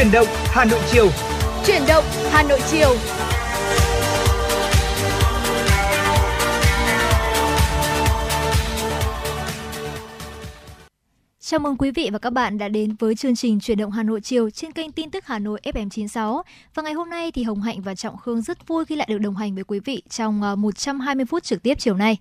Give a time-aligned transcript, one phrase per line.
[0.00, 1.08] Chuyển động Hà Nội chiều.
[1.66, 2.94] Chuyển động Hà Nội chiều.
[11.40, 14.02] Chào mừng quý vị và các bạn đã đến với chương trình Chuyển động Hà
[14.02, 16.42] Nội chiều trên kênh tin tức Hà Nội FM96.
[16.74, 19.18] Và ngày hôm nay thì Hồng Hạnh và Trọng Khương rất vui khi lại được
[19.18, 22.18] đồng hành với quý vị trong 120 ờ, phút trực tiếp chiều nay.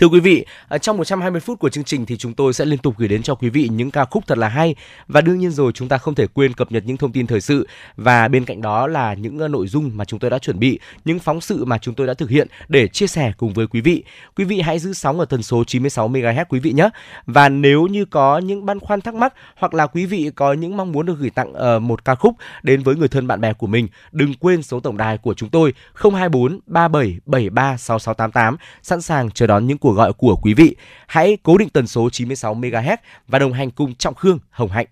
[0.00, 2.78] Thưa quý vị, à, trong 120 phút của chương trình thì chúng tôi sẽ liên
[2.78, 4.74] tục gửi đến cho quý vị những ca khúc thật là hay
[5.08, 7.40] và đương nhiên rồi chúng ta không thể quên cập nhật những thông tin thời
[7.40, 10.58] sự và bên cạnh đó là những ờ, nội dung mà chúng tôi đã chuẩn
[10.58, 13.66] bị, những phóng sự mà chúng tôi đã thực hiện để chia sẻ cùng với
[13.66, 14.04] quý vị.
[14.36, 16.88] Quý vị hãy giữ sóng ở tần số 96 MHz quý vị nhé.
[17.26, 20.76] Và nếu như có những băn khoăn thắc mắc hoặc là quý vị có những
[20.76, 23.52] mong muốn được gửi tặng ờ, một ca khúc đến với người thân bạn bè
[23.52, 29.00] của mình, đừng quên số tổng đài của chúng tôi 024 37 73 6688 sẵn
[29.00, 30.76] sàng chờ đón những cuộc cuộc gọi của quý vị.
[31.06, 32.96] Hãy cố định tần số 96 MHz
[33.28, 34.86] và đồng hành cùng Trọng Khương, Hồng Hạnh.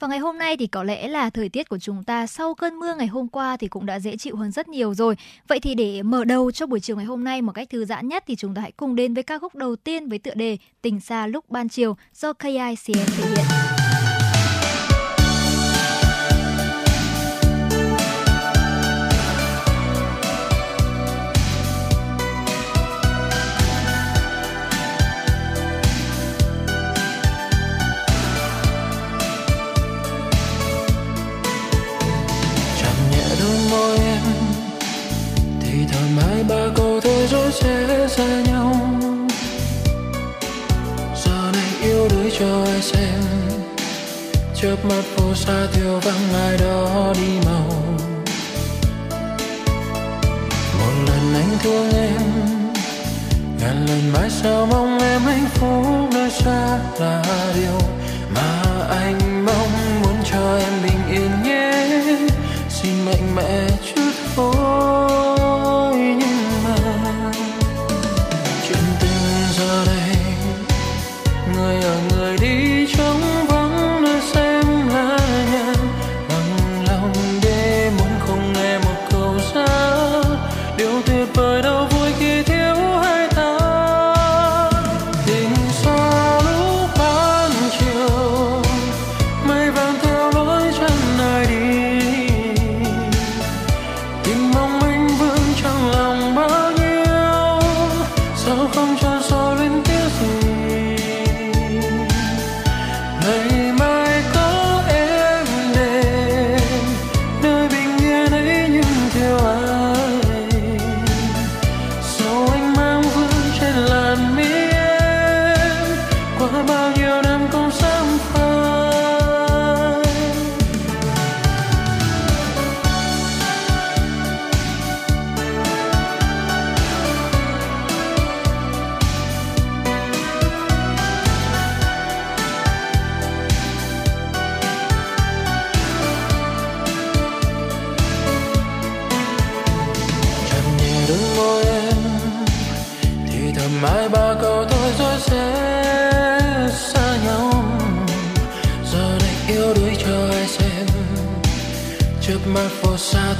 [0.00, 2.78] Và ngày hôm nay thì có lẽ là thời tiết của chúng ta sau cơn
[2.78, 5.16] mưa ngày hôm qua thì cũng đã dễ chịu hơn rất nhiều rồi.
[5.48, 8.08] Vậy thì để mở đầu cho buổi chiều ngày hôm nay một cách thư giãn
[8.08, 10.56] nhất thì chúng ta hãy cùng đến với ca khúc đầu tiên với tựa đề
[10.82, 13.79] Tình xa lúc ban chiều do KICN thể hiện.
[42.40, 43.20] Cho ai xem
[44.54, 47.68] chớp mắt phố xa thiếu vắng, ai đó đi màu
[50.78, 52.22] một lần anh thương em,
[53.60, 57.88] ngàn lần mãi sao mong em hạnh phúc nơi xa là điều
[58.34, 61.86] mà anh mong muốn cho em bình yên nhé.
[62.68, 63.69] Xin mạnh mẽ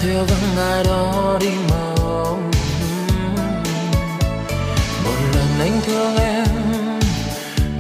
[0.03, 2.51] theo vắng ai đó đi mong
[5.05, 6.47] một lần anh thương em,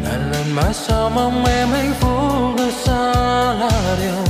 [0.03, 3.13] ngàn lần mãi sao mong em hạnh phúc được xa
[3.55, 4.30] là điều.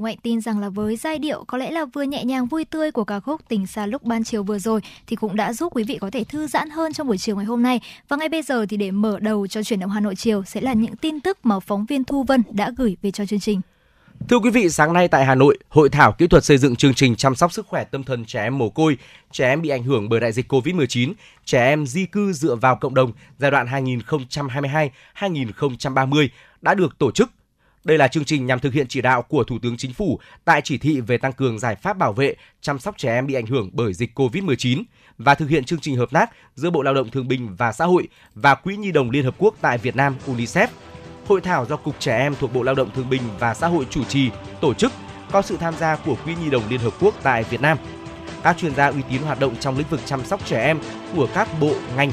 [0.00, 2.64] Hồng Hạnh tin rằng là với giai điệu có lẽ là vừa nhẹ nhàng vui
[2.64, 5.72] tươi của ca khúc Tình xa lúc ban chiều vừa rồi thì cũng đã giúp
[5.76, 7.80] quý vị có thể thư giãn hơn trong buổi chiều ngày hôm nay.
[8.08, 10.60] Và ngay bây giờ thì để mở đầu cho chuyển động Hà Nội chiều sẽ
[10.60, 13.60] là những tin tức mà phóng viên Thu Vân đã gửi về cho chương trình.
[14.28, 16.94] Thưa quý vị, sáng nay tại Hà Nội, Hội thảo kỹ thuật xây dựng chương
[16.94, 18.98] trình chăm sóc sức khỏe tâm thần trẻ em mồ côi,
[19.32, 21.12] trẻ em bị ảnh hưởng bởi đại dịch COVID-19,
[21.44, 23.66] trẻ em di cư dựa vào cộng đồng giai đoạn
[25.16, 26.28] 2022-2030
[26.60, 27.30] đã được tổ chức.
[27.84, 30.60] Đây là chương trình nhằm thực hiện chỉ đạo của Thủ tướng Chính phủ tại
[30.64, 33.46] chỉ thị về tăng cường giải pháp bảo vệ, chăm sóc trẻ em bị ảnh
[33.46, 34.82] hưởng bởi dịch COVID-19
[35.18, 37.84] và thực hiện chương trình hợp tác giữa Bộ Lao động Thương binh và Xã
[37.84, 40.68] hội và Quỹ Nhi đồng Liên Hợp Quốc tại Việt Nam UNICEF–
[41.30, 43.86] Hội thảo do Cục Trẻ Em thuộc Bộ Lao động Thương binh và Xã hội
[43.90, 44.30] chủ trì,
[44.60, 44.92] tổ chức,
[45.32, 47.78] có sự tham gia của Quỹ Nhi đồng Liên Hợp Quốc tại Việt Nam.
[48.42, 50.78] Các chuyên gia uy tín hoạt động trong lĩnh vực chăm sóc trẻ em
[51.16, 52.10] của các bộ, ngành,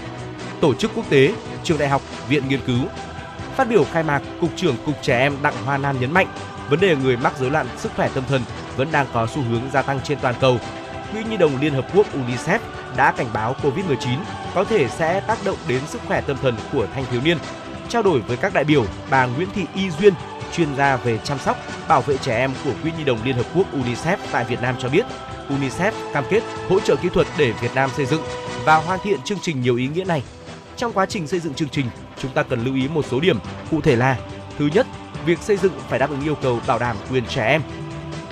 [0.62, 1.34] tổ chức quốc tế,
[1.64, 2.80] trường đại học, viện nghiên cứu.
[3.58, 6.28] Phát biểu khai mạc, Cục trưởng Cục Trẻ Em Đặng Hoa Nam nhấn mạnh,
[6.70, 8.42] vấn đề người mắc rối loạn sức khỏe tâm thần
[8.76, 10.58] vẫn đang có xu hướng gia tăng trên toàn cầu.
[11.12, 12.60] Quỹ Nhi đồng Liên Hợp Quốc UNICEF
[12.98, 14.18] đã cảnh báo COVID-19
[14.56, 17.38] có thể sẽ tác động đến sức khỏe tâm thần của thanh thiếu niên
[17.90, 20.14] Trao đổi với các đại biểu, bà Nguyễn Thị Y Duyên,
[20.56, 21.58] chuyên gia về chăm sóc,
[21.88, 24.76] bảo vệ trẻ em của Quỹ Nhi đồng Liên Hợp Quốc UNICEF tại Việt Nam
[24.80, 25.06] cho biết,
[25.50, 28.22] UNICEF cam kết hỗ trợ kỹ thuật để Việt Nam xây dựng
[28.66, 30.24] và hoàn thiện chương trình nhiều ý nghĩa này.
[30.78, 31.86] Trong quá trình xây dựng chương trình,
[32.22, 33.40] chúng ta cần lưu ý một số điểm,
[33.72, 34.18] cụ thể là
[34.58, 34.88] Thứ nhất,
[35.26, 37.62] việc xây dựng phải đáp ứng yêu cầu bảo đảm quyền trẻ em.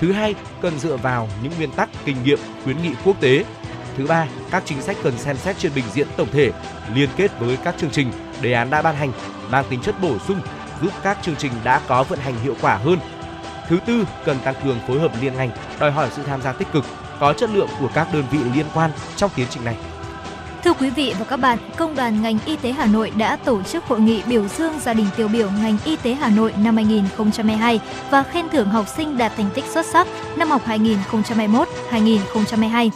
[0.00, 3.44] Thứ hai, cần dựa vào những nguyên tắc, kinh nghiệm, khuyến nghị quốc tế.
[3.96, 6.52] Thứ ba, các chính sách cần xem xét trên bình diện tổng thể,
[6.94, 9.12] liên kết với các chương trình, đề án đã ban hành
[9.50, 10.40] mang tính chất bổ sung
[10.82, 12.98] giúp các chương trình đã có vận hành hiệu quả hơn.
[13.68, 15.50] Thứ tư, cần tăng cường phối hợp liên ngành,
[15.80, 16.84] đòi hỏi sự tham gia tích cực,
[17.20, 19.76] có chất lượng của các đơn vị liên quan trong tiến trình này.
[20.66, 23.62] Thưa quý vị và các bạn, Công đoàn ngành y tế Hà Nội đã tổ
[23.62, 26.76] chức hội nghị biểu dương gia đình tiêu biểu ngành y tế Hà Nội năm
[26.76, 27.80] 2022
[28.10, 30.06] và khen thưởng học sinh đạt thành tích xuất sắc
[30.36, 30.62] năm học
[31.90, 32.90] 2021-2022.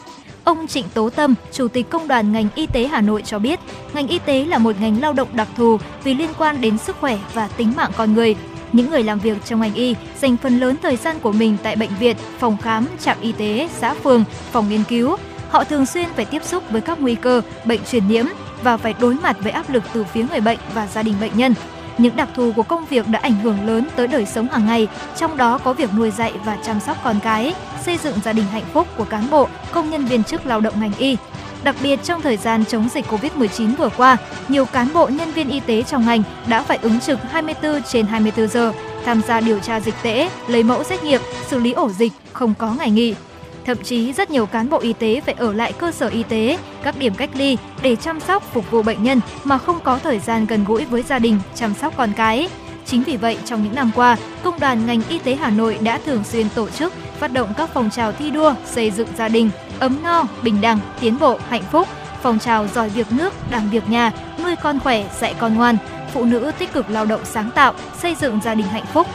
[0.44, 3.60] Ông Trịnh Tố Tâm, Chủ tịch Công đoàn ngành y tế Hà Nội cho biết,
[3.94, 6.96] ngành y tế là một ngành lao động đặc thù vì liên quan đến sức
[7.00, 8.36] khỏe và tính mạng con người.
[8.72, 11.76] Những người làm việc trong ngành y dành phần lớn thời gian của mình tại
[11.76, 15.16] bệnh viện, phòng khám, trạm y tế, xã phường, phòng nghiên cứu.
[15.50, 18.24] Họ thường xuyên phải tiếp xúc với các nguy cơ bệnh truyền nhiễm
[18.62, 21.36] và phải đối mặt với áp lực từ phía người bệnh và gia đình bệnh
[21.36, 21.54] nhân.
[21.98, 24.88] Những đặc thù của công việc đã ảnh hưởng lớn tới đời sống hàng ngày,
[25.16, 27.54] trong đó có việc nuôi dạy và chăm sóc con cái,
[27.84, 30.80] xây dựng gia đình hạnh phúc của cán bộ, công nhân viên chức lao động
[30.80, 31.16] ngành y.
[31.62, 34.16] Đặc biệt trong thời gian chống dịch Covid-19 vừa qua,
[34.48, 38.06] nhiều cán bộ nhân viên y tế trong ngành đã phải ứng trực 24 trên
[38.06, 38.72] 24 giờ,
[39.04, 42.54] tham gia điều tra dịch tễ, lấy mẫu xét nghiệm, xử lý ổ dịch, không
[42.58, 43.14] có ngày nghỉ.
[43.64, 46.58] Thậm chí rất nhiều cán bộ y tế phải ở lại cơ sở y tế,
[46.82, 50.18] các điểm cách ly để chăm sóc phục vụ bệnh nhân mà không có thời
[50.18, 52.48] gian gần gũi với gia đình, chăm sóc con cái.
[52.86, 56.00] Chính vì vậy, trong những năm qua, Công đoàn ngành y tế Hà Nội đã
[56.06, 59.50] thường xuyên tổ chức phát động các phong trào thi đua xây dựng gia đình,
[59.78, 61.88] ấm no, bình đẳng, tiến bộ, hạnh phúc,
[62.22, 64.12] phong trào giỏi việc nước, đảm việc nhà,
[64.42, 65.76] nuôi con khỏe, dạy con ngoan,
[66.12, 69.06] phụ nữ tích cực lao động sáng tạo, xây dựng gia đình hạnh phúc,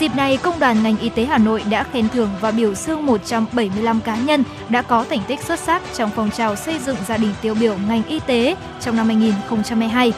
[0.00, 3.06] Dịp này, Công đoàn ngành y tế Hà Nội đã khen thưởng và biểu dương
[3.06, 7.16] 175 cá nhân đã có thành tích xuất sắc trong phong trào xây dựng gia
[7.16, 10.12] đình tiêu biểu ngành y tế trong năm 2022.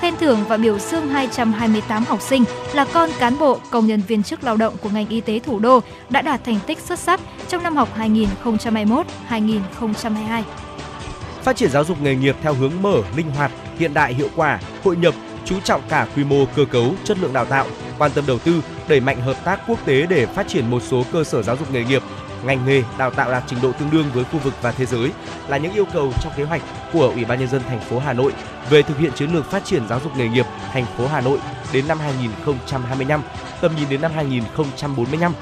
[0.00, 4.22] Khen thưởng và biểu dương 228 học sinh là con cán bộ, công nhân viên
[4.22, 5.80] chức lao động của ngành y tế thủ đô
[6.10, 9.04] đã đạt thành tích xuất sắc trong năm học 2021-2022.
[11.42, 14.60] Phát triển giáo dục nghề nghiệp theo hướng mở, linh hoạt, hiện đại, hiệu quả,
[14.84, 15.14] hội nhập,
[15.44, 17.66] chú trọng cả quy mô cơ cấu, chất lượng đào tạo,
[17.98, 21.04] quan tâm đầu tư, đẩy mạnh hợp tác quốc tế để phát triển một số
[21.12, 22.02] cơ sở giáo dục nghề nghiệp,
[22.44, 25.10] ngành nghề đào tạo đạt trình độ tương đương với khu vực và thế giới
[25.48, 26.62] là những yêu cầu trong kế hoạch
[26.92, 28.32] của Ủy ban nhân dân thành phố Hà Nội
[28.70, 31.38] về thực hiện chiến lược phát triển giáo dục nghề nghiệp thành phố Hà Nội
[31.72, 33.22] đến năm 2025,
[33.60, 35.32] tầm nhìn đến năm 2045.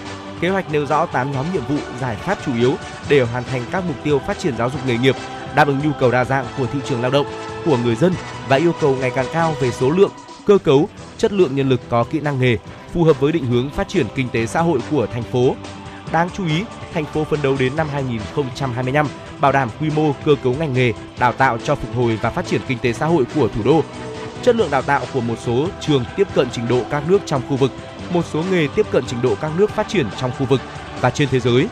[0.41, 2.75] Kế hoạch nêu rõ 8 nhóm nhiệm vụ giải pháp chủ yếu
[3.09, 5.15] để hoàn thành các mục tiêu phát triển giáo dục nghề nghiệp,
[5.55, 7.27] đáp ứng nhu cầu đa dạng của thị trường lao động,
[7.65, 8.13] của người dân
[8.49, 10.11] và yêu cầu ngày càng cao về số lượng,
[10.47, 12.57] cơ cấu, chất lượng nhân lực có kỹ năng nghề
[12.93, 15.55] phù hợp với định hướng phát triển kinh tế xã hội của thành phố.
[16.13, 19.07] Đáng chú ý, thành phố phấn đấu đến năm 2025
[19.41, 22.47] bảo đảm quy mô cơ cấu ngành nghề, đào tạo cho phục hồi và phát
[22.47, 23.83] triển kinh tế xã hội của thủ đô.
[24.43, 27.43] Chất lượng đào tạo của một số trường tiếp cận trình độ các nước trong
[27.49, 27.71] khu vực,
[28.13, 30.61] một số nghề tiếp cận trình độ các nước phát triển trong khu vực
[31.01, 31.69] và trên thế giới.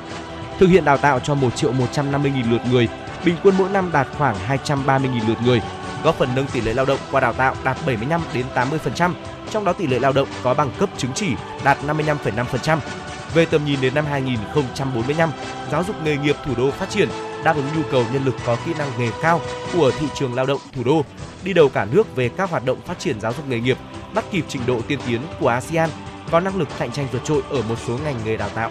[0.58, 2.88] Thực hiện đào tạo cho 1 triệu 150 nghìn lượt người,
[3.24, 5.62] bình quân mỗi năm đạt khoảng 230 nghìn lượt người,
[6.04, 9.12] góp phần nâng tỷ lệ lao động qua đào tạo đạt 75 đến 80%,
[9.54, 11.26] trong đó tỷ lệ lao động có bằng cấp chứng chỉ
[11.64, 12.78] đạt 55,5%.
[13.34, 15.30] Về tầm nhìn đến năm 2045,
[15.72, 17.08] giáo dục nghề nghiệp thủ đô phát triển,
[17.44, 19.40] đáp ứng nhu cầu nhân lực có kỹ năng nghề cao
[19.72, 21.04] của thị trường lao động thủ đô,
[21.44, 23.78] đi đầu cả nước về các hoạt động phát triển giáo dục nghề nghiệp,
[24.14, 25.90] bắt kịp trình độ tiên tiến của ASEAN,
[26.30, 28.70] có năng lực cạnh tranh vượt trội ở một số ngành nghề đào tạo.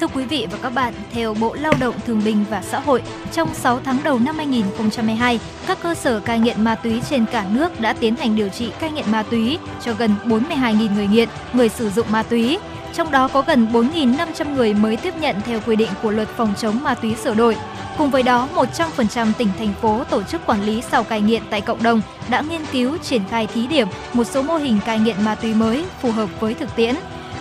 [0.00, 3.02] Thưa quý vị và các bạn, theo Bộ Lao động Thương binh và Xã hội,
[3.32, 7.46] trong 6 tháng đầu năm 2022, các cơ sở cai nghiện ma túy trên cả
[7.52, 11.28] nước đã tiến hành điều trị cai nghiện ma túy cho gần 42.000 người nghiện,
[11.52, 12.58] người sử dụng ma túy.
[12.94, 16.54] Trong đó có gần 4.500 người mới tiếp nhận theo quy định của luật phòng
[16.58, 17.56] chống ma túy sửa đổi.
[17.98, 21.60] Cùng với đó, 100% tỉnh thành phố tổ chức quản lý sau cai nghiện tại
[21.60, 25.24] cộng đồng đã nghiên cứu triển khai thí điểm một số mô hình cai nghiện
[25.24, 26.94] ma túy mới phù hợp với thực tiễn.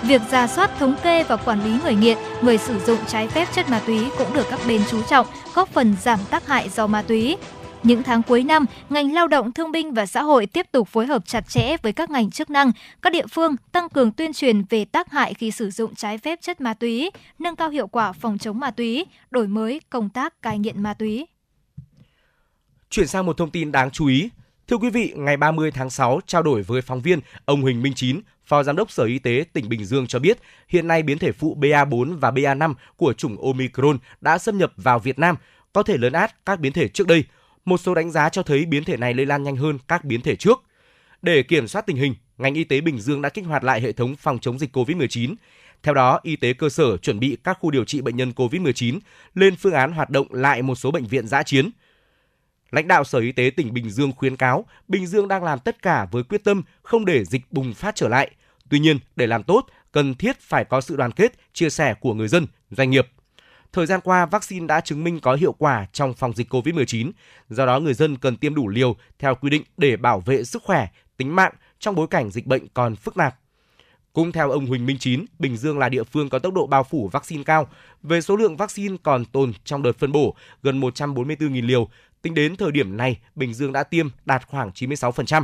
[0.08, 3.48] Việc ra soát thống kê và quản lý người nghiện, người sử dụng trái phép
[3.54, 6.88] chất ma túy cũng được các bên chú trọng, góp phần giảm tác hại do
[6.88, 7.38] ma túy.
[7.84, 11.06] Những tháng cuối năm, ngành lao động thương binh và xã hội tiếp tục phối
[11.06, 14.64] hợp chặt chẽ với các ngành chức năng, các địa phương tăng cường tuyên truyền
[14.70, 18.12] về tác hại khi sử dụng trái phép chất ma túy, nâng cao hiệu quả
[18.12, 21.26] phòng chống ma túy, đổi mới công tác cai nghiện ma túy.
[22.90, 24.30] Chuyển sang một thông tin đáng chú ý.
[24.68, 27.94] Thưa quý vị, ngày 30 tháng 6, trao đổi với phóng viên, ông Huỳnh Minh
[27.96, 31.18] Chín, Phó Giám đốc Sở Y tế tỉnh Bình Dương cho biết, hiện nay biến
[31.18, 35.36] thể phụ BA4 và BA5 của chủng Omicron đã xâm nhập vào Việt Nam,
[35.74, 37.24] có thể lớn át các biến thể trước đây.
[37.66, 40.22] Một số đánh giá cho thấy biến thể này lây lan nhanh hơn các biến
[40.22, 40.64] thể trước.
[41.22, 43.92] Để kiểm soát tình hình, ngành y tế Bình Dương đã kích hoạt lại hệ
[43.92, 45.36] thống phòng chống dịch COVID-19.
[45.84, 49.00] Theo đó, y tế cơ sở chuẩn bị các khu điều trị bệnh nhân COVID-19
[49.36, 51.70] lên phương án hoạt động lại một số bệnh viện giã chiến–
[52.74, 55.82] Lãnh đạo Sở Y tế tỉnh Bình Dương khuyến cáo Bình Dương đang làm tất
[55.82, 58.32] cả với quyết tâm không để dịch bùng phát trở lại.
[58.70, 62.14] Tuy nhiên, để làm tốt, cần thiết phải có sự đoàn kết, chia sẻ của
[62.14, 63.08] người dân, doanh nghiệp.
[63.74, 67.12] Thời gian qua, vaccine đã chứng minh có hiệu quả trong phòng dịch COVID-19.
[67.50, 70.64] Do đó, người dân cần tiêm đủ liều theo quy định để bảo vệ sức
[70.64, 70.88] khỏe,
[71.18, 73.36] tính mạng trong bối cảnh dịch bệnh còn phức tạp.
[74.14, 76.84] Cũng theo ông Huỳnh Minh Chín, Bình Dương là địa phương có tốc độ bao
[76.84, 77.68] phủ vaccine cao.
[78.04, 81.90] Về số lượng vaccine còn tồn trong đợt phân bổ gần 144.000 liều,
[82.24, 85.44] Tính đến thời điểm này, Bình Dương đã tiêm đạt khoảng 96%.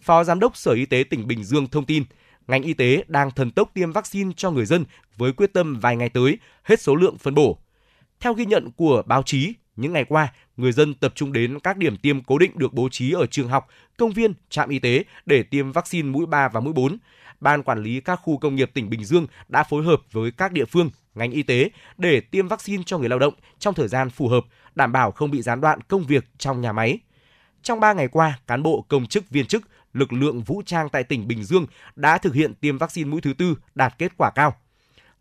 [0.00, 2.04] Phó Giám đốc Sở Y tế tỉnh Bình Dương thông tin,
[2.48, 4.84] ngành y tế đang thần tốc tiêm vaccine cho người dân
[5.16, 7.58] với quyết tâm vài ngày tới hết số lượng phân bổ.
[8.20, 11.76] Theo ghi nhận của báo chí, những ngày qua, người dân tập trung đến các
[11.76, 15.04] điểm tiêm cố định được bố trí ở trường học, công viên, trạm y tế
[15.26, 16.98] để tiêm vaccine mũi 3 và mũi 4.
[17.40, 20.52] Ban quản lý các khu công nghiệp tỉnh Bình Dương đã phối hợp với các
[20.52, 24.10] địa phương, ngành y tế để tiêm vaccine cho người lao động trong thời gian
[24.10, 24.44] phù hợp,
[24.74, 26.98] đảm bảo không bị gián đoạn công việc trong nhà máy.
[27.62, 31.04] Trong 3 ngày qua, cán bộ công chức viên chức, lực lượng vũ trang tại
[31.04, 34.56] tỉnh Bình Dương đã thực hiện tiêm vaccine mũi thứ tư đạt kết quả cao.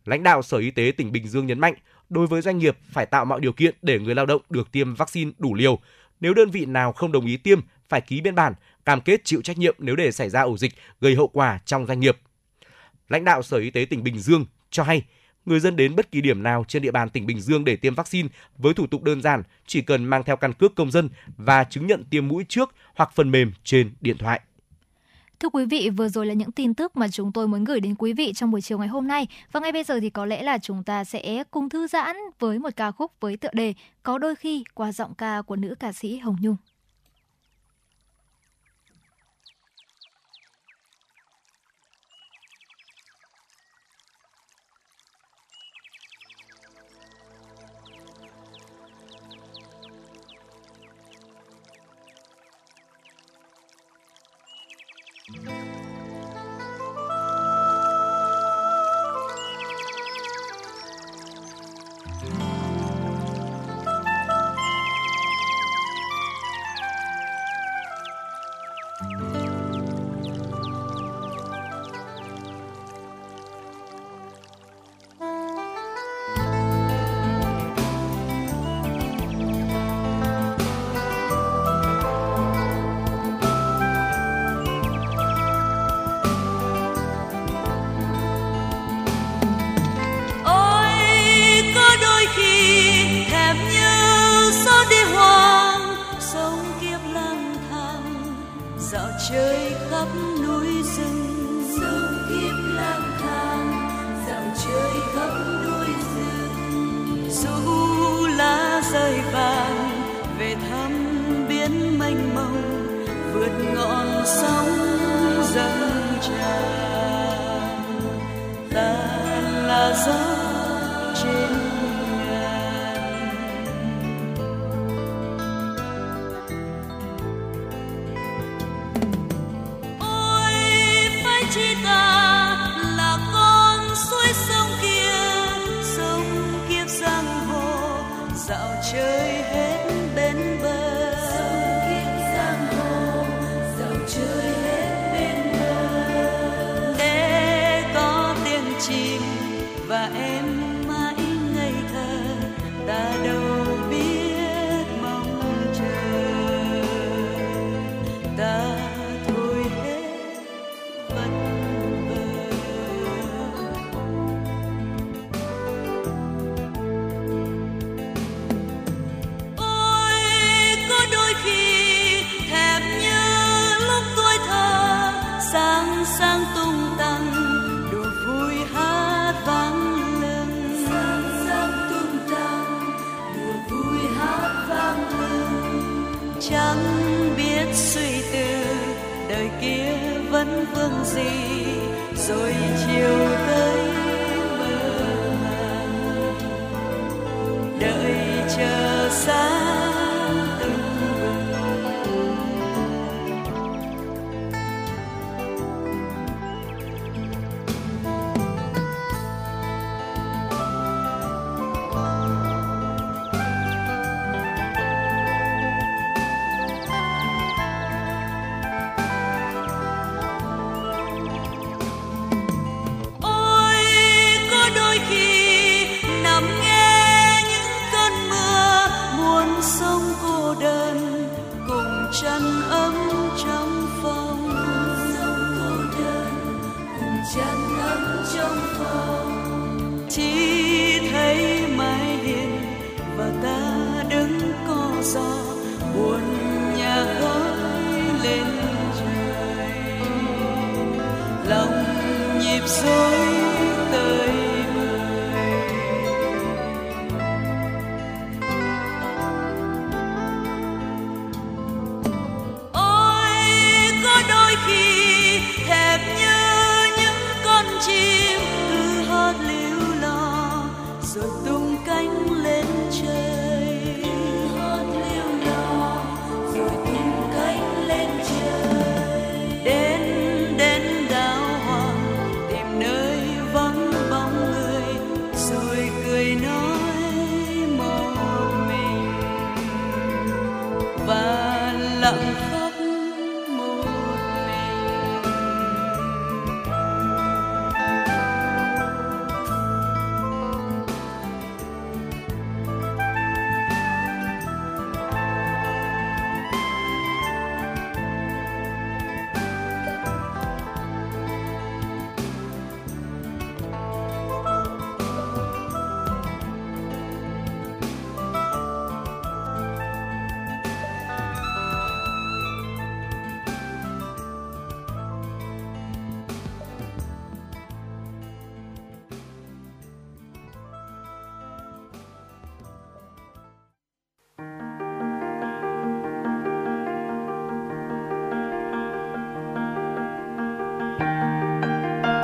[0.06, 1.74] Lãnh đạo Sở Y tế tỉnh Bình Dương nhấn mạnh,
[2.10, 4.96] đối với doanh nghiệp phải tạo mọi điều kiện để người lao động được tiêm
[4.96, 5.80] vaccine đủ liều.
[6.20, 8.54] Nếu đơn vị nào không đồng ý tiêm, phải ký biên bản,
[8.86, 11.86] cam kết chịu trách nhiệm nếu để xảy ra ổ dịch gây hậu quả trong
[11.86, 12.18] doanh nghiệp.
[13.10, 15.04] Lãnh đạo Sở Y tế tỉnh Bình Dương cho hay,
[15.48, 17.96] người dân đến bất kỳ điểm nào trên địa bàn tỉnh Bình Dương để tiêm
[17.96, 21.64] vaccine với thủ tục đơn giản, chỉ cần mang theo căn cước công dân và
[21.64, 24.42] chứng nhận tiêm mũi trước hoặc phần mềm trên điện thoại.
[25.40, 27.96] Thưa quý vị, vừa rồi là những tin tức mà chúng tôi muốn gửi đến
[27.96, 29.28] quý vị trong buổi chiều ngày hôm nay.
[29.52, 32.60] Và ngay bây giờ thì có lẽ là chúng ta sẽ cùng thư giãn với
[32.60, 33.74] một ca khúc với tựa đề
[34.04, 36.56] Có đôi khi qua giọng ca của nữ ca sĩ Hồng Nhung.
[69.00, 69.37] Chỉ ta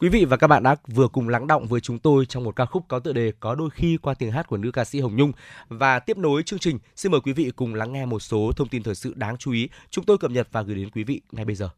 [0.00, 2.56] Quý vị và các bạn đã vừa cùng lắng động với chúng tôi trong một
[2.56, 5.00] ca khúc có tựa đề Có đôi khi qua tiếng hát của nữ ca sĩ
[5.00, 5.32] Hồng Nhung.
[5.68, 8.68] Và tiếp nối chương trình, xin mời quý vị cùng lắng nghe một số thông
[8.68, 11.20] tin thời sự đáng chú ý chúng tôi cập nhật và gửi đến quý vị
[11.32, 11.68] ngay bây giờ.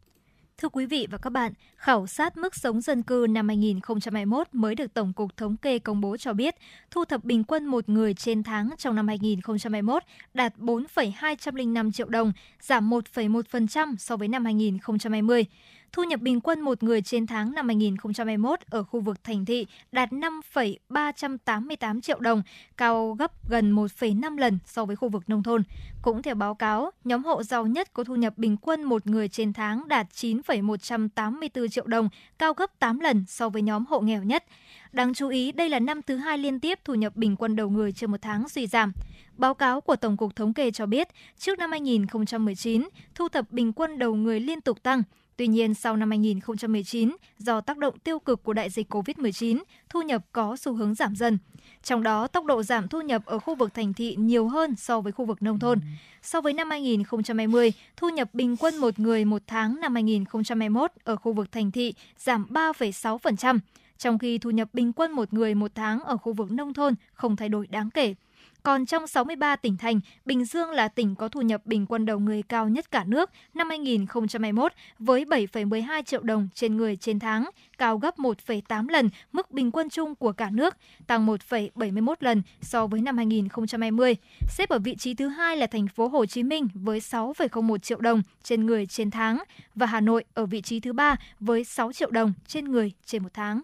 [0.58, 4.74] Thưa quý vị và các bạn, khảo sát mức sống dân cư năm 2021 mới
[4.74, 6.54] được Tổng cục Thống kê công bố cho biết,
[6.90, 10.02] thu thập bình quân một người trên tháng trong năm 2021
[10.34, 15.44] đạt 4,205 triệu đồng, giảm 1,1% so với năm 2020.
[15.92, 19.66] Thu nhập bình quân một người trên tháng năm 2021 ở khu vực thành thị
[19.92, 22.42] đạt 5,388 triệu đồng,
[22.76, 25.62] cao gấp gần 1,5 lần so với khu vực nông thôn.
[26.02, 29.28] Cũng theo báo cáo, nhóm hộ giàu nhất có thu nhập bình quân một người
[29.28, 34.22] trên tháng đạt 9,184 triệu đồng, cao gấp 8 lần so với nhóm hộ nghèo
[34.22, 34.44] nhất.
[34.92, 37.70] Đáng chú ý, đây là năm thứ hai liên tiếp thu nhập bình quân đầu
[37.70, 38.92] người trên một tháng suy giảm.
[39.36, 43.72] Báo cáo của Tổng cục Thống kê cho biết, trước năm 2019, thu thập bình
[43.72, 45.02] quân đầu người liên tục tăng.
[45.40, 50.02] Tuy nhiên, sau năm 2019, do tác động tiêu cực của đại dịch COVID-19, thu
[50.02, 51.38] nhập có xu hướng giảm dần.
[51.82, 55.00] Trong đó, tốc độ giảm thu nhập ở khu vực thành thị nhiều hơn so
[55.00, 55.78] với khu vực nông thôn.
[56.22, 61.16] So với năm 2020, thu nhập bình quân một người một tháng năm 2021 ở
[61.16, 63.58] khu vực thành thị giảm 3,6%,
[63.98, 66.94] trong khi thu nhập bình quân một người một tháng ở khu vực nông thôn
[67.12, 68.14] không thay đổi đáng kể.
[68.62, 72.18] Còn trong 63 tỉnh thành, Bình Dương là tỉnh có thu nhập bình quân đầu
[72.18, 77.50] người cao nhất cả nước năm 2021 với 7,12 triệu đồng trên người trên tháng,
[77.78, 82.86] cao gấp 1,8 lần mức bình quân chung của cả nước, tăng 1,71 lần so
[82.86, 84.16] với năm 2020.
[84.48, 88.00] Xếp ở vị trí thứ hai là thành phố Hồ Chí Minh với 6,01 triệu
[88.00, 89.38] đồng trên người trên tháng
[89.74, 93.22] và Hà Nội ở vị trí thứ ba với 6 triệu đồng trên người trên
[93.22, 93.60] một tháng.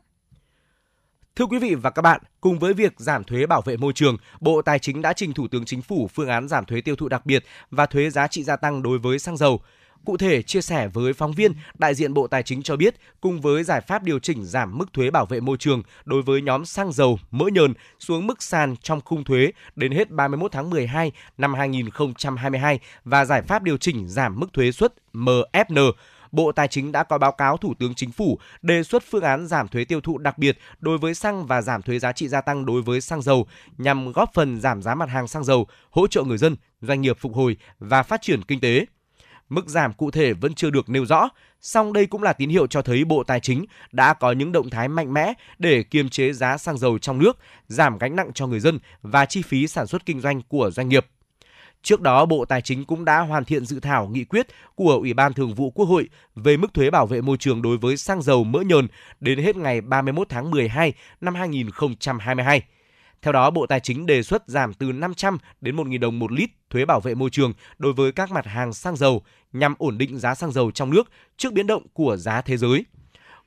[1.36, 4.16] Thưa quý vị và các bạn, cùng với việc giảm thuế bảo vệ môi trường,
[4.40, 7.08] Bộ Tài chính đã trình Thủ tướng Chính phủ phương án giảm thuế tiêu thụ
[7.08, 9.60] đặc biệt và thuế giá trị gia tăng đối với xăng dầu.
[10.04, 13.40] Cụ thể, chia sẻ với phóng viên, đại diện Bộ Tài chính cho biết, cùng
[13.40, 16.64] với giải pháp điều chỉnh giảm mức thuế bảo vệ môi trường đối với nhóm
[16.64, 21.12] xăng dầu, mỡ nhờn xuống mức sàn trong khung thuế đến hết 31 tháng 12
[21.38, 25.92] năm 2022 và giải pháp điều chỉnh giảm mức thuế suất MFN
[26.32, 29.46] Bộ Tài chính đã có báo cáo Thủ tướng Chính phủ đề xuất phương án
[29.46, 32.40] giảm thuế tiêu thụ đặc biệt đối với xăng và giảm thuế giá trị gia
[32.40, 33.46] tăng đối với xăng dầu
[33.78, 37.16] nhằm góp phần giảm giá mặt hàng xăng dầu, hỗ trợ người dân, doanh nghiệp
[37.20, 38.86] phục hồi và phát triển kinh tế.
[39.48, 41.28] Mức giảm cụ thể vẫn chưa được nêu rõ,
[41.60, 44.70] song đây cũng là tín hiệu cho thấy Bộ Tài chính đã có những động
[44.70, 48.46] thái mạnh mẽ để kiềm chế giá xăng dầu trong nước, giảm gánh nặng cho
[48.46, 51.06] người dân và chi phí sản xuất kinh doanh của doanh nghiệp.
[51.82, 55.14] Trước đó, Bộ Tài chính cũng đã hoàn thiện dự thảo nghị quyết của Ủy
[55.14, 58.22] ban Thường vụ Quốc hội về mức thuế bảo vệ môi trường đối với xăng
[58.22, 58.88] dầu mỡ nhờn
[59.20, 62.62] đến hết ngày 31 tháng 12 năm 2022.
[63.22, 66.50] Theo đó, Bộ Tài chính đề xuất giảm từ 500 đến 1.000 đồng một lít
[66.70, 70.18] thuế bảo vệ môi trường đối với các mặt hàng xăng dầu nhằm ổn định
[70.18, 72.84] giá xăng dầu trong nước trước biến động của giá thế giới.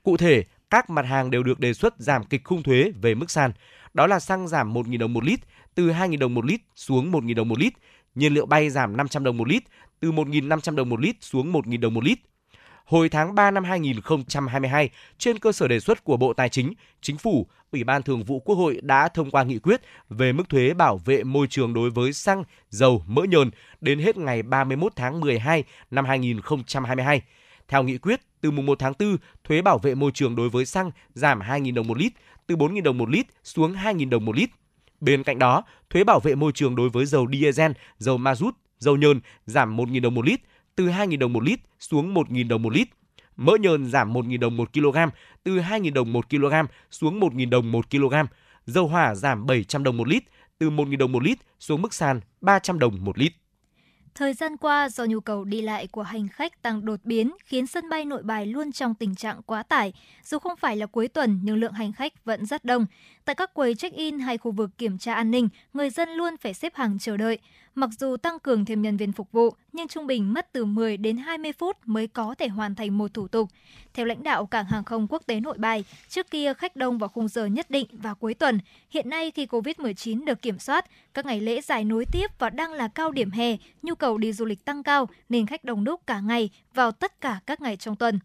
[0.04, 3.32] Cụ thể, các mặt hàng đều được đề xuất giảm kịch khung thuế về mức
[3.32, 3.52] sàn.
[3.94, 5.40] Đó là xăng giảm 1.000 đồng một lít,
[5.76, 7.74] từ 2.000 đồng một lít xuống 1.000 đồng một lít,
[8.16, 9.64] nhiên liệu bay giảm 500 đồng một lít,
[10.00, 12.20] từ 1.500 đồng một lít xuống 1.000 đồng một lít.
[12.86, 17.18] Hồi tháng 3 năm 2022, trên cơ sở đề xuất của Bộ Tài chính, Chính
[17.18, 20.74] phủ, Ủy ban Thường vụ Quốc hội đã thông qua nghị quyết về mức thuế
[20.74, 25.20] bảo vệ môi trường đối với xăng, dầu, mỡ nhờn đến hết ngày 31 tháng
[25.20, 27.22] 12 năm 2022.
[27.68, 30.66] Theo nghị quyết, từ mùng 1 tháng 4, thuế bảo vệ môi trường đối với
[30.66, 32.14] xăng giảm 2.000 đồng một lít,
[32.48, 34.50] từ 4.000 đồng một lít xuống 2.000 đồng một lít.
[35.02, 38.98] Bên cạnh đó, thuế bảo vệ môi trường đối với dầu diesel, dầu mazut, dầu
[38.98, 40.40] nhờn giảm 1.000 đồng một lít,
[40.76, 42.88] từ 2.000 đồng một lít xuống 1.000 đồng một lít.
[43.36, 44.98] Mỡ nhờn giảm 1.000 đồng một kg,
[45.44, 46.54] từ 2.000 đồng một kg
[46.92, 48.14] xuống 1.000 đồng một kg.
[48.66, 50.24] Dầu hỏa giảm 700 đồng một lít,
[50.58, 53.34] từ 1.000 đồng một lít xuống mức sàn 300 đồng một lít.
[54.20, 57.68] Thời gian qua, do nhu cầu đi lại của hành khách tăng đột biến khiến
[57.68, 59.94] sân bay nội bài luôn trong tình trạng quá tải.
[60.24, 62.86] Dù không phải là cuối tuần nhưng lượng hành khách vẫn rất đông.
[63.26, 66.54] Tại các quầy check-in hay khu vực kiểm tra an ninh, người dân luôn phải
[66.54, 67.40] xếp hàng chờ đợi.
[67.80, 70.98] Mặc dù tăng cường thêm nhân viên phục vụ, nhưng trung bình mất từ 10
[70.98, 73.50] đến 20 phút mới có thể hoàn thành một thủ tục.
[73.94, 77.10] Theo lãnh đạo Cảng hàng không quốc tế Nội Bài, trước kia khách đông vào
[77.10, 78.60] khung giờ nhất định vào cuối tuần.
[78.90, 82.74] Hiện nay khi Covid-19 được kiểm soát, các ngày lễ dài nối tiếp và đang
[82.74, 86.02] là cao điểm hè, nhu cầu đi du lịch tăng cao nên khách đông đúc
[86.08, 88.20] cả ngày vào tất cả các ngày trong tuần.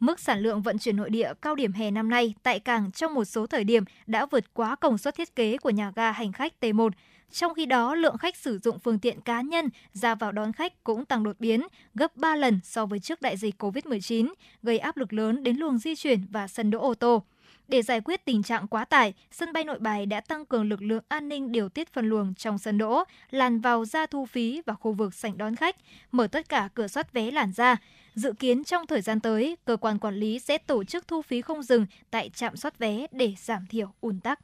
[0.00, 3.14] Mức sản lượng vận chuyển nội địa cao điểm hè năm nay tại cảng trong
[3.14, 6.32] một số thời điểm đã vượt quá công suất thiết kế của nhà ga hành
[6.32, 6.90] khách T1.
[7.32, 10.84] Trong khi đó, lượng khách sử dụng phương tiện cá nhân ra vào đón khách
[10.84, 14.96] cũng tăng đột biến, gấp 3 lần so với trước đại dịch COVID-19, gây áp
[14.96, 17.22] lực lớn đến luồng di chuyển và sân đỗ ô tô.
[17.68, 20.82] Để giải quyết tình trạng quá tải, sân bay nội bài đã tăng cường lực
[20.82, 24.62] lượng an ninh điều tiết phân luồng trong sân đỗ, làn vào ra thu phí
[24.66, 25.76] và khu vực sảnh đón khách,
[26.12, 27.76] mở tất cả cửa soát vé làn ra.
[28.14, 31.40] Dự kiến trong thời gian tới, cơ quan quản lý sẽ tổ chức thu phí
[31.40, 34.40] không dừng tại trạm soát vé để giảm thiểu ùn tắc.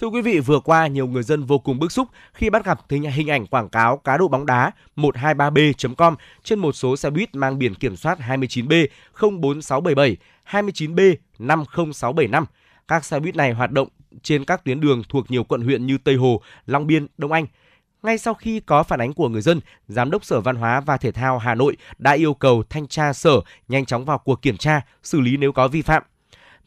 [0.00, 2.80] Thưa quý vị, vừa qua nhiều người dân vô cùng bức xúc khi bắt gặp
[2.88, 7.58] hình ảnh quảng cáo cá độ bóng đá 123b.com trên một số xe buýt mang
[7.58, 8.86] biển kiểm soát 29B
[9.20, 10.16] 04677,
[10.50, 12.44] 29B 50675.
[12.88, 13.88] Các xe buýt này hoạt động
[14.22, 17.46] trên các tuyến đường thuộc nhiều quận huyện như Tây Hồ, Long Biên, Đông Anh.
[18.02, 20.96] Ngay sau khi có phản ánh của người dân, Giám đốc Sở Văn hóa và
[20.96, 24.56] Thể thao Hà Nội đã yêu cầu thanh tra sở nhanh chóng vào cuộc kiểm
[24.56, 26.02] tra, xử lý nếu có vi phạm.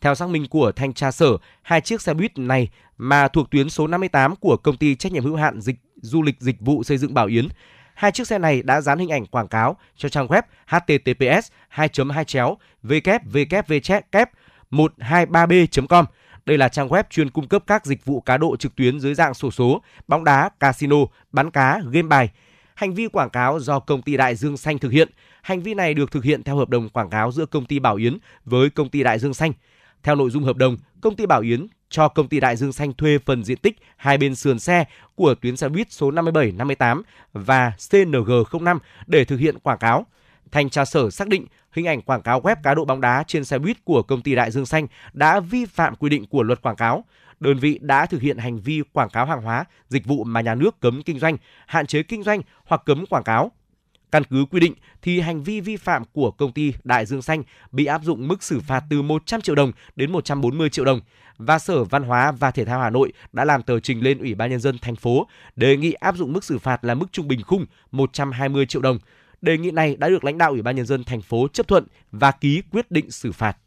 [0.01, 3.69] Theo xác minh của thanh tra sở, hai chiếc xe buýt này mà thuộc tuyến
[3.69, 6.97] số 58 của công ty trách nhiệm hữu hạn dịch du lịch dịch vụ xây
[6.97, 7.47] dựng Bảo Yến.
[7.93, 11.89] Hai chiếc xe này đã dán hình ảnh quảng cáo cho trang web https 2
[12.13, 14.25] 2 chéo www
[14.71, 16.05] 123b.com.
[16.45, 19.13] Đây là trang web chuyên cung cấp các dịch vụ cá độ trực tuyến dưới
[19.13, 20.97] dạng sổ số, bóng đá, casino,
[21.31, 22.29] bắn cá, game bài.
[22.75, 25.09] Hành vi quảng cáo do công ty Đại Dương Xanh thực hiện.
[25.41, 27.95] Hành vi này được thực hiện theo hợp đồng quảng cáo giữa công ty Bảo
[27.95, 29.53] Yến với công ty Đại Dương Xanh.
[30.03, 32.93] Theo nội dung hợp đồng, công ty Bảo Yến cho công ty Đại Dương Xanh
[32.93, 37.01] thuê phần diện tích hai bên sườn xe của tuyến xe buýt số 57, 58
[37.33, 40.05] và CNG05 để thực hiện quảng cáo.
[40.51, 43.45] Thanh tra sở xác định hình ảnh quảng cáo web cá độ bóng đá trên
[43.45, 46.61] xe buýt của công ty Đại Dương Xanh đã vi phạm quy định của luật
[46.61, 47.03] quảng cáo.
[47.39, 50.55] đơn vị đã thực hiện hành vi quảng cáo hàng hóa, dịch vụ mà nhà
[50.55, 53.51] nước cấm kinh doanh, hạn chế kinh doanh hoặc cấm quảng cáo.
[54.11, 57.43] Căn cứ quy định thì hành vi vi phạm của công ty Đại Dương Xanh
[57.71, 61.01] bị áp dụng mức xử phạt từ 100 triệu đồng đến 140 triệu đồng
[61.37, 64.35] và Sở Văn hóa và Thể thao Hà Nội đã làm tờ trình lên Ủy
[64.35, 67.27] ban nhân dân thành phố đề nghị áp dụng mức xử phạt là mức trung
[67.27, 68.99] bình khung 120 triệu đồng.
[69.41, 71.85] Đề nghị này đã được lãnh đạo Ủy ban nhân dân thành phố chấp thuận
[72.11, 73.57] và ký quyết định xử phạt.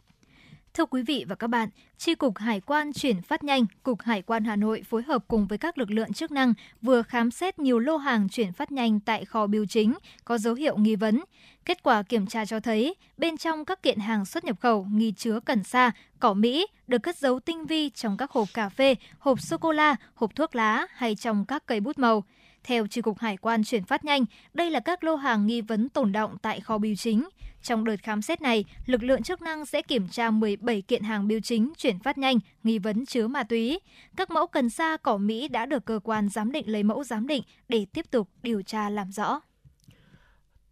[0.75, 4.23] Thưa quý vị và các bạn, Tri Cục Hải quan chuyển phát nhanh, Cục Hải
[4.23, 7.59] quan Hà Nội phối hợp cùng với các lực lượng chức năng vừa khám xét
[7.59, 11.21] nhiều lô hàng chuyển phát nhanh tại kho biểu chính có dấu hiệu nghi vấn.
[11.65, 15.13] Kết quả kiểm tra cho thấy, bên trong các kiện hàng xuất nhập khẩu nghi
[15.17, 18.95] chứa cần sa, cỏ Mỹ được cất giấu tinh vi trong các hộp cà phê,
[19.19, 22.25] hộp sô-cô-la, hộp thuốc lá hay trong các cây bút màu.
[22.65, 25.89] Theo Tri Cục Hải quan chuyển phát nhanh, đây là các lô hàng nghi vấn
[25.89, 27.29] tồn động tại kho bưu chính.
[27.63, 31.29] Trong đợt khám xét này, lực lượng chức năng sẽ kiểm tra 17 kiện hàng
[31.29, 33.81] bưu chính chuyển phát nhanh nghi vấn chứa ma túy.
[34.17, 37.27] Các mẫu cần sa cỏ Mỹ đã được cơ quan giám định lấy mẫu giám
[37.27, 39.41] định để tiếp tục điều tra làm rõ.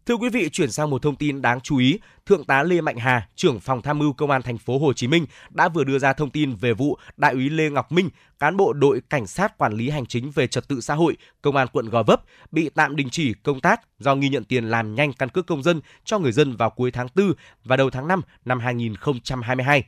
[0.05, 2.97] Thưa quý vị, chuyển sang một thông tin đáng chú ý, Thượng tá Lê Mạnh
[2.97, 5.99] Hà, trưởng phòng tham mưu Công an thành phố Hồ Chí Minh đã vừa đưa
[5.99, 8.09] ra thông tin về vụ Đại úy Lê Ngọc Minh,
[8.39, 11.55] cán bộ đội cảnh sát quản lý hành chính về trật tự xã hội, Công
[11.55, 14.95] an quận Gò Vấp bị tạm đình chỉ công tác do nghi nhận tiền làm
[14.95, 17.33] nhanh căn cước công dân cho người dân vào cuối tháng 4
[17.63, 19.83] và đầu tháng 5 năm 2022.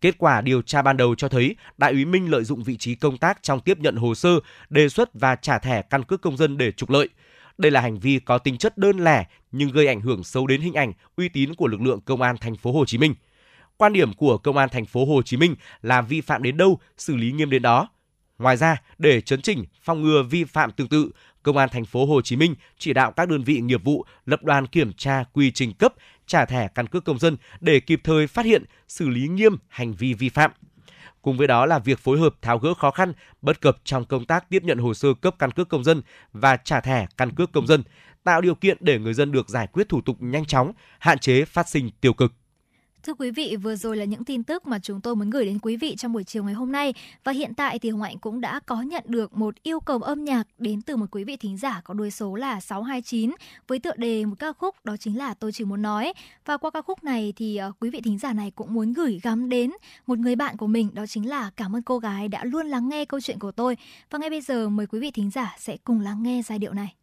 [0.00, 2.94] Kết quả điều tra ban đầu cho thấy Đại úy Minh lợi dụng vị trí
[2.94, 4.30] công tác trong tiếp nhận hồ sơ,
[4.70, 7.08] đề xuất và trả thẻ căn cước công dân để trục lợi.
[7.58, 10.60] Đây là hành vi có tính chất đơn lẻ nhưng gây ảnh hưởng xấu đến
[10.60, 13.14] hình ảnh, uy tín của lực lượng công an thành phố Hồ Chí Minh.
[13.76, 16.78] Quan điểm của công an thành phố Hồ Chí Minh là vi phạm đến đâu,
[16.96, 17.88] xử lý nghiêm đến đó.
[18.38, 21.10] Ngoài ra, để chấn chỉnh, phòng ngừa vi phạm tương tự,
[21.42, 24.44] Công an thành phố Hồ Chí Minh chỉ đạo các đơn vị nghiệp vụ lập
[24.44, 25.94] đoàn kiểm tra quy trình cấp,
[26.26, 29.94] trả thẻ căn cước công dân để kịp thời phát hiện, xử lý nghiêm hành
[29.94, 30.50] vi vi phạm.
[31.28, 33.12] Cùng với đó là việc phối hợp tháo gỡ khó khăn,
[33.42, 36.56] bất cập trong công tác tiếp nhận hồ sơ cấp căn cước công dân và
[36.56, 37.82] trả thẻ căn cước công dân,
[38.24, 41.44] tạo điều kiện để người dân được giải quyết thủ tục nhanh chóng, hạn chế
[41.44, 42.32] phát sinh tiêu cực.
[43.02, 45.58] Thưa quý vị, vừa rồi là những tin tức mà chúng tôi muốn gửi đến
[45.62, 46.94] quý vị trong buổi chiều ngày hôm nay.
[47.24, 50.24] Và hiện tại thì Hồng Hạnh cũng đã có nhận được một yêu cầu âm
[50.24, 53.30] nhạc đến từ một quý vị thính giả có đuôi số là 629
[53.68, 56.12] với tựa đề một ca khúc đó chính là Tôi chỉ muốn nói.
[56.44, 59.20] Và qua ca khúc này thì ờ, quý vị thính giả này cũng muốn gửi
[59.22, 59.70] gắm đến
[60.06, 62.88] một người bạn của mình đó chính là cảm ơn cô gái đã luôn lắng
[62.88, 63.76] nghe câu chuyện của tôi.
[64.10, 66.72] Và ngay bây giờ mời quý vị thính giả sẽ cùng lắng nghe giai điệu
[66.72, 66.94] này.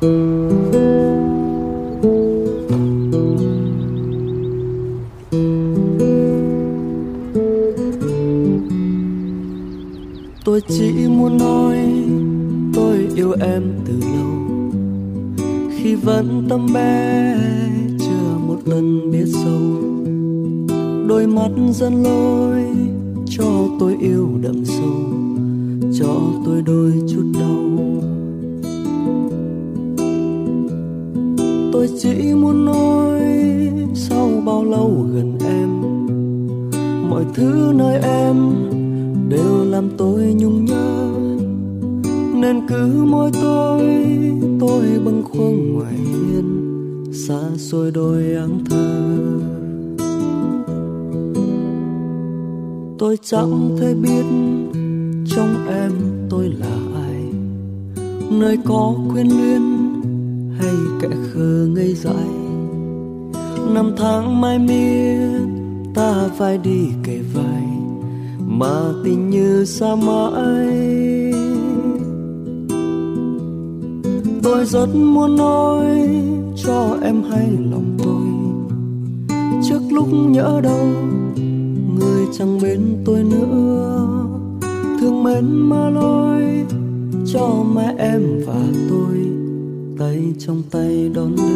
[0.00, 0.10] Tôi
[10.68, 11.78] chỉ muốn nói,
[12.74, 14.70] tôi yêu em từ lâu.
[15.76, 17.36] Khi vẫn tâm bé,
[17.98, 19.60] chưa một lần biết sâu.
[21.08, 22.64] Đôi mắt dẫn lối
[23.28, 25.12] cho tôi yêu đậm sâu.
[25.98, 27.59] Cho tôi đôi chút đau.
[32.02, 33.20] Chỉ muốn nói
[33.94, 35.70] sau bao lâu gần em.
[37.10, 38.36] Mọi thứ nơi em
[39.28, 41.10] đều làm tôi nhung nhớ.
[42.34, 43.82] Nên cứ mỗi tối
[44.60, 46.74] tôi bâng khuâng ngoài hiên,
[47.12, 49.16] xa xôi đôi áng thơ.
[52.98, 54.24] Tôi chẳng thể biết
[55.36, 55.92] trong em
[56.30, 57.22] tôi là ai.
[58.30, 59.69] Nơi có quyến luyến
[60.60, 62.28] hay kẻ khờ ngây dại.
[63.74, 65.40] Năm tháng mai miết,
[65.94, 67.62] ta phải đi kể vai,
[68.46, 70.66] mà tình như xa mãi.
[74.42, 76.08] Tôi rất muốn nói
[76.64, 78.26] cho em hay lòng tôi,
[79.68, 80.86] trước lúc nhớ đâu
[81.98, 84.26] người chẳng bên tôi nữa.
[85.00, 86.42] Thương mến mà lối
[87.32, 89.29] cho mẹ em và tôi
[90.00, 91.50] tay trong tay đón đưa.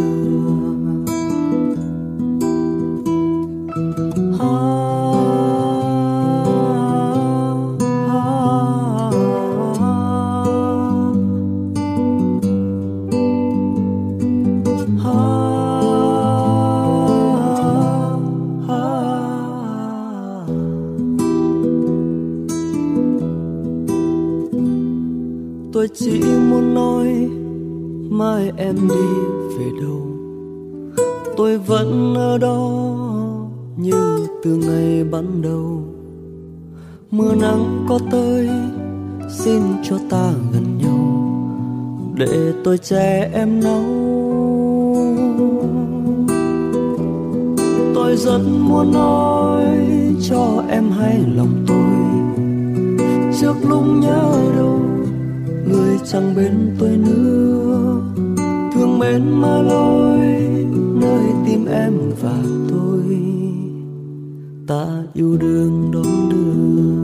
[25.72, 26.23] Tôi chỉ
[28.34, 29.06] mai em đi
[29.58, 30.06] về đâu?
[31.36, 32.80] Tôi vẫn ở đó
[33.76, 35.82] như từ ngày ban đầu.
[37.10, 38.48] Mưa nắng có tới,
[39.30, 41.00] xin cho ta gần nhau.
[42.16, 43.84] Để tôi che em nấu
[47.94, 49.64] tôi rất muốn nói
[50.22, 51.94] cho em hay lòng tôi.
[53.40, 54.80] Trước lúc nhớ đâu,
[55.66, 57.44] người chẳng bên tôi nữa
[58.84, 60.18] thương mến mà lối
[61.00, 63.18] nơi tim em và tôi.
[64.66, 67.03] Ta yêu đương đón đưa.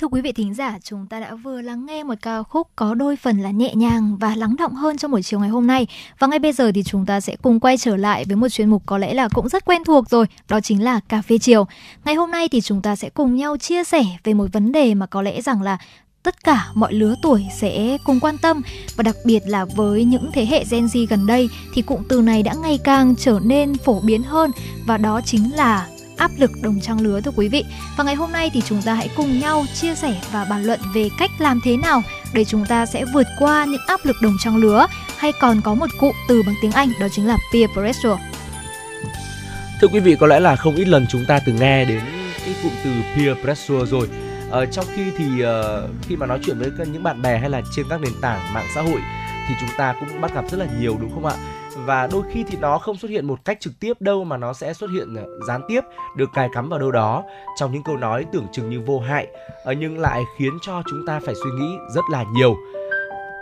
[0.00, 2.94] Thưa quý vị thính giả, chúng ta đã vừa lắng nghe một ca khúc có
[2.94, 5.86] đôi phần là nhẹ nhàng và lắng động hơn trong buổi chiều ngày hôm nay.
[6.18, 8.70] Và ngay bây giờ thì chúng ta sẽ cùng quay trở lại với một chuyên
[8.70, 11.66] mục có lẽ là cũng rất quen thuộc rồi, đó chính là cà phê chiều.
[12.04, 14.94] Ngày hôm nay thì chúng ta sẽ cùng nhau chia sẻ về một vấn đề
[14.94, 15.78] mà có lẽ rằng là
[16.22, 18.62] tất cả mọi lứa tuổi sẽ cùng quan tâm
[18.96, 22.22] và đặc biệt là với những thế hệ Gen Z gần đây thì cụm từ
[22.22, 24.50] này đã ngày càng trở nên phổ biến hơn
[24.86, 27.64] và đó chính là áp lực đồng trang lứa thưa quý vị.
[27.96, 30.80] Và ngày hôm nay thì chúng ta hãy cùng nhau chia sẻ và bàn luận
[30.94, 32.02] về cách làm thế nào
[32.32, 35.74] để chúng ta sẽ vượt qua những áp lực đồng trang lứa hay còn có
[35.74, 38.22] một cụm từ bằng tiếng Anh đó chính là peer pressure.
[39.80, 42.00] Thưa quý vị, có lẽ là không ít lần chúng ta từng nghe đến
[42.44, 44.08] cái cụm từ peer pressure rồi.
[44.50, 47.62] Ờ, trong khi thì uh, khi mà nói chuyện với những bạn bè hay là
[47.76, 49.00] trên các nền tảng mạng xã hội
[49.48, 51.34] thì chúng ta cũng bắt gặp rất là nhiều đúng không ạ?
[51.88, 54.52] Và đôi khi thì nó không xuất hiện một cách trực tiếp đâu mà nó
[54.52, 55.80] sẽ xuất hiện ờ, gián tiếp
[56.16, 57.24] được cài cắm vào đâu đó
[57.56, 59.26] trong những câu nói tưởng chừng như vô hại
[59.64, 62.56] ờ, nhưng lại khiến cho chúng ta phải suy nghĩ rất là nhiều.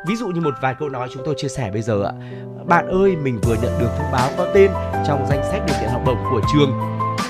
[0.07, 2.13] Ví dụ như một vài câu nói chúng tôi chia sẻ bây giờ ạ.
[2.67, 4.71] Bạn ơi, mình vừa nhận được thông báo có tên
[5.07, 6.71] trong danh sách điều kiện học bổng của trường.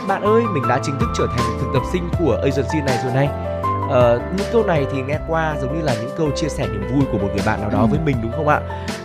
[0.09, 3.15] Bạn ơi, mình đã chính thức trở thành thực tập sinh của agency này rồi
[3.15, 3.56] này.
[3.91, 6.87] Ờ, những câu này thì nghe qua giống như là những câu chia sẻ niềm
[6.93, 8.61] vui của một người bạn nào đó với mình đúng không ạ?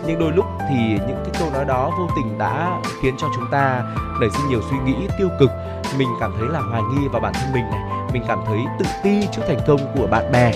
[0.06, 3.44] Nhưng đôi lúc thì những cái câu nói đó vô tình đã khiến cho chúng
[3.50, 3.82] ta
[4.20, 5.50] nảy sinh nhiều suy nghĩ tiêu cực.
[5.98, 7.80] Mình cảm thấy là hoài nghi vào bản thân mình này,
[8.12, 10.52] mình cảm thấy tự ti trước thành công của bạn bè.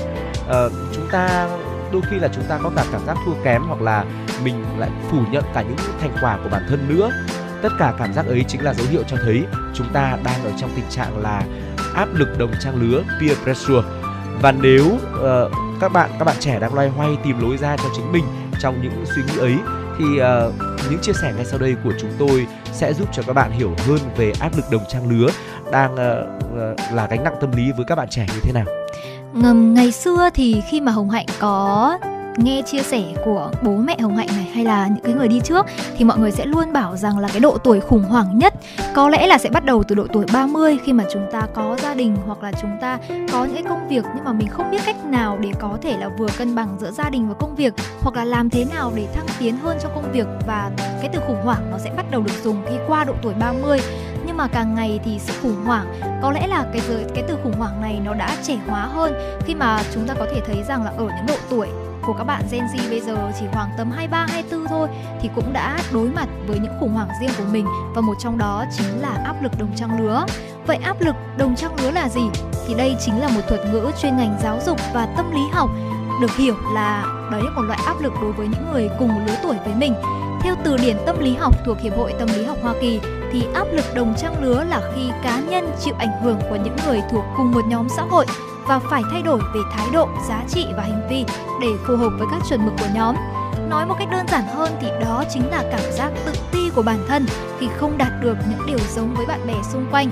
[0.49, 1.49] Ờ, chúng ta
[1.93, 4.05] đôi khi là chúng ta có cả cảm giác thua kém hoặc là
[4.45, 7.11] mình lại phủ nhận cả những thành quả của bản thân nữa
[7.63, 10.51] tất cả cảm giác ấy chính là dấu hiệu cho thấy chúng ta đang ở
[10.57, 11.43] trong tình trạng là
[11.95, 13.83] áp lực đồng trang lứa peer pressure
[14.43, 17.89] và nếu uh, các bạn các bạn trẻ đang loay hoay tìm lối ra cho
[17.97, 18.25] chính mình
[18.61, 19.57] trong những suy nghĩ ấy
[19.99, 20.55] thì uh,
[20.91, 23.75] những chia sẻ ngay sau đây của chúng tôi sẽ giúp cho các bạn hiểu
[23.87, 25.29] hơn về áp lực đồng trang lứa
[25.73, 25.99] đang uh,
[26.53, 28.65] uh, là gánh nặng tâm lý với các bạn trẻ như thế nào.
[29.33, 31.99] Ngầm ngày xưa thì khi mà Hồng Hạnh có
[32.37, 35.41] nghe chia sẻ của bố mẹ Hồng Hạnh này hay là những cái người đi
[35.45, 35.67] trước,
[35.97, 38.55] thì mọi người sẽ luôn bảo rằng là cái độ tuổi khủng hoảng nhất
[38.95, 41.77] có lẽ là sẽ bắt đầu từ độ tuổi 30 khi mà chúng ta có
[41.83, 42.99] gia đình hoặc là chúng ta
[43.33, 45.97] có những cái công việc nhưng mà mình không biết cách nào để có thể
[45.99, 48.93] là vừa cân bằng giữa gia đình và công việc hoặc là làm thế nào
[48.95, 52.07] để thăng tiến hơn trong công việc và cái từ khủng hoảng nó sẽ bắt
[52.11, 53.79] đầu được dùng khi qua độ tuổi 30
[54.27, 55.87] nhưng mà càng ngày thì sự khủng hoảng
[56.23, 56.83] có lẽ là cái
[57.15, 59.15] cái từ khủng hoảng này nó đã trẻ hóa hơn
[59.47, 61.69] khi mà chúng ta có thể thấy rằng là ở những độ tuổi
[62.07, 64.89] của các bạn Gen Z bây giờ chỉ khoảng tầm 23 24 thôi,
[65.21, 68.39] thì cũng đã đối mặt với những khủng hoảng riêng của mình và một trong
[68.39, 70.27] đó chính là áp lực đồng trang lứa.
[70.67, 72.23] Vậy áp lực đồng trang lứa là gì?
[72.67, 75.71] Thì đây chính là một thuật ngữ chuyên ngành giáo dục và tâm lý học,
[76.21, 79.37] được hiểu là đấy là một loại áp lực đối với những người cùng lứa
[79.43, 79.95] tuổi với mình.
[80.43, 83.01] Theo từ điển tâm lý học thuộc Hiệp hội Tâm lý học Hoa Kỳ,
[83.33, 86.77] thì áp lực đồng trang lứa là khi cá nhân chịu ảnh hưởng của những
[86.87, 88.27] người thuộc cùng một nhóm xã hội
[88.69, 91.25] và phải thay đổi về thái độ, giá trị và hành vi
[91.61, 93.17] để phù hợp với các chuẩn mực của nhóm.
[93.69, 96.83] Nói một cách đơn giản hơn thì đó chính là cảm giác tự ti của
[96.83, 97.27] bản thân
[97.59, 100.11] khi không đạt được những điều giống với bạn bè xung quanh.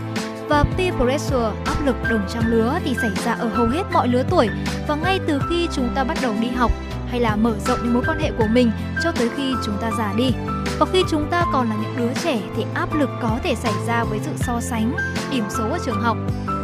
[0.49, 4.09] Và peer pressure, áp lực đồng trang lứa thì xảy ra ở hầu hết mọi
[4.09, 4.49] lứa tuổi
[4.89, 6.71] và ngay từ khi chúng ta bắt đầu đi học
[7.11, 8.71] hay là mở rộng những mối quan hệ của mình
[9.03, 10.33] cho tới khi chúng ta già đi.
[10.79, 13.73] Và khi chúng ta còn là những đứa trẻ thì áp lực có thể xảy
[13.87, 14.97] ra với sự so sánh,
[15.31, 16.17] điểm số ở trường học.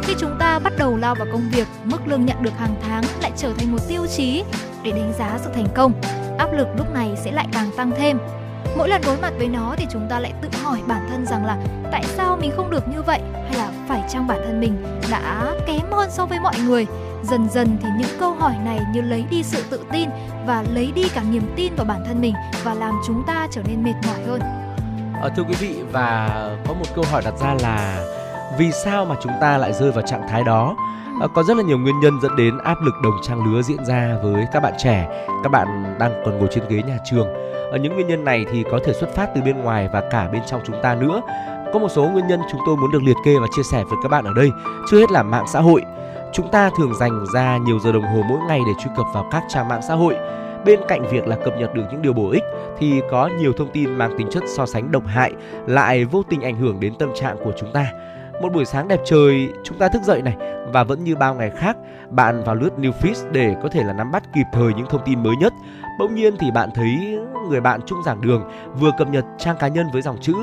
[0.03, 3.03] Khi chúng ta bắt đầu lao vào công việc, mức lương nhận được hàng tháng
[3.21, 4.43] lại trở thành một tiêu chí
[4.83, 5.93] để đánh giá sự thành công.
[6.37, 8.17] Áp lực lúc này sẽ lại càng tăng thêm.
[8.77, 11.45] mỗi lần đối mặt với nó thì chúng ta lại tự hỏi bản thân rằng
[11.45, 11.57] là
[11.91, 15.53] tại sao mình không được như vậy hay là phải chăng bản thân mình đã
[15.67, 16.87] kém hơn so với mọi người
[17.23, 20.09] dần dần thì những câu hỏi này như lấy đi sự tự tin
[20.47, 22.33] và lấy đi cả niềm tin vào bản thân mình
[22.63, 24.41] và làm chúng ta trở nên mệt mỏi hơn
[25.21, 26.29] À, thưa quý vị và
[26.67, 28.05] có một câu hỏi đặt ra là
[28.57, 30.75] vì sao mà chúng ta lại rơi vào trạng thái đó?
[31.21, 33.85] À, có rất là nhiều nguyên nhân dẫn đến áp lực đồng trang lứa diễn
[33.85, 37.27] ra với các bạn trẻ, các bạn đang còn ngồi trên ghế nhà trường.
[37.71, 40.27] À, những nguyên nhân này thì có thể xuất phát từ bên ngoài và cả
[40.27, 41.21] bên trong chúng ta nữa.
[41.73, 43.99] Có một số nguyên nhân chúng tôi muốn được liệt kê và chia sẻ với
[44.03, 44.49] các bạn ở đây.
[44.91, 45.81] Chưa hết là mạng xã hội.
[46.33, 49.27] Chúng ta thường dành ra nhiều giờ đồng hồ mỗi ngày để truy cập vào
[49.31, 50.15] các trang mạng xã hội
[50.65, 52.43] bên cạnh việc là cập nhật được những điều bổ ích
[52.77, 55.31] thì có nhiều thông tin mang tính chất so sánh độc hại
[55.67, 57.91] lại vô tình ảnh hưởng đến tâm trạng của chúng ta
[58.41, 60.37] một buổi sáng đẹp trời, chúng ta thức dậy này,
[60.73, 61.77] và vẫn như bao ngày khác,
[62.09, 65.01] bạn vào lướt new feed để có thể là nắm bắt kịp thời những thông
[65.05, 65.53] tin mới nhất.
[65.99, 67.19] Bỗng nhiên thì bạn thấy
[67.49, 70.33] người bạn chung giảng đường vừa cập nhật trang cá nhân với dòng chữ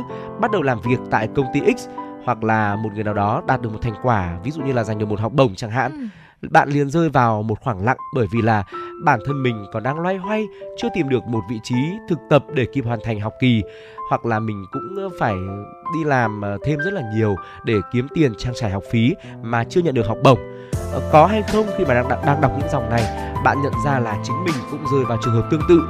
[0.40, 1.88] bắt đầu làm việc tại công ty x
[2.24, 4.84] hoặc là một người nào đó đạt được một thành quả, ví dụ như là
[4.84, 5.92] giành được một học bổng chẳng hạn.
[5.92, 6.06] Ừ
[6.42, 8.64] bạn liền rơi vào một khoảng lặng bởi vì là
[9.04, 11.76] bản thân mình còn đang loay hoay chưa tìm được một vị trí
[12.08, 13.62] thực tập để kịp hoàn thành học kỳ
[14.10, 15.34] hoặc là mình cũng phải
[15.94, 19.64] đi làm ờ, thêm rất là nhiều để kiếm tiền trang trải học phí mà
[19.64, 20.38] chưa nhận được học bổng.
[20.92, 23.98] Ờ, có hay không khi mà đang đang đọc những dòng này bạn nhận ra
[23.98, 25.80] là chính mình cũng rơi vào trường hợp tương tự.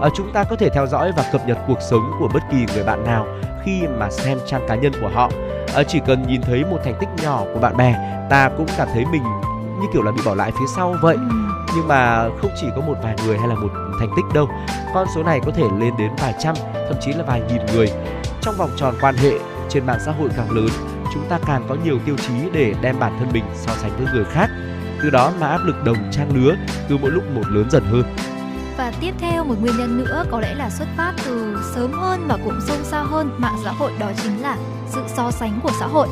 [0.00, 2.66] À, chúng ta có thể theo dõi và cập nhật cuộc sống của bất kỳ
[2.74, 3.26] người bạn nào
[3.64, 5.30] khi mà xem trang cá nhân của họ.
[5.74, 7.94] À, chỉ cần nhìn thấy một thành tích nhỏ của bạn bè
[8.30, 9.22] ta cũng cảm thấy mình
[9.80, 11.16] như kiểu là bị bỏ lại phía sau vậy.
[11.16, 11.36] Ừ.
[11.76, 13.68] nhưng mà không chỉ có một vài người hay là một
[14.00, 14.48] thành tích đâu
[14.94, 16.54] con số này có thể lên đến vài trăm
[16.88, 17.92] thậm chí là vài nghìn người.
[18.40, 19.32] Trong vòng tròn quan hệ
[19.68, 20.68] trên mạng xã hội càng lớn
[21.14, 24.06] chúng ta càng có nhiều tiêu chí để đem bản thân mình so sánh với
[24.14, 24.50] người khác.
[25.02, 26.56] Từ đó mà áp lực đồng trang lứa
[26.88, 28.02] cứ mỗi lúc một lớn dần hơn.
[28.76, 32.26] Và tiếp theo một nguyên nhân nữa có lẽ là xuất phát từ sớm hơn
[32.28, 34.56] và cũng sâu xa hơn mạng xã hội đó chính là
[34.86, 36.08] sự so sánh của xã hội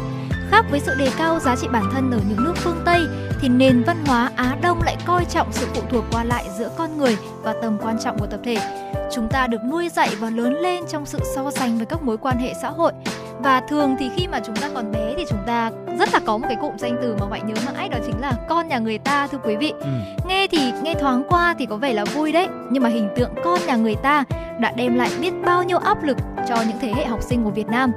[0.51, 3.01] Khác với sự đề cao giá trị bản thân ở những nước phương Tây
[3.41, 6.71] thì nền văn hóa Á Đông lại coi trọng sự phụ thuộc qua lại giữa
[6.77, 8.57] con người và tầm quan trọng của tập thể.
[9.13, 12.19] Chúng ta được nuôi dạy và lớn lên trong sự so sánh với các mối
[12.19, 12.93] quan hệ xã hội.
[13.39, 16.39] Và thường thì khi mà chúng ta còn bé thì chúng ta rất là có
[16.39, 18.99] một cái cụm danh từ mà bạn nhớ mãi đó chính là con nhà người
[18.99, 19.73] ta thưa quý vị.
[19.81, 19.87] Ừ.
[20.29, 23.31] Nghe thì nghe thoáng qua thì có vẻ là vui đấy, nhưng mà hình tượng
[23.45, 24.25] con nhà người ta
[24.61, 26.17] đã đem lại biết bao nhiêu áp lực
[26.49, 27.93] cho những thế hệ học sinh của Việt Nam.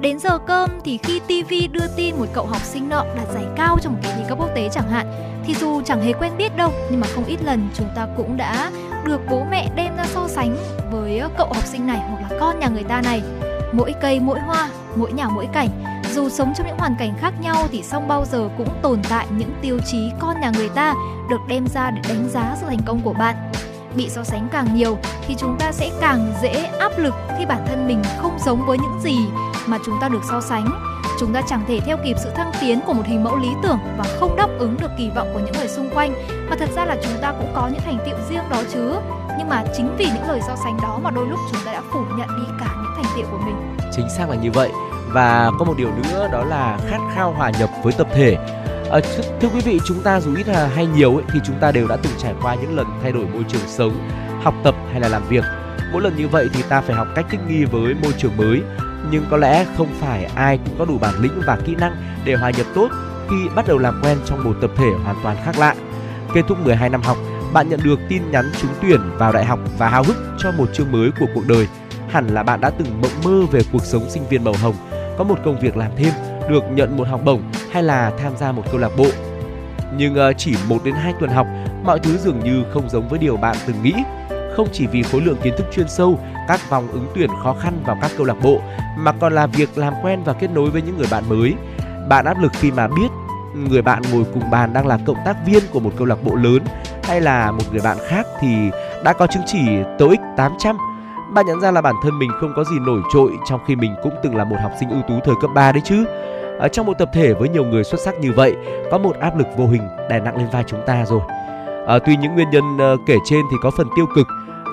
[0.00, 3.44] Đến giờ cơm thì khi TV đưa tin một cậu học sinh nọ đạt giải
[3.56, 5.06] cao trong một kỳ thi cấp quốc tế chẳng hạn
[5.46, 8.36] thì dù chẳng hề quen biết đâu nhưng mà không ít lần chúng ta cũng
[8.36, 8.70] đã
[9.04, 10.56] được bố mẹ đem ra so sánh
[10.90, 13.22] với ờ, cậu học sinh này hoặc là con nhà người ta này.
[13.72, 15.68] Mỗi cây mỗi hoa, mỗi nhà mỗi cảnh
[16.14, 19.26] dù sống trong những hoàn cảnh khác nhau thì song bao giờ cũng tồn tại
[19.36, 20.94] những tiêu chí con nhà người ta
[21.30, 23.36] được đem ra để đánh giá sự thành công của bạn
[23.96, 27.64] bị so sánh càng nhiều thì chúng ta sẽ càng dễ áp lực khi bản
[27.66, 29.18] thân mình không giống với những gì
[29.66, 30.66] mà chúng ta được so sánh.
[31.20, 33.78] Chúng ta chẳng thể theo kịp sự thăng tiến của một hình mẫu lý tưởng
[33.98, 36.14] và không đáp ứng được kỳ vọng của những người xung quanh.
[36.50, 38.94] Mà thật ra là chúng ta cũng có những thành tiệu riêng đó chứ.
[39.38, 41.82] Nhưng mà chính vì những lời so sánh đó mà đôi lúc chúng ta đã
[41.92, 43.76] phủ nhận đi cả những thành tiệu của mình.
[43.92, 44.70] Chính xác là như vậy.
[45.08, 48.36] Và có một điều nữa đó là khát khao hòa nhập với tập thể.
[48.90, 49.00] À,
[49.40, 51.96] thưa quý vị, chúng ta dù ít hay nhiều ấy, thì chúng ta đều đã
[51.96, 54.08] từng trải qua những lần thay đổi môi trường sống,
[54.42, 55.44] học tập hay là làm việc.
[55.92, 58.60] Mỗi lần như vậy thì ta phải học cách thích nghi với môi trường mới.
[59.10, 62.34] Nhưng có lẽ không phải ai cũng có đủ bản lĩnh và kỹ năng để
[62.34, 62.88] hòa nhập tốt
[63.30, 65.74] khi bắt đầu làm quen trong một tập thể hoàn toàn khác lạ.
[66.34, 67.16] Kết thúc 12 năm học,
[67.52, 70.66] bạn nhận được tin nhắn trúng tuyển vào đại học và háo hức cho một
[70.72, 71.68] chương mới của cuộc đời.
[72.10, 74.74] Hẳn là bạn đã từng mộng mơ về cuộc sống sinh viên màu hồng,
[75.18, 76.12] có một công việc làm thêm
[76.48, 77.42] được nhận một học bổng
[77.72, 79.06] hay là tham gia một câu lạc bộ.
[79.96, 81.46] Nhưng ờ, chỉ 1 đến 2 tuần học,
[81.84, 83.94] mọi thứ dường như không giống với điều bạn từng nghĩ.
[84.56, 86.18] Không chỉ vì khối lượng kiến thức chuyên sâu,
[86.48, 88.60] các vòng ứng tuyển khó khăn vào các câu lạc bộ,
[88.98, 91.54] mà còn là việc làm quen và kết nối với những người bạn mới.
[92.08, 93.08] Bạn áp lực khi mà biết
[93.54, 96.34] người bạn ngồi cùng bàn đang là cộng tác viên của một câu lạc bộ
[96.34, 96.62] lớn
[97.02, 98.48] hay là một người bạn khác thì
[99.04, 99.58] đã có chứng chỉ
[99.98, 100.76] TOEIC 800
[101.34, 103.94] bạn nhận ra là bản thân mình không có gì nổi trội trong khi mình
[104.02, 106.04] cũng từng là một học sinh ưu tú thời cấp 3 đấy chứ.
[106.58, 108.56] Ở trong một tập thể với nhiều người xuất sắc như vậy,
[108.90, 111.20] có một áp lực vô hình đè nặng lên vai chúng ta rồi.
[111.86, 114.26] À, tuy những nguyên nhân ờ, kể trên thì có phần tiêu cực,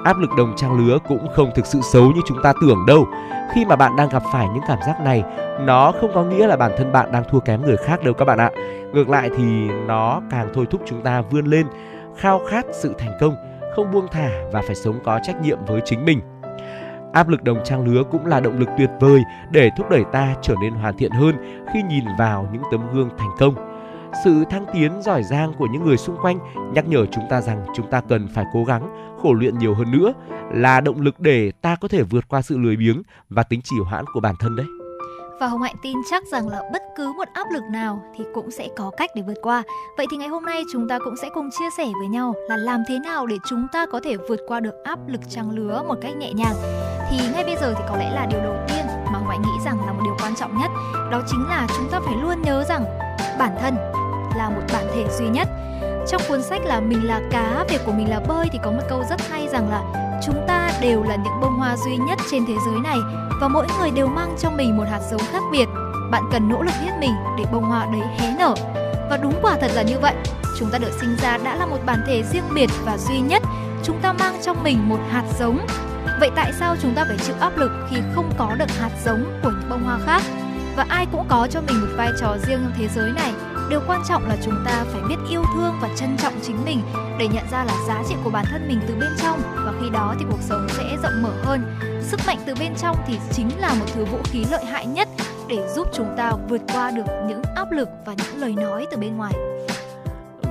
[0.03, 3.05] áp lực đồng trang lứa cũng không thực sự xấu như chúng ta tưởng đâu.
[3.53, 5.23] Khi mà bạn đang gặp phải những cảm giác này,
[5.59, 8.25] nó không có nghĩa là bản thân bạn đang thua kém người khác đâu các
[8.25, 8.51] bạn ạ.
[8.93, 11.65] Ngược lại thì nó càng thôi thúc chúng ta vươn lên,
[12.17, 13.35] khao khát sự thành công,
[13.75, 16.19] không buông thả và phải sống có trách nhiệm với chính mình.
[17.13, 20.35] Áp lực đồng trang lứa cũng là động lực tuyệt vời để thúc đẩy ta
[20.41, 21.35] trở nên hoàn thiện hơn
[21.73, 23.55] khi nhìn vào những tấm gương thành công.
[24.23, 26.39] Sự thăng tiến giỏi giang của những người xung quanh
[26.73, 29.91] nhắc nhở chúng ta rằng chúng ta cần phải cố gắng, khổ luyện nhiều hơn
[29.91, 30.13] nữa
[30.53, 33.75] là động lực để ta có thể vượt qua sự lười biếng và tính trì
[33.85, 34.65] hoãn của bản thân đấy.
[35.39, 38.51] Và Hồng Hạnh tin chắc rằng là bất cứ một áp lực nào thì cũng
[38.51, 39.63] sẽ có cách để vượt qua.
[39.97, 42.57] Vậy thì ngày hôm nay chúng ta cũng sẽ cùng chia sẻ với nhau là
[42.57, 45.83] làm thế nào để chúng ta có thể vượt qua được áp lực trang lứa
[45.87, 46.55] một cách nhẹ nhàng.
[47.11, 49.85] Thì ngay bây giờ thì có lẽ là điều đầu tiên mà Hồng nghĩ rằng
[49.85, 50.71] là một điều quan trọng nhất
[51.11, 52.85] đó chính là chúng ta phải luôn nhớ rằng
[53.39, 53.75] bản thân
[54.37, 55.47] là một bản thể duy nhất.
[56.07, 58.81] Trong cuốn sách là Mình là cá, việc của mình là bơi thì có một
[58.89, 59.81] câu rất hay rằng là
[60.25, 62.97] chúng ta đều là những bông hoa duy nhất trên thế giới này
[63.41, 65.65] và mỗi người đều mang trong mình một hạt giống khác biệt.
[66.11, 68.55] Bạn cần nỗ lực hết mình để bông hoa đấy hé nở.
[69.09, 70.13] Và đúng quả thật là như vậy.
[70.59, 73.43] Chúng ta được sinh ra đã là một bản thể riêng biệt và duy nhất.
[73.83, 75.59] Chúng ta mang trong mình một hạt giống.
[76.19, 79.39] Vậy tại sao chúng ta phải chịu áp lực khi không có được hạt giống
[79.43, 80.21] của những bông hoa khác?
[80.75, 83.33] Và ai cũng có cho mình một vai trò riêng trong thế giới này?
[83.69, 86.81] Điều quan trọng là chúng ta phải biết yêu thương và trân trọng chính mình
[87.19, 89.41] để nhận ra là giá trị của bản thân mình từ bên trong.
[89.55, 91.79] Và khi đó thì cuộc sống sẽ rộng mở hơn.
[92.01, 95.07] Sức mạnh từ bên trong thì chính là một thứ vũ khí lợi hại nhất
[95.47, 98.97] để giúp chúng ta vượt qua được những áp lực và những lời nói từ
[98.97, 99.33] bên ngoài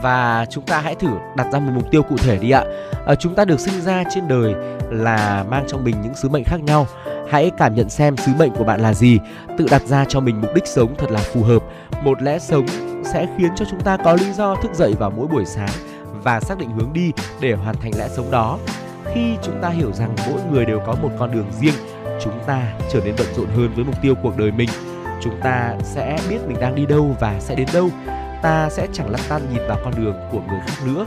[0.03, 2.65] và chúng ta hãy thử đặt ra một mục tiêu cụ thể đi ạ.
[3.07, 4.55] À, chúng ta được sinh ra trên đời
[4.91, 6.87] là mang trong mình những sứ mệnh khác nhau.
[7.31, 9.19] Hãy cảm nhận xem sứ mệnh của bạn là gì,
[9.59, 11.63] tự đặt ra cho mình mục đích sống thật là phù hợp,
[12.05, 12.67] một lẽ sống
[13.05, 15.71] sẽ khiến cho chúng ta có lý do thức dậy vào mỗi buổi sáng
[16.23, 18.59] và xác định hướng đi để hoàn thành lẽ sống đó.
[19.15, 21.75] Khi chúng ta hiểu rằng mỗi người đều có một con đường riêng,
[22.25, 24.69] chúng ta trở nên bận rộn hơn với mục tiêu cuộc đời mình.
[25.23, 27.89] Chúng ta sẽ biết mình đang đi đâu và sẽ đến đâu.
[28.43, 31.07] Ta sẽ chẳng lăn tan nhìn vào con đường của người khác nữa.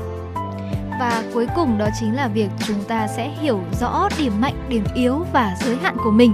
[0.99, 4.83] Và cuối cùng đó chính là việc chúng ta sẽ hiểu rõ điểm mạnh, điểm
[4.95, 6.33] yếu và giới hạn của mình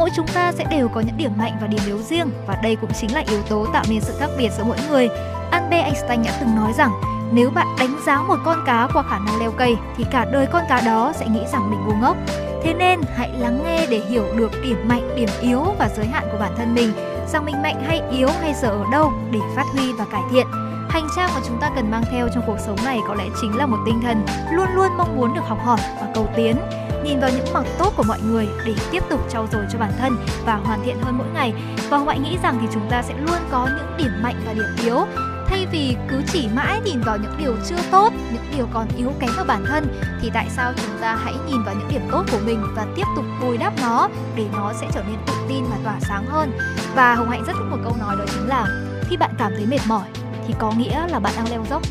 [0.00, 2.76] mỗi chúng ta sẽ đều có những điểm mạnh và điểm yếu riêng và đây
[2.76, 5.08] cũng chính là yếu tố tạo nên sự khác biệt giữa mỗi người.
[5.50, 6.90] Albert Einstein đã từng nói rằng
[7.32, 10.46] nếu bạn đánh giá một con cá qua khả năng leo cây thì cả đời
[10.52, 12.16] con cá đó sẽ nghĩ rằng mình ngu ngốc.
[12.62, 16.28] Thế nên hãy lắng nghe để hiểu được điểm mạnh, điểm yếu và giới hạn
[16.32, 16.92] của bản thân mình,
[17.32, 20.46] rằng mình mạnh hay yếu hay dở ở đâu để phát huy và cải thiện.
[20.88, 23.56] Hành trang mà chúng ta cần mang theo trong cuộc sống này có lẽ chính
[23.56, 26.56] là một tinh thần luôn luôn mong muốn được học hỏi và cầu tiến
[27.04, 29.92] nhìn vào những mặt tốt của mọi người để tiếp tục trau dồi cho bản
[29.98, 30.16] thân
[30.46, 31.52] và hoàn thiện hơn mỗi ngày.
[31.90, 34.84] Và ngoại nghĩ rằng thì chúng ta sẽ luôn có những điểm mạnh và điểm
[34.84, 34.96] yếu
[35.50, 39.12] thay vì cứ chỉ mãi nhìn vào những điều chưa tốt, những điều còn yếu
[39.20, 39.86] kém ở bản thân
[40.22, 43.06] thì tại sao chúng ta hãy nhìn vào những điểm tốt của mình và tiếp
[43.16, 46.52] tục bồi đắp nó để nó sẽ trở nên tự tin và tỏa sáng hơn.
[46.94, 48.66] Và Hồng Hạnh rất thích một câu nói đó chính là
[49.08, 50.08] khi bạn cảm thấy mệt mỏi
[50.46, 51.82] thì có nghĩa là bạn đang leo dốc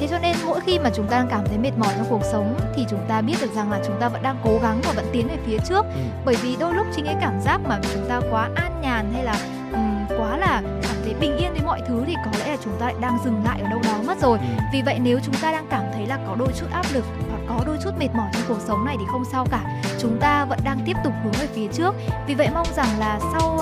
[0.00, 2.22] thế cho nên mỗi khi mà chúng ta đang cảm thấy mệt mỏi trong cuộc
[2.32, 4.92] sống thì chúng ta biết được rằng là chúng ta vẫn đang cố gắng và
[4.92, 6.00] vẫn tiến về phía trước ừ.
[6.24, 9.24] bởi vì đôi lúc chính cái cảm giác mà chúng ta quá an nhàn hay
[9.24, 9.36] là
[9.72, 9.85] um,
[10.18, 12.86] quá là cảm thấy bình yên với mọi thứ thì có lẽ là chúng ta
[12.86, 14.44] lại đang dừng lại ở đâu đó mất rồi ừ.
[14.72, 17.40] vì vậy nếu chúng ta đang cảm thấy là có đôi chút áp lực hoặc
[17.48, 20.44] có đôi chút mệt mỏi trong cuộc sống này thì không sao cả chúng ta
[20.44, 21.94] vẫn đang tiếp tục hướng về phía trước
[22.26, 23.58] vì vậy mong rằng là sau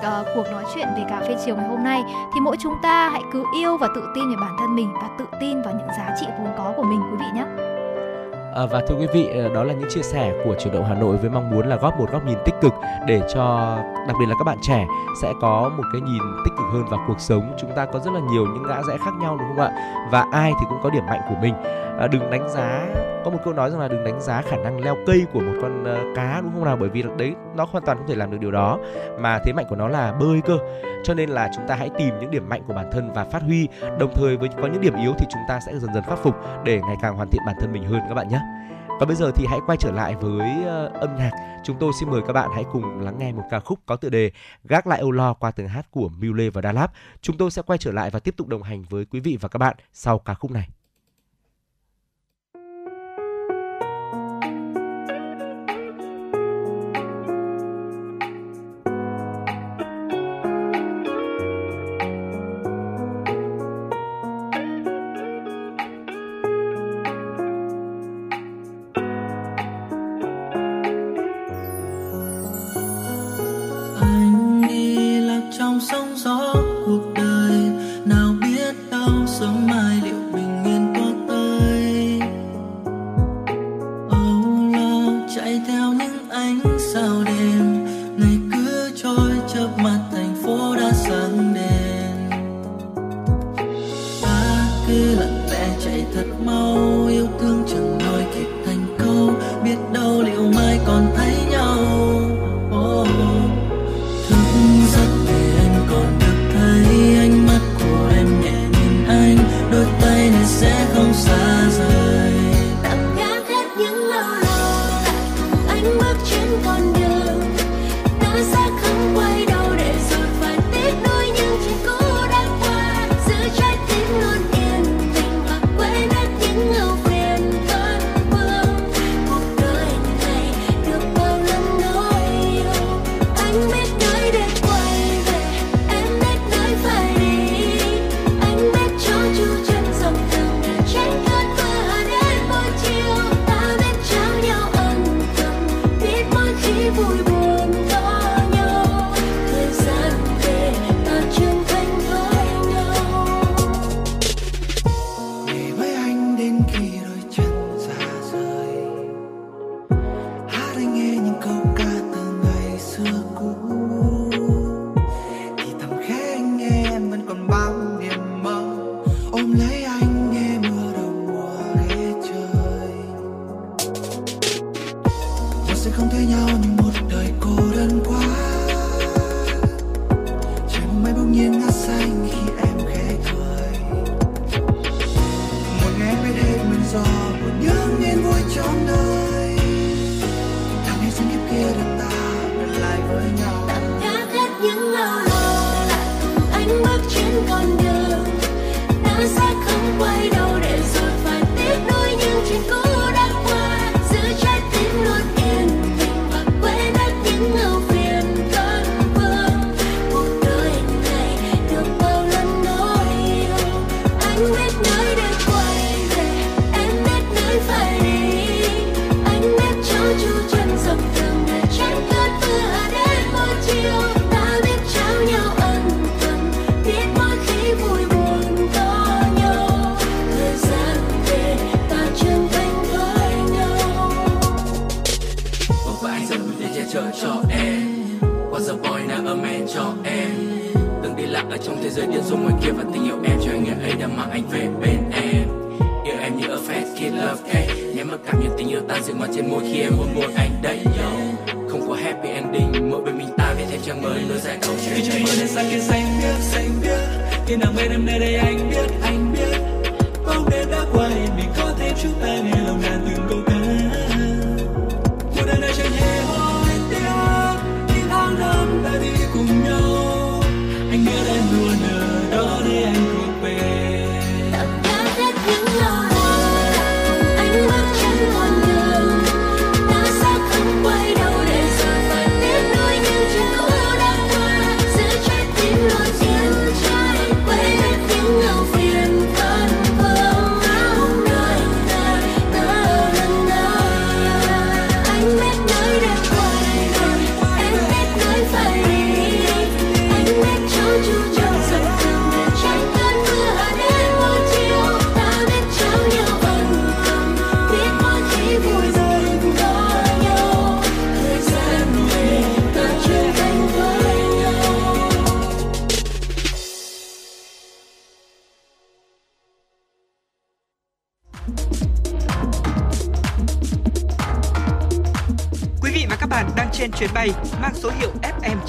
[0.00, 2.02] uh, cuộc nói chuyện về cà phê chiều ngày hôm nay
[2.34, 5.08] thì mỗi chúng ta hãy cứ yêu và tự tin về bản thân mình và
[5.18, 7.69] tự tin vào những giá trị vốn có của mình quý vị nhé.
[8.54, 10.94] À, và thưa quý vị, ờ, đó là những chia sẻ của chuyển động Hà
[10.94, 12.72] Nội với mong muốn là góp một góc nhìn tích cực
[13.06, 13.76] để cho
[14.08, 14.86] đặc biệt là các bạn trẻ
[15.22, 17.56] sẽ có một cái nhìn tích cực hơn vào cuộc sống.
[17.60, 19.70] Chúng ta có rất là nhiều những ngã rẽ khác nhau đúng không ạ?
[20.12, 21.54] Và ai thì cũng có điểm mạnh của mình.
[21.98, 22.86] À, đừng đánh giá
[23.24, 25.52] có một câu nói rằng là đừng đánh giá khả năng leo cây của một
[25.62, 28.30] con uh, cá đúng không nào bởi vì đấy nó hoàn toàn không thể làm
[28.30, 28.78] được điều đó
[29.18, 30.58] mà thế mạnh của nó là bơi cơ
[31.04, 33.42] cho nên là chúng ta hãy tìm những điểm mạnh của bản thân và phát
[33.42, 36.18] huy đồng thời với có những điểm yếu thì chúng ta sẽ dần dần khắc
[36.18, 36.34] phục
[36.64, 38.40] để ngày càng hoàn thiện bản thân mình hơn các bạn nhé
[39.00, 41.30] và bây giờ thì hãy quay trở lại với uh, âm nhạc.
[41.64, 44.08] Chúng tôi xin mời các bạn hãy cùng lắng nghe một ca khúc có tựa
[44.08, 44.30] đề
[44.64, 46.86] Gác lại âu lo qua tiếng hát của Mule và Đà
[47.20, 49.48] Chúng tôi sẽ quay trở lại và tiếp tục đồng hành với quý vị và
[49.48, 50.68] các bạn sau ca khúc này.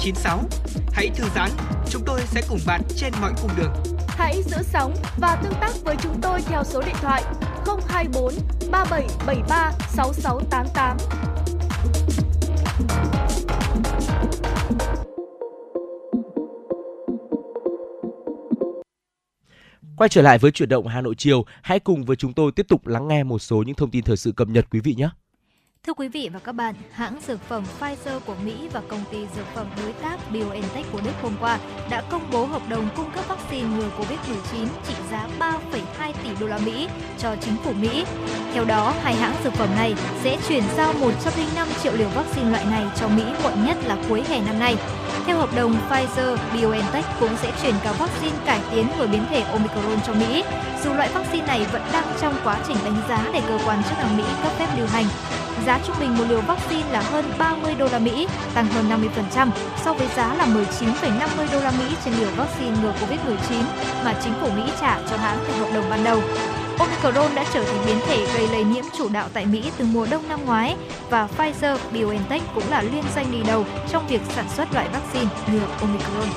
[0.02, 0.38] FM96.
[0.92, 1.50] Hãy thư giãn,
[1.90, 3.72] chúng tôi sẽ cùng bạn trên mọi cung đường.
[4.08, 7.22] Hãy giữ sóng và tương tác với chúng tôi theo số điện thoại
[7.88, 8.34] 024
[8.70, 10.96] 3773 6688.
[19.96, 22.66] Quay trở lại với chuyển động Hà Nội chiều, hãy cùng với chúng tôi tiếp
[22.68, 25.08] tục lắng nghe một số những thông tin thời sự cập nhật quý vị nhé.
[25.86, 29.18] Thưa quý vị và các bạn, hãng dược phẩm Pfizer của Mỹ và công ty
[29.36, 31.58] dược phẩm đối tác BioNTech của Đức hôm qua
[31.90, 36.46] đã công bố hợp đồng cung cấp vaccine ngừa Covid-19 trị giá 3,2 tỷ đô
[36.46, 38.04] la Mỹ cho chính phủ Mỹ.
[38.52, 42.64] Theo đó, hai hãng dược phẩm này sẽ chuyển giao 105 triệu liều vaccine loại
[42.64, 44.76] này cho Mỹ muộn nhất là cuối hè năm nay.
[45.26, 49.40] Theo hợp đồng, Pfizer BioNTech cũng sẽ chuyển cả vaccine cải tiến ngừa biến thể
[49.40, 50.44] Omicron cho Mỹ,
[50.84, 53.98] dù loại vaccine này vẫn đang trong quá trình đánh giá để cơ quan chức
[53.98, 55.06] năng Mỹ cấp phép lưu hành.
[55.66, 58.84] Giá trung bình một liều vaccine là hơn 30 đô la Mỹ, tăng hơn
[59.34, 59.48] 50%
[59.84, 63.62] so với giá là 19,50 đô la Mỹ trên liều vaccine ngừa Covid-19
[64.04, 66.22] mà chính phủ Mỹ trả cho hãng từ hợp đồng ban đầu.
[66.78, 70.06] Omicron đã trở thành biến thể gây lây nhiễm chủ đạo tại Mỹ từ mùa
[70.10, 70.76] đông năm ngoái
[71.10, 75.30] và Pfizer BioNTech cũng là liên danh đi đầu trong việc sản xuất loại vaccine
[75.52, 76.28] ngừa Omicron.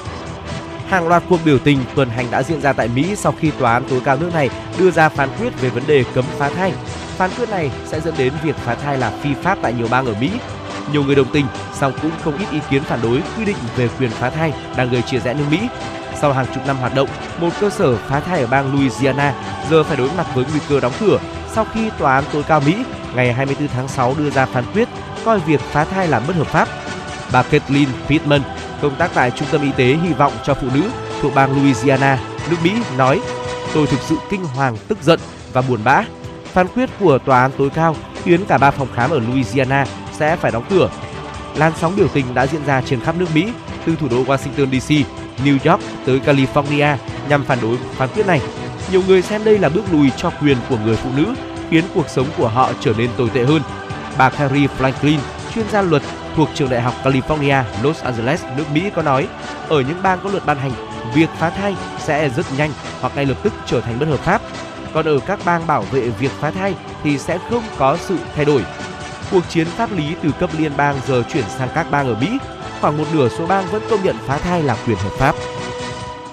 [0.90, 3.74] Hàng loạt cuộc biểu tình tuần hành đã diễn ra tại Mỹ sau khi tòa
[3.74, 4.50] án tối cao nước này
[4.80, 6.74] đưa ra phán quyết về vấn đề cấm phá thai.
[7.18, 10.06] Phán quyết này sẽ dẫn đến việc phá thai là phi pháp tại nhiều bang
[10.06, 10.32] ở Mỹ.
[10.92, 13.90] Nhiều người đồng tình, song cũng không ít ý kiến phản đối quy định về
[14.00, 15.60] quyền phá thai đang gây chia rẽ nước Mỹ.
[16.22, 17.10] Sau hàng chục năm hoạt động,
[17.40, 19.34] một cơ sở phá thai ở bang Louisiana
[19.70, 21.20] giờ phải đối mặt với nguy cơ đóng cửa
[21.56, 22.76] sau khi tòa án tối cao Mỹ
[23.16, 24.88] ngày 24 tháng 6 đưa ra phán quyết
[25.26, 26.68] coi việc phá thai là bất hợp pháp.
[27.32, 28.42] Bà Kathleen Pittman,
[28.82, 30.82] công tác tại Trung tâm Y tế hy vọng cho phụ nữ
[31.22, 33.22] thuộc bang Louisiana, nước Mỹ nói:
[33.74, 35.20] "Tôi thực sự kinh hoàng, tức giận
[35.54, 36.04] và buồn bã.
[36.56, 40.36] Phán quyết của tòa án tối cao khiến cả ba phòng khám ở Louisiana sẽ
[40.36, 40.90] phải đóng cửa.
[41.56, 43.54] làn sóng biểu tình đã diễn ra trên khắp nước Mỹ,
[43.86, 44.92] từ thủ đô Washington DC,
[45.46, 46.98] New York tới California
[47.30, 48.42] nhằm phản đối phán quyết này.
[48.92, 51.34] Nhiều người xem đây là bước lùi cho quyền của người phụ nữ,
[51.70, 53.62] khiến cuộc sống của họ trở nên tồi tệ hơn.
[54.18, 55.18] Bà Carrie Franklin,
[55.56, 56.02] chuyên gia luật
[56.36, 59.28] thuộc trường đại học California, Los Angeles, nước Mỹ có nói,
[59.70, 60.72] ở những bang có luật ban hành,
[61.16, 64.42] việc phá thai sẽ rất nhanh hoặc ngay lập tức trở thành bất hợp pháp.
[64.96, 68.46] Còn ở các bang bảo vệ việc phá thai thì sẽ không có sự thay
[68.46, 68.64] đổi.
[69.32, 72.38] Cuộc chiến pháp lý từ cấp liên bang giờ chuyển sang các bang ở Mỹ.
[72.82, 75.36] Khoảng một nửa số bang vẫn công nhận phá thai là quyền hợp pháp.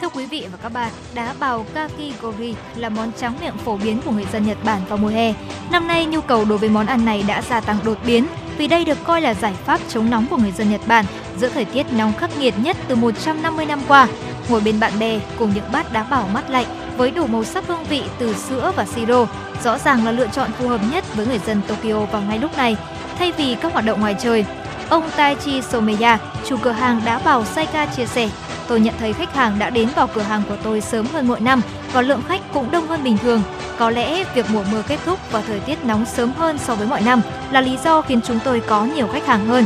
[0.00, 4.00] Thưa quý vị và các bạn, đá bào kakigori là món tráng miệng phổ biến
[4.04, 5.34] của người dân Nhật Bản vào mùa hè.
[5.70, 8.26] Năm nay nhu cầu đối với món ăn này đã gia tăng đột biến
[8.58, 11.04] vì đây được coi là giải pháp chống nóng của người dân Nhật Bản
[11.38, 14.08] giữa thời tiết nóng khắc nghiệt nhất từ 150 năm qua.
[14.48, 16.66] Ngồi bên bạn bè cùng những bát đá bào mát lạnh
[16.96, 19.26] với đủ màu sắc hương vị từ sữa và siro,
[19.64, 22.56] rõ ràng là lựa chọn phù hợp nhất với người dân Tokyo vào ngay lúc
[22.56, 22.76] này,
[23.18, 24.44] thay vì các hoạt động ngoài trời.
[24.88, 28.28] Ông Taichi Someya, chủ cửa hàng đá bào Saika chia sẻ,
[28.68, 31.40] tôi nhận thấy khách hàng đã đến vào cửa hàng của tôi sớm hơn mỗi
[31.40, 31.60] năm
[31.92, 33.42] và lượng khách cũng đông hơn bình thường.
[33.78, 36.86] Có lẽ việc mùa mưa kết thúc và thời tiết nóng sớm hơn so với
[36.86, 37.20] mọi năm
[37.50, 39.64] là lý do khiến chúng tôi có nhiều khách hàng hơn.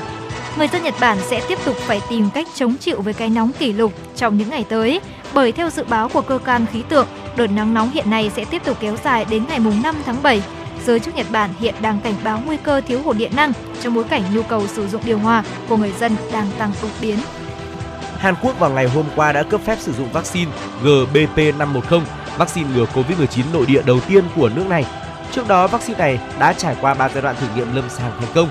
[0.59, 3.53] Người dân Nhật Bản sẽ tiếp tục phải tìm cách chống chịu với cái nóng
[3.59, 5.01] kỷ lục trong những ngày tới,
[5.37, 7.07] bởi theo dự báo của cơ quan khí tượng,
[7.37, 10.23] đợt nắng nóng hiện nay sẽ tiếp tục kéo dài đến ngày mùng 5 tháng
[10.23, 10.43] 7.
[10.85, 13.95] Giới chức Nhật Bản hiện đang cảnh báo nguy cơ thiếu hụt điện năng trong
[13.95, 17.19] bối cảnh nhu cầu sử dụng điều hòa của người dân đang tăng đột biến.
[18.19, 20.51] Hàn Quốc vào ngày hôm qua đã cấp phép sử dụng vaccine
[20.85, 22.01] GBP510,
[22.39, 24.87] vaccine ngừa Covid-19 nội địa đầu tiên của nước này.
[25.33, 28.31] Trước đó, vaccine này đã trải qua 3 giai đoạn thử nghiệm lâm sàng thành
[28.35, 28.49] công.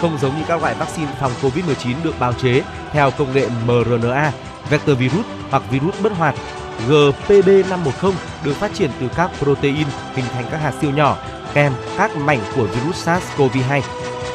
[0.00, 2.62] Không giống như các loại vaccine phòng Covid-19 được bào chế
[2.92, 4.32] theo công nghệ mRNA,
[4.70, 6.34] vector virus hoặc virus bất hoạt,
[6.88, 8.12] GPB510
[8.44, 11.16] được phát triển từ các protein hình thành các hạt siêu nhỏ
[11.54, 13.80] kèm các mảnh của virus SARS-CoV-2.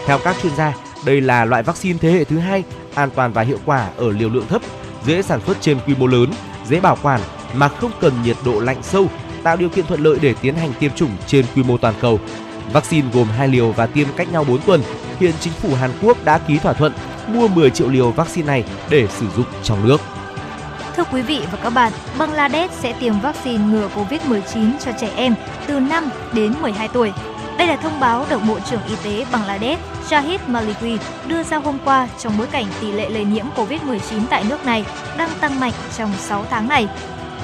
[0.05, 0.73] Theo các chuyên gia,
[1.05, 2.63] đây là loại vaccine thế hệ thứ hai
[2.95, 4.61] an toàn và hiệu quả ở liều lượng thấp,
[5.05, 6.31] dễ sản xuất trên quy mô lớn,
[6.67, 7.21] dễ bảo quản
[7.53, 9.07] mà không cần nhiệt độ lạnh sâu,
[9.43, 12.19] tạo điều kiện thuận lợi để tiến hành tiêm chủng trên quy mô toàn cầu.
[12.73, 14.81] Vaccine gồm hai liều và tiêm cách nhau 4 tuần.
[15.19, 16.93] Hiện chính phủ Hàn Quốc đã ký thỏa thuận
[17.27, 20.01] mua 10 triệu liều vaccine này để sử dụng trong nước.
[20.95, 25.35] Thưa quý vị và các bạn, Bangladesh sẽ tiêm vaccine ngừa Covid-19 cho trẻ em
[25.67, 27.11] từ 5 đến 12 tuổi.
[27.57, 31.77] Đây là thông báo được Bộ trưởng Y tế Bangladesh Shahid Maliki đưa ra hôm
[31.85, 34.85] qua trong bối cảnh tỷ lệ lây nhiễm Covid-19 tại nước này
[35.17, 36.87] đang tăng mạnh trong 6 tháng này.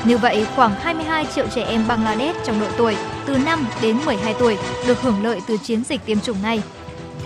[0.03, 2.95] Như vậy, khoảng 22 triệu trẻ em Bangladesh trong độ tuổi
[3.25, 6.61] từ 5 đến 12 tuổi được hưởng lợi từ chiến dịch tiêm chủng này.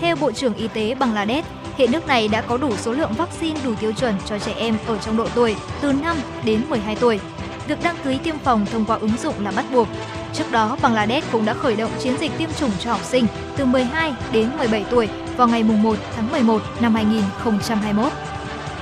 [0.00, 3.60] Theo Bộ trưởng Y tế Bangladesh, hiện nước này đã có đủ số lượng vaccine
[3.64, 7.20] đủ tiêu chuẩn cho trẻ em ở trong độ tuổi từ 5 đến 12 tuổi.
[7.68, 9.88] Việc đăng ký tiêm phòng thông qua ứng dụng là bắt buộc.
[10.32, 13.64] Trước đó, Bangladesh cũng đã khởi động chiến dịch tiêm chủng cho học sinh từ
[13.64, 18.12] 12 đến 17 tuổi vào ngày 1 tháng 11 năm 2021.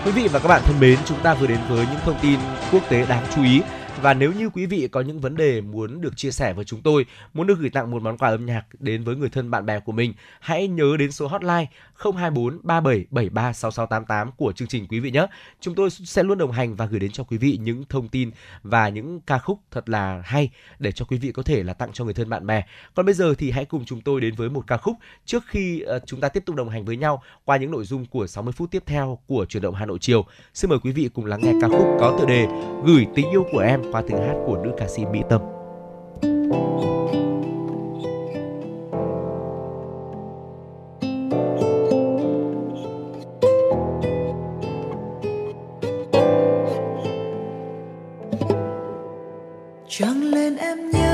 [0.05, 2.39] Quý vị và các bạn thân mến, chúng ta vừa đến với những thông tin
[2.73, 3.61] quốc tế đáng chú ý.
[4.03, 6.83] Và nếu như quý vị có những vấn đề muốn được chia sẻ với chúng
[6.83, 9.67] tôi, muốn được gửi tặng một món quà âm nhạc đến với người thân bạn
[9.67, 15.01] bè của mình, hãy nhớ đến số hotline 024 3773 6688 của chương trình quý
[15.01, 15.27] vị nhé.
[15.61, 18.31] Chúng tôi sẽ luôn đồng hành và gửi đến cho quý vị những thông tin
[18.63, 21.93] và những ca khúc thật là hay để cho quý vị có thể là tặng
[21.93, 22.63] cho người thân bạn bè.
[22.95, 25.81] Còn bây giờ thì hãy cùng chúng tôi đến với một ca khúc trước khi
[25.81, 28.53] ờ, chúng ta tiếp tục đồng hành với nhau qua những nội dung của 60
[28.53, 30.27] phút tiếp theo của chuyển động Hà Nội chiều.
[30.55, 32.47] Xin mời quý vị cùng lắng nghe ca khúc có tựa đề
[32.85, 35.41] Gửi tình yêu của em qua tiếng hát của nữ ca sĩ Mỹ Tâm.
[49.89, 51.10] Trăng lên em nhớ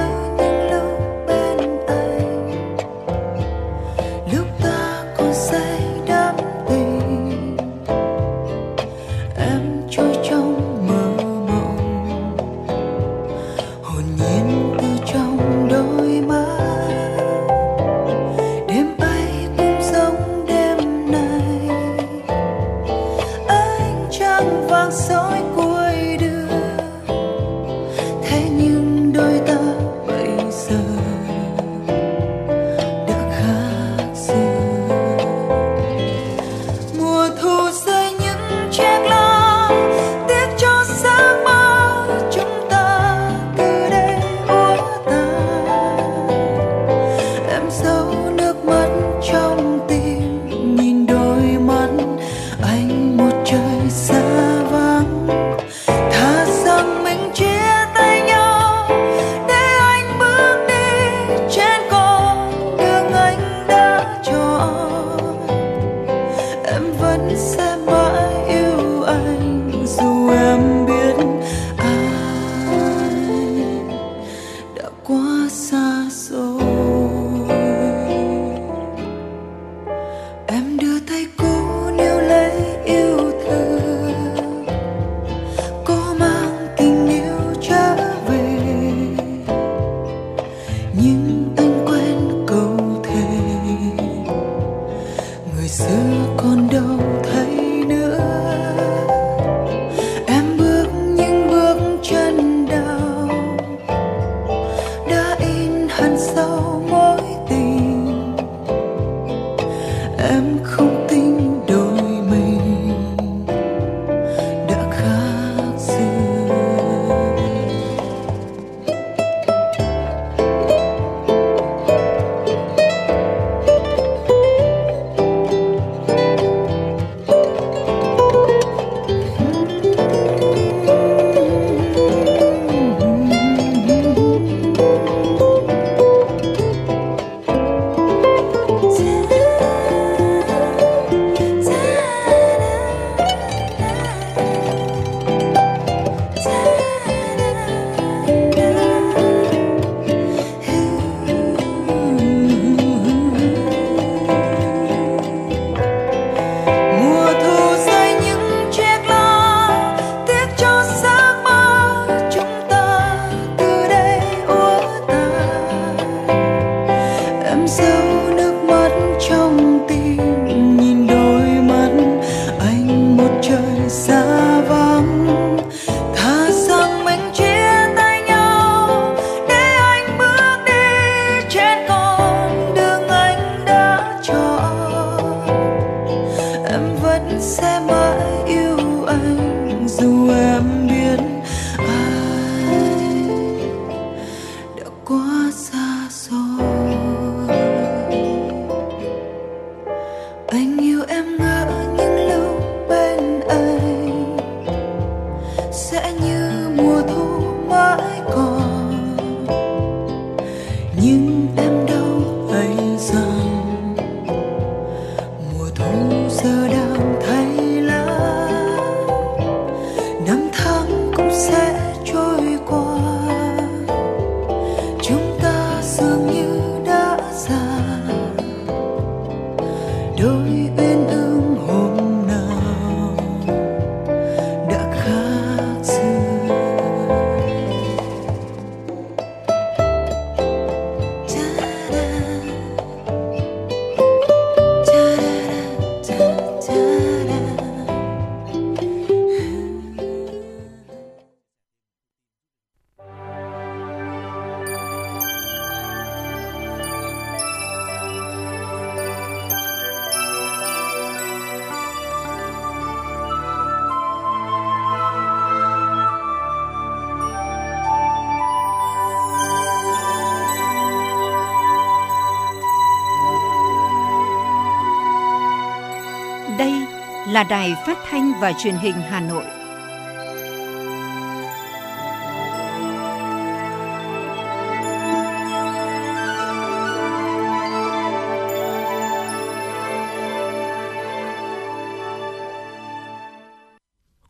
[277.37, 279.45] là đài phát thanh và truyền hình Hà Nội.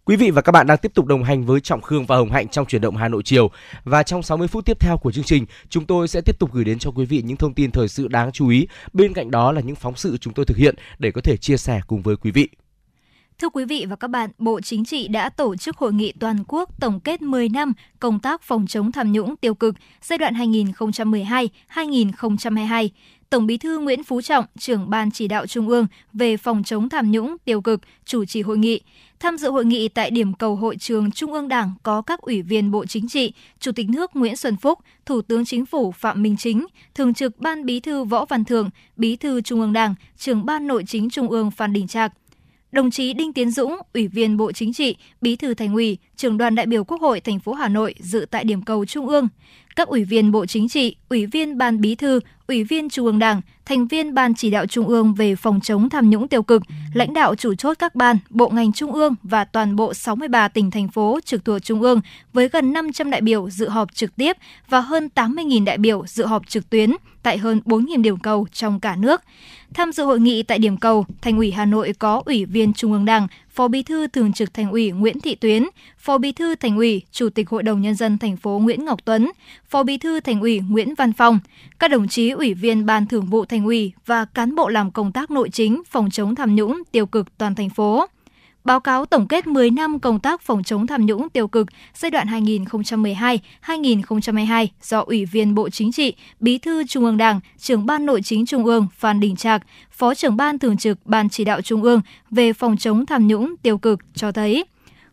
[0.05, 2.31] Quý vị và các bạn đang tiếp tục đồng hành với Trọng Khương và Hồng
[2.31, 3.51] Hạnh trong chuyển động Hà Nội chiều.
[3.85, 6.65] Và trong 60 phút tiếp theo của chương trình, chúng tôi sẽ tiếp tục gửi
[6.65, 8.69] đến cho quý vị những thông tin thời sự đáng chú ý.
[8.93, 11.57] Bên cạnh đó là những phóng sự chúng tôi thực hiện để có thể chia
[11.57, 12.49] sẻ cùng với quý vị.
[13.39, 16.45] Thưa quý vị và các bạn, Bộ Chính trị đã tổ chức hội nghị toàn
[16.49, 20.35] quốc tổng kết 10 năm công tác phòng chống tham nhũng tiêu cực giai đoạn
[20.35, 22.89] 2012-2022.
[23.31, 26.89] Tổng Bí thư Nguyễn Phú Trọng, trưởng Ban chỉ đạo Trung ương về phòng chống
[26.89, 28.81] tham nhũng tiêu cực, chủ trì hội nghị.
[29.21, 32.43] Tham dự hội nghị tại điểm cầu hội trường Trung ương Đảng có các ủy
[32.43, 36.23] viên Bộ Chính trị, Chủ tịch nước Nguyễn Xuân Phúc, Thủ tướng Chính phủ Phạm
[36.23, 39.95] Minh Chính, Thường trực Ban Bí thư Võ Văn Thưởng, Bí thư Trung ương Đảng,
[40.17, 42.13] trưởng Ban Nội chính Trung ương Phan Đình Trạc.
[42.77, 46.39] Đồng chí Đinh Tiến Dũng, Ủy viên Bộ Chính trị, Bí thư Thành ủy, Trưởng
[46.39, 49.29] đoàn đại biểu Quốc hội thành phố Hà Nội dự tại điểm cầu Trung ương.
[49.77, 53.19] Các ủy viên Bộ Chính trị, Ủy viên Ban Bí thư, Ủy viên Trung ương
[53.19, 56.63] Đảng, thành viên Ban chỉ đạo Trung ương về phòng chống tham nhũng tiêu cực,
[56.95, 60.71] lãnh đạo chủ chốt các ban, bộ ngành Trung ương và toàn bộ 63 tỉnh
[60.71, 62.01] thành phố trực thuộc Trung ương
[62.33, 64.37] với gần 500 đại biểu dự họp trực tiếp
[64.69, 68.81] và hơn 80.000 đại biểu dự họp trực tuyến tại hơn 4.000 điểm cầu trong
[68.81, 69.21] cả nước.
[69.75, 72.93] Tham dự hội nghị tại điểm cầu, Thành ủy Hà Nội có Ủy viên Trung
[72.93, 75.65] ương Đảng, Phó Bí thư Thường trực Thành ủy Nguyễn Thị Tuyến,
[75.99, 79.05] Phó Bí thư Thành ủy, Chủ tịch Hội đồng nhân dân thành phố Nguyễn Ngọc
[79.05, 79.31] Tuấn,
[79.69, 81.39] Phó Bí thư Thành ủy Nguyễn Văn Phong,
[81.79, 85.13] các đồng chí ủy viên Ban Thường vụ Thành ủy và cán bộ làm công
[85.13, 88.07] tác nội chính phòng chống tham nhũng tiêu cực toàn thành phố.
[88.67, 92.11] Báo cáo tổng kết 10 năm công tác phòng chống tham nhũng tiêu cực giai
[92.11, 92.27] đoạn
[93.67, 98.23] 2012-2022 do Ủy viên Bộ Chính trị, Bí thư Trung ương Đảng, trưởng Ban Nội
[98.23, 101.83] chính Trung ương Phan Đình Trạc, Phó trưởng Ban Thường trực Ban Chỉ đạo Trung
[101.83, 102.01] ương
[102.31, 104.65] về phòng chống tham nhũng tiêu cực cho thấy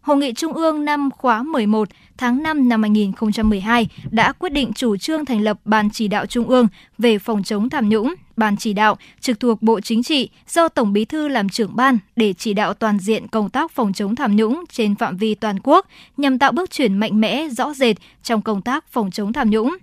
[0.04, 4.97] Hội nghị Trung ương năm khóa 11 tháng 5 năm 2012 đã quyết định chủ
[4.97, 8.74] trương thành lập Ban Chỉ đạo Trung ương về phòng chống tham nhũng, Ban Chỉ
[8.74, 12.54] đạo trực thuộc Bộ Chính trị do Tổng Bí thư làm trưởng ban để chỉ
[12.54, 15.88] đạo toàn diện công tác phòng chống tham nhũng trên phạm vi toàn quốc
[16.18, 19.78] nhằm tạo bước chuyển mạnh mẽ, rõ rệt trong công tác phòng chống tham nhũng.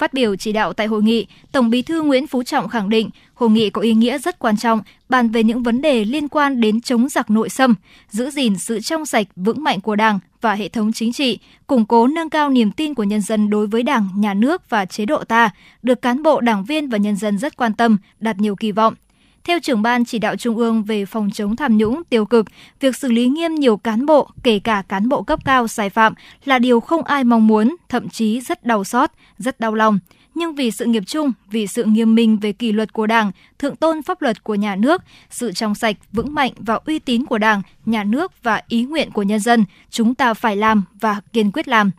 [0.00, 3.10] Phát biểu chỉ đạo tại hội nghị, Tổng Bí thư Nguyễn Phú Trọng khẳng định
[3.34, 6.60] hội nghị có ý nghĩa rất quan trọng, bàn về những vấn đề liên quan
[6.60, 7.74] đến chống giặc nội xâm,
[8.10, 11.86] giữ gìn sự trong sạch vững mạnh của Đảng và hệ thống chính trị, củng
[11.86, 15.04] cố nâng cao niềm tin của nhân dân đối với Đảng, nhà nước và chế
[15.06, 15.50] độ ta,
[15.82, 18.94] được cán bộ, đảng viên và nhân dân rất quan tâm, đặt nhiều kỳ vọng.
[19.44, 22.46] Theo trưởng ban chỉ đạo Trung ương về phòng chống tham nhũng tiêu cực,
[22.80, 26.14] việc xử lý nghiêm nhiều cán bộ, kể cả cán bộ cấp cao sai phạm
[26.44, 29.98] là điều không ai mong muốn, thậm chí rất đau xót, rất đau lòng.
[30.34, 33.76] Nhưng vì sự nghiệp chung, vì sự nghiêm minh về kỷ luật của Đảng, thượng
[33.76, 37.38] tôn pháp luật của nhà nước, sự trong sạch, vững mạnh và uy tín của
[37.38, 41.50] Đảng, nhà nước và ý nguyện của nhân dân, chúng ta phải làm và kiên
[41.52, 41.90] quyết làm.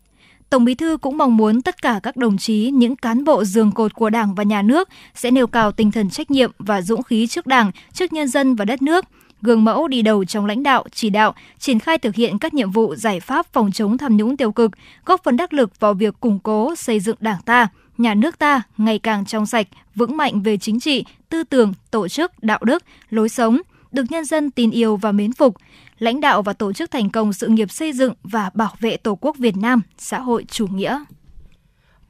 [0.51, 3.71] Tổng Bí thư cũng mong muốn tất cả các đồng chí, những cán bộ giường
[3.71, 7.03] cột của Đảng và Nhà nước sẽ nêu cao tinh thần trách nhiệm và dũng
[7.03, 9.05] khí trước Đảng, trước nhân dân và đất nước,
[9.41, 12.71] gương mẫu đi đầu trong lãnh đạo, chỉ đạo, triển khai thực hiện các nhiệm
[12.71, 14.71] vụ giải pháp phòng chống tham nhũng tiêu cực,
[15.05, 18.61] góp phần đắc lực vào việc củng cố xây dựng Đảng ta, nhà nước ta
[18.77, 22.83] ngày càng trong sạch, vững mạnh về chính trị, tư tưởng, tổ chức, đạo đức,
[23.09, 23.57] lối sống,
[23.91, 25.55] được nhân dân tin yêu và mến phục,
[26.01, 29.15] lãnh đạo và tổ chức thành công sự nghiệp xây dựng và bảo vệ Tổ
[29.15, 31.03] quốc Việt Nam, xã hội chủ nghĩa.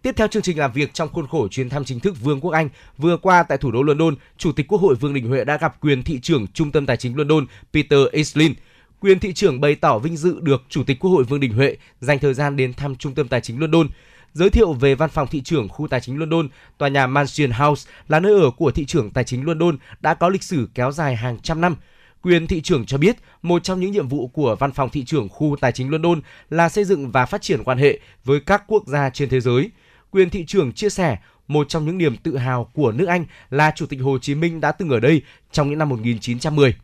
[0.02, 2.52] Tiếp theo chương trình làm việc trong khuôn khổ chuyến thăm chính thức Vương quốc
[2.52, 5.58] Anh vừa qua tại thủ đô London, Chủ tịch Quốc hội Vương Đình Huệ đã
[5.58, 8.54] gặp quyền thị trưởng Trung tâm Tài chính London Peter Aislinn.
[9.00, 11.78] Quyền thị trưởng bày tỏ vinh dự được Chủ tịch Quốc hội Vương Đình Huệ
[12.00, 13.88] dành thời gian đến thăm Trung tâm Tài chính London.
[14.34, 17.92] Giới thiệu về văn phòng thị trưởng khu tài chính London, tòa nhà Mansion House
[18.08, 21.16] là nơi ở của thị trưởng tài chính London đã có lịch sử kéo dài
[21.16, 21.76] hàng trăm năm.
[22.22, 25.30] Quyền thị trưởng cho biết, một trong những nhiệm vụ của văn phòng thị trưởng
[25.30, 28.88] khu tài chính London là xây dựng và phát triển quan hệ với các quốc
[28.88, 29.72] gia trên thế giới.
[30.12, 31.18] Quyền thị trưởng chia sẻ,
[31.48, 34.62] một trong những niềm tự hào của nước Anh là Chủ tịch Hồ Chí Minh
[34.62, 36.76] đã từng ở đây trong những năm 1910.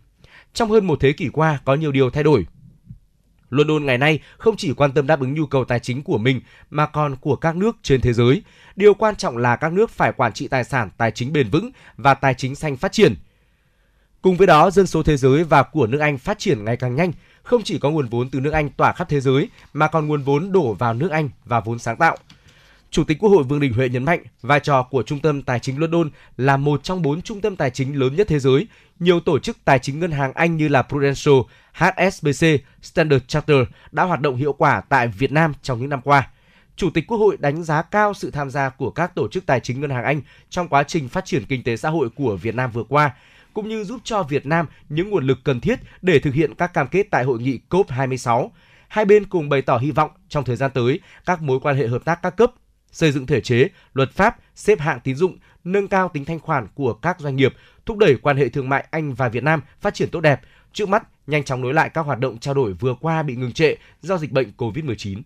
[0.54, 2.46] Trong hơn một thế kỷ qua, có nhiều điều thay đổi.
[3.50, 6.42] London ngày nay không chỉ quan tâm đáp ứng nhu cầu tài chính của mình
[6.70, 8.42] mà còn của các nước trên thế giới.
[8.76, 11.72] Điều quan trọng là các nước phải quản trị tài sản tài chính bền vững
[11.98, 13.16] và tài chính xanh phát triển.
[14.28, 16.96] Cùng với đó, dân số thế giới và của nước Anh phát triển ngày càng
[16.96, 17.12] nhanh,
[17.44, 20.24] không chỉ có nguồn vốn từ nước Anh tỏa khắp thế giới mà còn nguồn
[20.24, 22.18] vốn đổ vào nước Anh và vốn sáng tạo.
[22.92, 25.60] Chủ tịch Quốc hội Vương Đình Huệ nhấn mạnh vai trò của Trung tâm Tài
[25.60, 28.68] chính London là một trong bốn trung tâm tài chính lớn nhất thế giới.
[29.00, 31.36] Nhiều tổ chức tài chính ngân hàng Anh như là Prudential,
[31.74, 32.48] HSBC,
[32.82, 36.30] Standard Chartered đã hoạt động hiệu quả tại Việt Nam trong những năm qua.
[36.76, 39.60] Chủ tịch Quốc hội đánh giá cao sự tham gia của các tổ chức tài
[39.60, 42.56] chính ngân hàng Anh trong quá trình phát triển kinh tế xã hội của Việt
[42.56, 43.12] Nam vừa qua,
[43.58, 46.74] cũng như giúp cho Việt Nam những nguồn lực cần thiết để thực hiện các
[46.74, 48.50] cam kết tại hội nghị COP26.
[48.88, 51.88] Hai bên cùng bày tỏ hy vọng trong thời gian tới, các mối quan hệ
[51.88, 52.52] hợp tác các cấp
[52.92, 56.68] xây dựng thể chế, luật pháp, xếp hạng tín dụng, nâng cao tính thanh khoản
[56.76, 57.54] của các doanh nghiệp,
[57.86, 60.42] thúc đẩy quan hệ thương mại Anh và Việt Nam phát triển tốt đẹp.
[60.74, 63.54] Trước mắt, nhanh chóng nối lại các hoạt động trao đổi vừa qua bị ngừng
[63.54, 65.22] trệ do dịch bệnh COVID-19.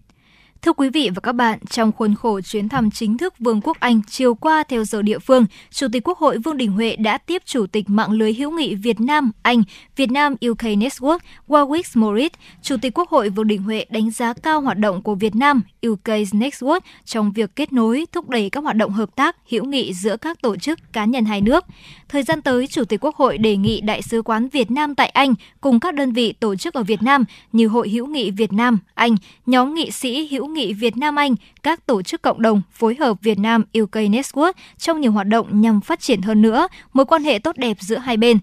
[0.66, 3.78] Thưa quý vị và các bạn, trong khuôn khổ chuyến thăm chính thức Vương quốc
[3.80, 7.18] Anh chiều qua theo giờ địa phương, Chủ tịch Quốc hội Vương Đình Huệ đã
[7.18, 9.64] tiếp Chủ tịch mạng lưới hữu nghị Việt Nam Anh
[9.96, 12.32] Việt Nam UK Network Warwick Morris.
[12.62, 15.62] Chủ tịch Quốc hội Vương Đình Huệ đánh giá cao hoạt động của Việt Nam
[15.88, 19.94] UK Network trong việc kết nối, thúc đẩy các hoạt động hợp tác hữu nghị
[19.94, 21.66] giữa các tổ chức cá nhân hai nước.
[22.12, 25.10] Thời gian tới, Chủ tịch Quốc hội đề nghị Đại sứ quán Việt Nam tại
[25.10, 28.54] Anh cùng các đơn vị tổ chức ở Việt Nam như Hội hữu nghị Việt
[28.54, 32.62] Nam Anh, nhóm nghị sĩ hữu nghị Việt Nam Anh, các tổ chức cộng đồng
[32.72, 36.68] phối hợp Việt Nam UK Network trong nhiều hoạt động nhằm phát triển hơn nữa
[36.94, 38.38] mối quan hệ tốt đẹp giữa hai bên.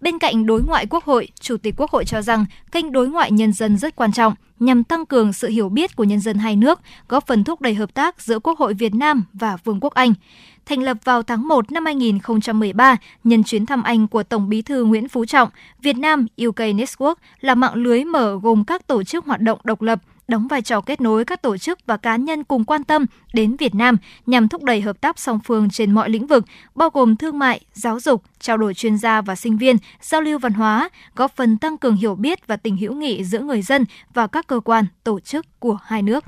[0.00, 3.32] Bên cạnh đối ngoại quốc hội, Chủ tịch Quốc hội cho rằng kênh đối ngoại
[3.32, 6.56] nhân dân rất quan trọng nhằm tăng cường sự hiểu biết của nhân dân hai
[6.56, 9.94] nước, góp phần thúc đẩy hợp tác giữa Quốc hội Việt Nam và Vương quốc
[9.94, 10.14] Anh
[10.66, 14.84] thành lập vào tháng 1 năm 2013 nhân chuyến thăm Anh của Tổng bí thư
[14.84, 15.48] Nguyễn Phú Trọng,
[15.82, 19.82] Việt Nam UK Network là mạng lưới mở gồm các tổ chức hoạt động độc
[19.82, 23.06] lập, đóng vai trò kết nối các tổ chức và cá nhân cùng quan tâm
[23.32, 23.96] đến Việt Nam
[24.26, 26.44] nhằm thúc đẩy hợp tác song phương trên mọi lĩnh vực,
[26.74, 30.38] bao gồm thương mại, giáo dục, trao đổi chuyên gia và sinh viên, giao lưu
[30.38, 33.84] văn hóa, góp phần tăng cường hiểu biết và tình hữu nghị giữa người dân
[34.14, 36.24] và các cơ quan, tổ chức của hai nước.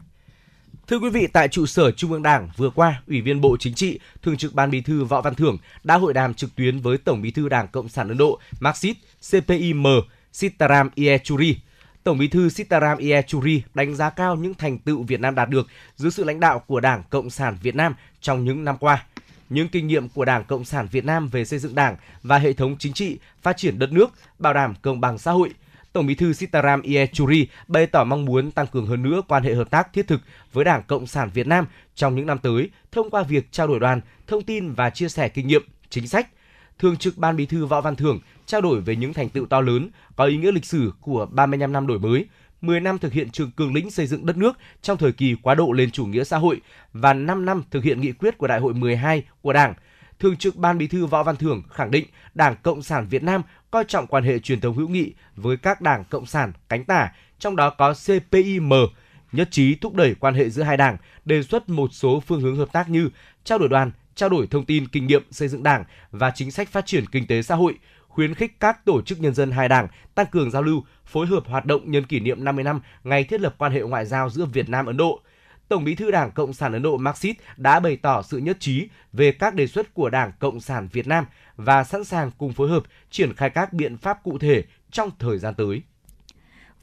[0.88, 3.74] Thưa quý vị, tại trụ sở Trung ương Đảng vừa qua, Ủy viên Bộ Chính
[3.74, 6.98] trị, Thường trực Ban Bí thư Võ Văn Thưởng đã hội đàm trực tuyến với
[6.98, 8.96] Tổng Bí thư Đảng Cộng sản Ấn Độ Marxist
[9.30, 9.86] CPIM
[10.32, 11.56] Sitaram Yechuri.
[12.04, 15.66] Tổng Bí thư Sitaram Yechuri đánh giá cao những thành tựu Việt Nam đạt được
[15.96, 19.04] dưới sự lãnh đạo của Đảng Cộng sản Việt Nam trong những năm qua.
[19.50, 22.52] Những kinh nghiệm của Đảng Cộng sản Việt Nam về xây dựng Đảng và hệ
[22.52, 25.50] thống chính trị, phát triển đất nước, bảo đảm công bằng xã hội–
[25.96, 29.54] Tổng Bí thư Sitaram Iechuri bày tỏ mong muốn tăng cường hơn nữa quan hệ
[29.54, 30.20] hợp tác thiết thực
[30.52, 33.80] với Đảng Cộng sản Việt Nam trong những năm tới thông qua việc trao đổi
[33.80, 36.28] đoàn, thông tin và chia sẻ kinh nghiệm, chính sách.
[36.78, 39.60] Thường trực Ban Bí thư Võ Văn Thưởng trao đổi về những thành tựu to
[39.60, 42.26] lớn có ý nghĩa lịch sử của 35 năm đổi mới,
[42.60, 45.54] 10 năm thực hiện trường cường lĩnh xây dựng đất nước trong thời kỳ quá
[45.54, 46.60] độ lên chủ nghĩa xã hội
[46.92, 49.74] và 5 năm thực hiện nghị quyết của Đại hội 12 của Đảng.
[50.20, 53.42] Thường trực Ban Bí thư Võ Văn Thưởng khẳng định Đảng Cộng sản Việt Nam
[53.70, 57.12] coi trọng quan hệ truyền thống hữu nghị với các đảng cộng sản cánh tả,
[57.38, 58.72] trong đó có CPIM,
[59.32, 62.56] nhất trí thúc đẩy quan hệ giữa hai đảng, đề xuất một số phương hướng
[62.56, 63.08] hợp tác như
[63.44, 66.68] trao đổi đoàn, trao đổi thông tin kinh nghiệm xây dựng đảng và chính sách
[66.68, 69.88] phát triển kinh tế xã hội, khuyến khích các tổ chức nhân dân hai đảng
[70.14, 73.40] tăng cường giao lưu, phối hợp hoạt động nhân kỷ niệm 50 năm ngày thiết
[73.40, 75.20] lập quan hệ ngoại giao giữa Việt Nam Ấn Độ.
[75.68, 78.88] Tổng Bí thư Đảng Cộng sản Ấn Độ Marxist đã bày tỏ sự nhất trí
[79.12, 82.68] về các đề xuất của Đảng Cộng sản Việt Nam và sẵn sàng cùng phối
[82.68, 85.82] hợp triển khai các biện pháp cụ thể trong thời gian tới.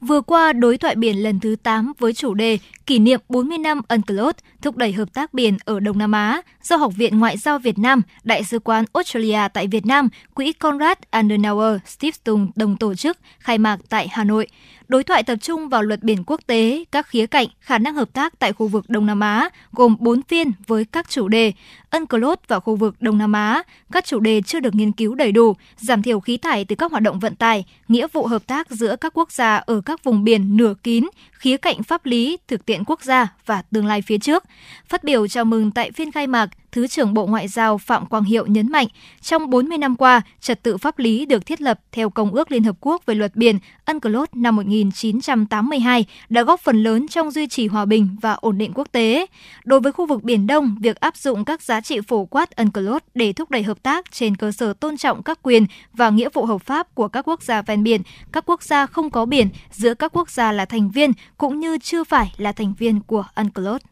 [0.00, 3.80] Vừa qua, đối thoại biển lần thứ 8 với chủ đề kỷ niệm 40 năm
[3.88, 7.58] UNCLOS thúc đẩy hợp tác biển ở Đông Nam Á do Học viện Ngoại giao
[7.58, 12.94] Việt Nam, Đại sứ quán Australia tại Việt Nam, Quỹ Konrad Adenauer Stiftung đồng tổ
[12.94, 14.46] chức khai mạc tại Hà Nội.
[14.88, 18.12] Đối thoại tập trung vào luật biển quốc tế, các khía cạnh, khả năng hợp
[18.12, 21.52] tác tại khu vực Đông Nam Á, gồm 4 phiên với các chủ đề
[21.90, 23.62] UNCLOS và khu vực Đông Nam Á,
[23.92, 26.90] các chủ đề chưa được nghiên cứu đầy đủ, giảm thiểu khí thải từ các
[26.90, 30.24] hoạt động vận tải, nghĩa vụ hợp tác giữa các quốc gia ở các vùng
[30.24, 34.18] biển nửa kín, khía cạnh pháp lý, thực tiễn quốc gia và tương lai phía
[34.18, 34.44] trước.
[34.88, 38.24] Phát biểu chào mừng tại phiên khai mạc, Thứ trưởng Bộ Ngoại giao Phạm Quang
[38.24, 38.86] Hiệu nhấn mạnh,
[39.20, 42.64] trong 40 năm qua, trật tự pháp lý được thiết lập theo Công ước Liên
[42.64, 47.66] Hợp Quốc về luật biển UNCLOS năm 1982 đã góp phần lớn trong duy trì
[47.66, 49.26] hòa bình và ổn định quốc tế.
[49.64, 53.02] Đối với khu vực Biển Đông, việc áp dụng các giá trị phổ quát UNCLOS
[53.14, 56.44] để thúc đẩy hợp tác trên cơ sở tôn trọng các quyền và nghĩa vụ
[56.44, 58.02] hợp pháp của các quốc gia ven biển,
[58.32, 61.78] các quốc gia không có biển giữa các quốc gia là thành viên cũng như
[61.78, 63.82] chưa phải là thành viên của UNCLOS.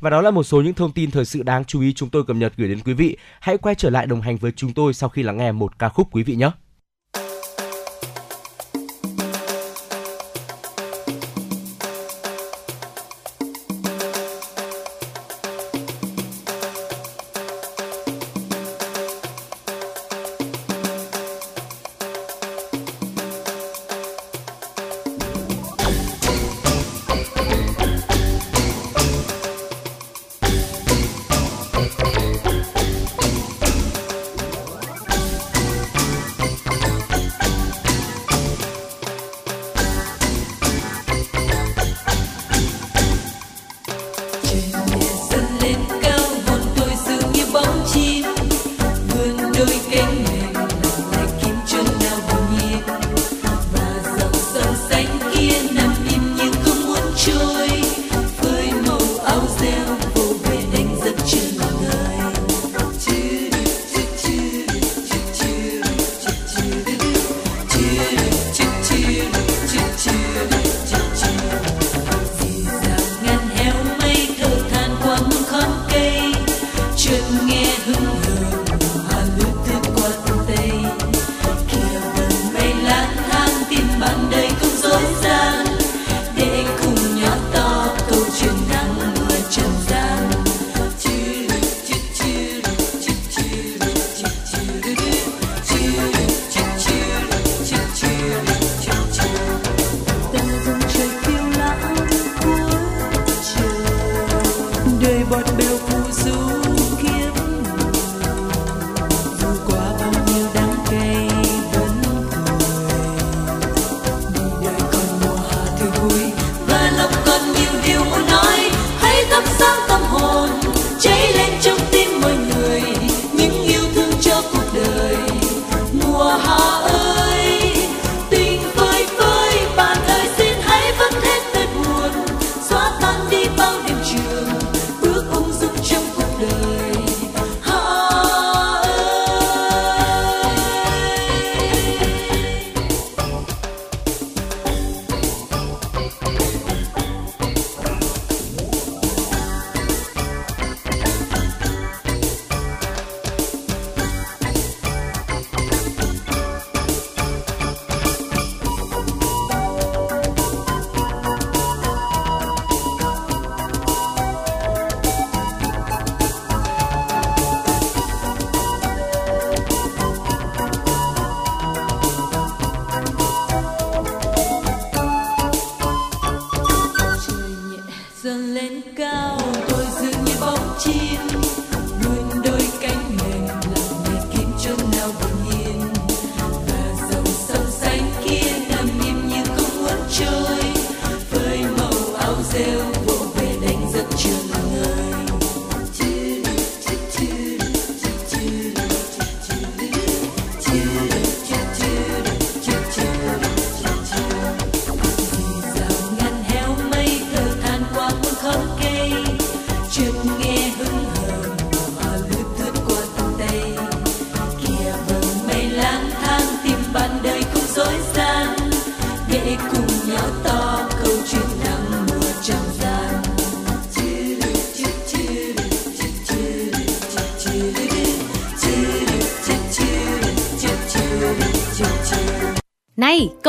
[0.00, 2.24] Và đó là một số những thông tin thời sự đáng chú ý chúng tôi
[2.24, 3.16] cập nhật gửi đến quý vị.
[3.40, 5.88] Hãy quay trở lại đồng hành với chúng tôi sau khi lắng nghe một ca
[5.88, 6.50] khúc quý vị nhé.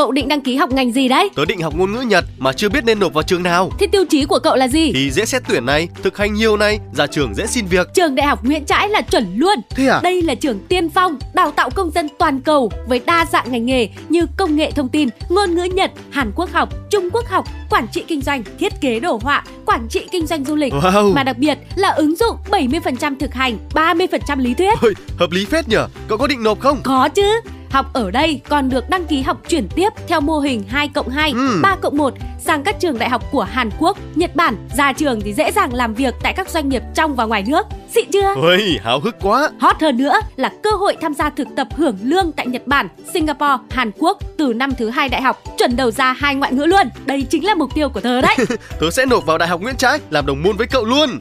[0.00, 1.30] Cậu định đăng ký học ngành gì đấy?
[1.34, 3.70] Tớ định học ngôn ngữ Nhật mà chưa biết nên nộp vào trường nào.
[3.78, 4.92] Thế tiêu chí của cậu là gì?
[4.94, 7.88] Thì dễ xét tuyển này, thực hành nhiều này, ra trường dễ xin việc.
[7.94, 9.54] Trường Đại học Nguyễn Trãi là chuẩn luôn.
[9.70, 10.00] Thế à?
[10.02, 13.66] Đây là trường tiên phong, đào tạo công dân toàn cầu với đa dạng ngành
[13.66, 17.44] nghề như công nghệ thông tin, ngôn ngữ Nhật, Hàn Quốc học, Trung Quốc học,
[17.70, 20.72] quản trị kinh doanh, thiết kế đồ họa, quản trị kinh doanh du lịch.
[20.72, 21.14] Wow.
[21.14, 24.78] Mà đặc biệt là ứng dụng 70% thực hành, 30% lý thuyết.
[24.82, 25.88] Ôi, hợp lý phết nhở.
[26.08, 26.80] Cậu có định nộp không?
[26.84, 27.40] Có chứ.
[27.70, 31.08] Học ở đây còn được đăng ký học chuyển tiếp theo mô hình 2 cộng
[31.08, 31.60] 2, Ừ.
[31.62, 34.56] 3 cộng 1 sang các trường đại học của Hàn Quốc, Nhật Bản.
[34.76, 37.66] Ra trường thì dễ dàng làm việc tại các doanh nghiệp trong và ngoài nước.
[37.94, 38.34] Xịn chưa?
[38.34, 39.50] Ôi, háo hức quá.
[39.60, 42.88] Hot hơn nữa là cơ hội tham gia thực tập hưởng lương tại Nhật Bản,
[43.12, 46.64] Singapore, Hàn Quốc từ năm thứ hai đại học, chuẩn đầu ra hai ngoại ngữ
[46.64, 46.86] luôn.
[47.06, 48.36] Đây chính là mục tiêu của tớ đấy.
[48.80, 51.18] Tớ sẽ nộp vào Đại học Nguyễn Trãi làm đồng môn với cậu luôn.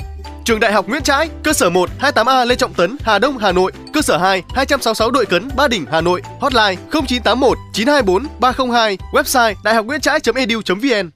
[0.49, 3.51] Trường Đại học Nguyễn Trãi, cơ sở 1 28A Lê Trọng Tấn, Hà Đông, Hà
[3.51, 8.97] Nội, cơ sở 2 266 Đội Cấn, Ba Đình, Hà Nội, hotline 0981 924 302,
[9.11, 11.09] website đạihocnguyentrai.edu.vn.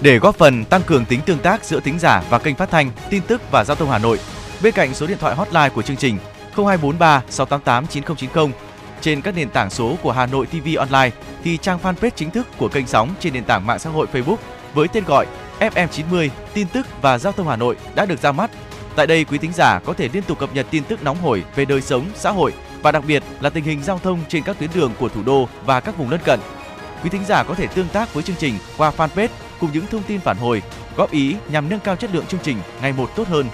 [0.00, 2.90] Để góp phần tăng cường tính tương tác giữa thính giả và kênh phát thanh,
[3.10, 4.18] tin tức và giao thông Hà Nội,
[4.62, 6.18] bên cạnh số điện thoại hotline của chương trình
[6.56, 8.67] 0243 688 9090
[9.00, 11.10] trên các nền tảng số của Hà Nội TV Online
[11.44, 14.36] thì trang fanpage chính thức của kênh sóng trên nền tảng mạng xã hội Facebook
[14.74, 15.26] với tên gọi
[15.60, 18.50] FM90 tin tức và giao thông Hà Nội đã được ra mắt.
[18.96, 21.44] Tại đây quý thính giả có thể liên tục cập nhật tin tức nóng hổi
[21.54, 22.52] về đời sống, xã hội
[22.82, 25.48] và đặc biệt là tình hình giao thông trên các tuyến đường của thủ đô
[25.66, 26.40] và các vùng lân cận.
[27.02, 29.28] Quý thính giả có thể tương tác với chương trình qua fanpage
[29.60, 30.62] cùng những thông tin phản hồi,
[30.96, 33.46] góp ý nhằm nâng cao chất lượng chương trình ngày một tốt hơn.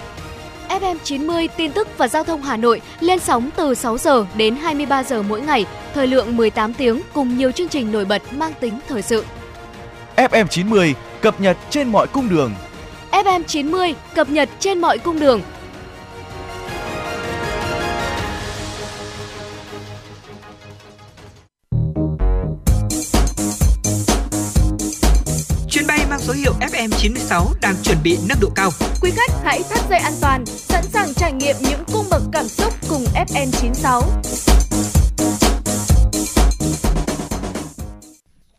[0.68, 4.56] FM 90 tin tức và giao thông Hà Nội lên sóng từ 6 giờ đến
[4.56, 8.52] 23 giờ mỗi ngày, thời lượng 18 tiếng cùng nhiều chương trình nổi bật mang
[8.60, 9.24] tính thời sự.
[10.16, 12.54] FM 90 cập nhật trên mọi cung đường.
[13.10, 15.40] FM 90 cập nhật trên mọi cung đường.
[26.24, 28.70] Số hiệu FM96 đang chuẩn bị nâng độ cao.
[29.00, 32.44] Quý khách hãy thắt dây an toàn, sẵn sàng trải nghiệm những cung bậc cảm
[32.48, 34.02] xúc cùng FN 96.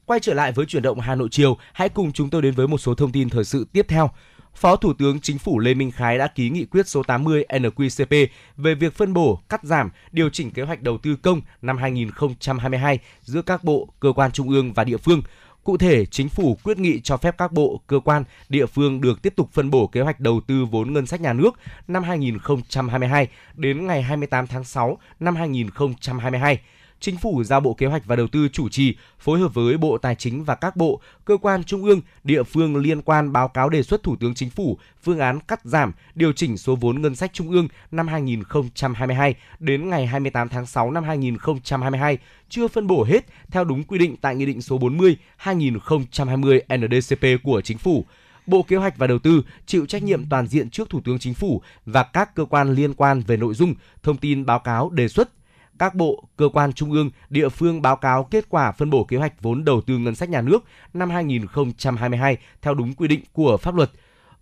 [0.05, 2.67] Quay trở lại với chuyển động Hà Nội chiều, hãy cùng chúng tôi đến với
[2.67, 4.09] một số thông tin thời sự tiếp theo.
[4.55, 8.27] Phó Thủ tướng Chính phủ Lê Minh Khái đã ký nghị quyết số 80 NQCP
[8.57, 12.99] về việc phân bổ, cắt giảm, điều chỉnh kế hoạch đầu tư công năm 2022
[13.21, 15.21] giữa các bộ, cơ quan trung ương và địa phương.
[15.65, 19.21] Cụ thể, Chính phủ quyết nghị cho phép các bộ, cơ quan, địa phương được
[19.21, 21.51] tiếp tục phân bổ kế hoạch đầu tư vốn ngân sách nhà nước
[21.87, 26.59] năm 2022 đến ngày 28 tháng 6 năm 2022.
[26.99, 29.97] Chính phủ giao Bộ Kế hoạch và Đầu tư chủ trì, phối hợp với Bộ
[29.97, 33.69] Tài chính và các bộ, cơ quan trung ương, địa phương liên quan báo cáo
[33.69, 37.15] đề xuất Thủ tướng Chính phủ phương án cắt giảm, điều chỉnh số vốn ngân
[37.15, 42.17] sách trung ương năm 2022 đến ngày 28 tháng 6 năm 2022
[42.49, 47.61] chưa phân bổ hết theo đúng quy định tại Nghị định số 40/2020 NDCP của
[47.61, 48.05] Chính phủ.
[48.47, 51.33] Bộ Kế hoạch và Đầu tư chịu trách nhiệm toàn diện trước Thủ tướng Chính
[51.33, 55.07] phủ và các cơ quan liên quan về nội dung, thông tin báo cáo đề
[55.07, 55.29] xuất
[55.79, 59.17] các bộ, cơ quan trung ương, địa phương báo cáo kết quả phân bổ kế
[59.17, 63.57] hoạch vốn đầu tư ngân sách nhà nước năm 2022 theo đúng quy định của
[63.57, 63.91] pháp luật.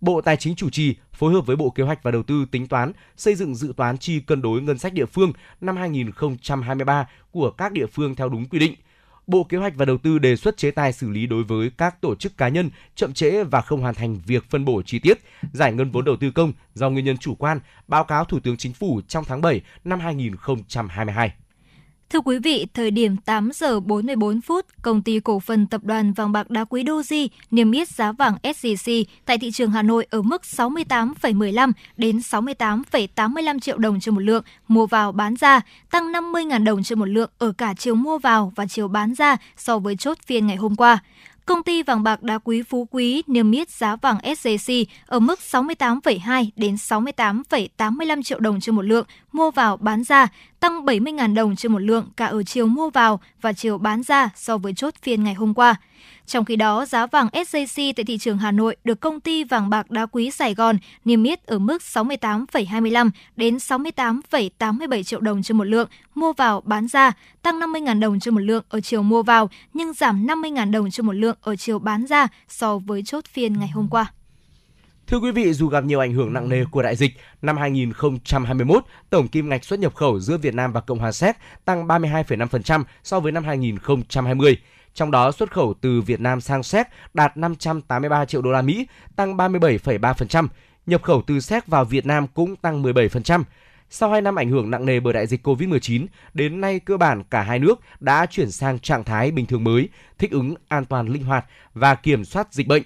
[0.00, 2.66] Bộ Tài chính chủ trì phối hợp với Bộ Kế hoạch và Đầu tư tính
[2.66, 7.50] toán, xây dựng dự toán chi cân đối ngân sách địa phương năm 2023 của
[7.50, 8.74] các địa phương theo đúng quy định.
[9.26, 12.00] Bộ Kế hoạch và Đầu tư đề xuất chế tài xử lý đối với các
[12.00, 15.18] tổ chức cá nhân chậm trễ và không hoàn thành việc phân bổ chi tiết,
[15.52, 18.56] giải ngân vốn đầu tư công do nguyên nhân chủ quan, báo cáo Thủ tướng
[18.56, 21.32] Chính phủ trong tháng 7 năm 2022.
[22.14, 26.12] Thưa quý vị, thời điểm 8 giờ 44 phút, công ty cổ phần tập đoàn
[26.12, 30.06] vàng bạc đá quý Doji niêm yết giá vàng SJC tại thị trường Hà Nội
[30.10, 35.60] ở mức 68,15 đến 68,85 triệu đồng trên một lượng mua vào bán ra,
[35.90, 39.36] tăng 50.000 đồng trên một lượng ở cả chiều mua vào và chiều bán ra
[39.56, 40.98] so với chốt phiên ngày hôm qua.
[41.46, 45.40] Công ty vàng bạc đá quý Phú Quý niêm yết giá vàng SJC ở mức
[45.50, 50.28] 68,2 đến 68,85 triệu đồng trên một lượng mua vào bán ra,
[50.60, 54.30] tăng 70.000 đồng trên một lượng cả ở chiều mua vào và chiều bán ra
[54.34, 55.76] so với chốt phiên ngày hôm qua.
[56.26, 59.70] Trong khi đó, giá vàng SJC tại thị trường Hà Nội được công ty vàng
[59.70, 65.56] bạc đá quý Sài Gòn niêm yết ở mức 68,25 đến 68,87 triệu đồng trên
[65.56, 69.22] một lượng mua vào bán ra, tăng 50.000 đồng trên một lượng ở chiều mua
[69.22, 73.24] vào nhưng giảm 50.000 đồng trên một lượng ở chiều bán ra so với chốt
[73.24, 74.12] phiên ngày hôm qua.
[75.06, 78.84] Thưa quý vị, dù gặp nhiều ảnh hưởng nặng nề của đại dịch, năm 2021,
[79.10, 82.84] tổng kim ngạch xuất nhập khẩu giữa Việt Nam và Cộng hòa Séc tăng 32,5%
[83.02, 84.56] so với năm 2020.
[84.94, 88.86] Trong đó, xuất khẩu từ Việt Nam sang Séc đạt 583 triệu đô la Mỹ,
[89.16, 90.48] tăng 37,3%.
[90.86, 93.42] Nhập khẩu từ Séc vào Việt Nam cũng tăng 17%.
[93.90, 97.22] Sau 2 năm ảnh hưởng nặng nề bởi đại dịch COVID-19, đến nay cơ bản
[97.30, 99.88] cả hai nước đã chuyển sang trạng thái bình thường mới,
[100.18, 101.44] thích ứng an toàn linh hoạt
[101.74, 102.82] và kiểm soát dịch bệnh.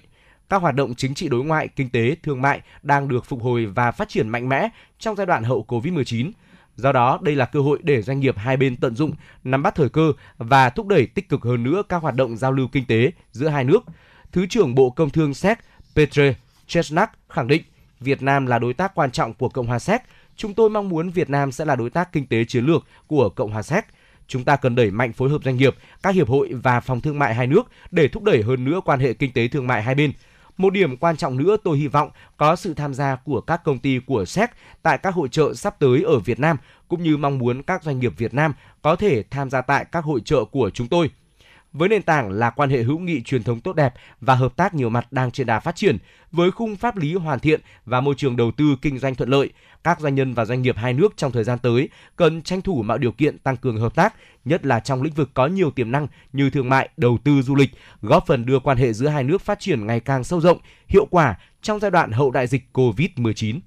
[0.49, 3.65] Các hoạt động chính trị đối ngoại, kinh tế, thương mại đang được phục hồi
[3.65, 4.69] và phát triển mạnh mẽ
[4.99, 6.31] trong giai đoạn hậu COVID-19.
[6.79, 9.11] Do đó, đây là cơ hội để doanh nghiệp hai bên tận dụng,
[9.43, 12.51] nắm bắt thời cơ và thúc đẩy tích cực hơn nữa các hoạt động giao
[12.51, 13.83] lưu kinh tế giữa hai nước.
[14.31, 15.57] Thứ trưởng Bộ Công Thương Séc
[15.95, 16.33] Petre
[16.67, 17.63] Chesnak khẳng định
[17.99, 20.01] Việt Nam là đối tác quan trọng của Cộng hòa Séc.
[20.35, 23.29] Chúng tôi mong muốn Việt Nam sẽ là đối tác kinh tế chiến lược của
[23.29, 23.85] Cộng hòa Séc.
[24.27, 27.19] Chúng ta cần đẩy mạnh phối hợp doanh nghiệp, các hiệp hội và phòng thương
[27.19, 29.95] mại hai nước để thúc đẩy hơn nữa quan hệ kinh tế thương mại hai
[29.95, 30.11] bên.
[30.59, 33.79] Một điểm quan trọng nữa tôi hy vọng có sự tham gia của các công
[33.79, 36.57] ty của SEC tại các hội trợ sắp tới ở Việt Nam,
[36.87, 40.03] cũng như mong muốn các doanh nghiệp Việt Nam có thể tham gia tại các
[40.03, 41.09] hội trợ của chúng tôi.
[41.73, 44.73] Với nền tảng là quan hệ hữu nghị truyền thống tốt đẹp và hợp tác
[44.73, 45.97] nhiều mặt đang trên đà phát triển,
[46.31, 49.49] với khung pháp lý hoàn thiện và môi trường đầu tư kinh doanh thuận lợi,
[49.83, 52.83] các doanh nhân và doanh nghiệp hai nước trong thời gian tới cần tranh thủ
[52.83, 54.13] mọi điều kiện tăng cường hợp tác,
[54.45, 57.55] nhất là trong lĩnh vực có nhiều tiềm năng như thương mại, đầu tư du
[57.55, 57.69] lịch,
[58.01, 61.05] góp phần đưa quan hệ giữa hai nước phát triển ngày càng sâu rộng, hiệu
[61.05, 63.59] quả trong giai đoạn hậu đại dịch COVID-19.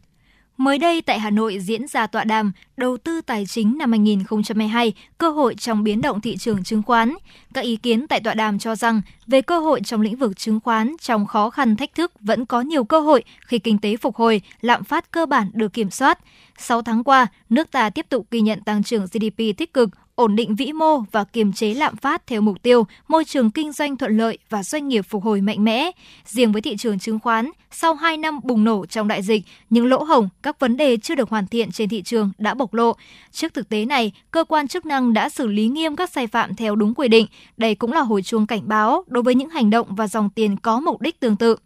[0.62, 4.92] Mới đây tại Hà Nội diễn ra tọa đàm Đầu tư tài chính năm 2022,
[5.18, 7.14] cơ hội trong biến động thị trường chứng khoán.
[7.54, 10.60] Các ý kiến tại tọa đàm cho rằng về cơ hội trong lĩnh vực chứng
[10.60, 14.16] khoán trong khó khăn thách thức vẫn có nhiều cơ hội khi kinh tế phục
[14.16, 16.18] hồi, lạm phát cơ bản được kiểm soát.
[16.58, 20.36] 6 tháng qua, nước ta tiếp tục ghi nhận tăng trưởng GDP tích cực, ổn
[20.36, 23.96] định vĩ mô và kiềm chế lạm phát theo mục tiêu môi trường kinh doanh
[23.96, 25.90] thuận lợi và doanh nghiệp phục hồi mạnh mẽ.
[26.24, 29.86] Riêng với thị trường chứng khoán, sau 2 năm bùng nổ trong đại dịch, những
[29.86, 32.92] lỗ hổng, các vấn đề chưa được hoàn thiện trên thị trường đã bộc lộ.
[33.32, 36.54] Trước thực tế này, cơ quan chức năng đã xử lý nghiêm các sai phạm
[36.54, 37.26] theo đúng quy định.
[37.56, 40.56] Đây cũng là hồi chuông cảnh báo đối với những hành động và dòng tiền
[40.56, 41.56] có mục đích tương tự.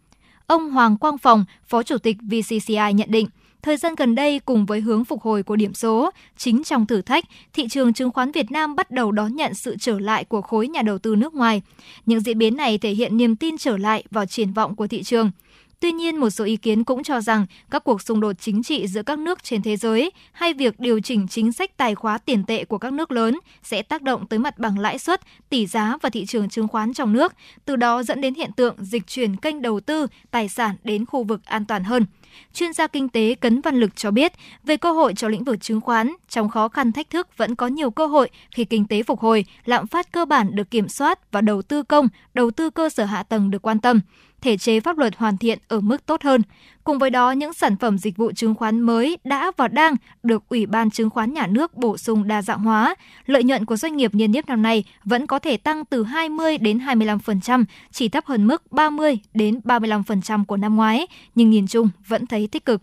[0.47, 3.27] Ông Hoàng Quang Phòng, Phó Chủ tịch VCCI nhận định,
[3.67, 7.01] Thời gian gần đây cùng với hướng phục hồi của điểm số, chính trong thử
[7.01, 7.23] thách,
[7.53, 10.67] thị trường chứng khoán Việt Nam bắt đầu đón nhận sự trở lại của khối
[10.67, 11.61] nhà đầu tư nước ngoài.
[12.05, 15.03] Những diễn biến này thể hiện niềm tin trở lại vào triển vọng của thị
[15.03, 15.31] trường.
[15.79, 18.87] Tuy nhiên, một số ý kiến cũng cho rằng các cuộc xung đột chính trị
[18.87, 22.43] giữa các nước trên thế giới hay việc điều chỉnh chính sách tài khóa tiền
[22.43, 25.97] tệ của các nước lớn sẽ tác động tới mặt bằng lãi suất, tỷ giá
[26.01, 27.33] và thị trường chứng khoán trong nước,
[27.65, 31.23] từ đó dẫn đến hiện tượng dịch chuyển kênh đầu tư, tài sản đến khu
[31.23, 32.05] vực an toàn hơn.
[32.53, 34.33] Chuyên gia kinh tế Cấn Văn Lực cho biết,
[34.63, 37.67] về cơ hội cho lĩnh vực chứng khoán, trong khó khăn thách thức vẫn có
[37.67, 41.31] nhiều cơ hội khi kinh tế phục hồi, lạm phát cơ bản được kiểm soát
[41.31, 44.01] và đầu tư công, đầu tư cơ sở hạ tầng được quan tâm
[44.41, 46.41] thể chế pháp luật hoàn thiện ở mức tốt hơn.
[46.83, 50.43] Cùng với đó, những sản phẩm dịch vụ chứng khoán mới đã và đang được
[50.49, 52.95] Ủy ban Chứng khoán Nhà nước bổ sung đa dạng hóa.
[53.25, 56.57] Lợi nhuận của doanh nghiệp niên yết năm nay vẫn có thể tăng từ 20
[56.57, 61.89] đến 25%, chỉ thấp hơn mức 30 đến 35% của năm ngoái, nhưng nhìn chung
[62.07, 62.81] vẫn thấy tích cực.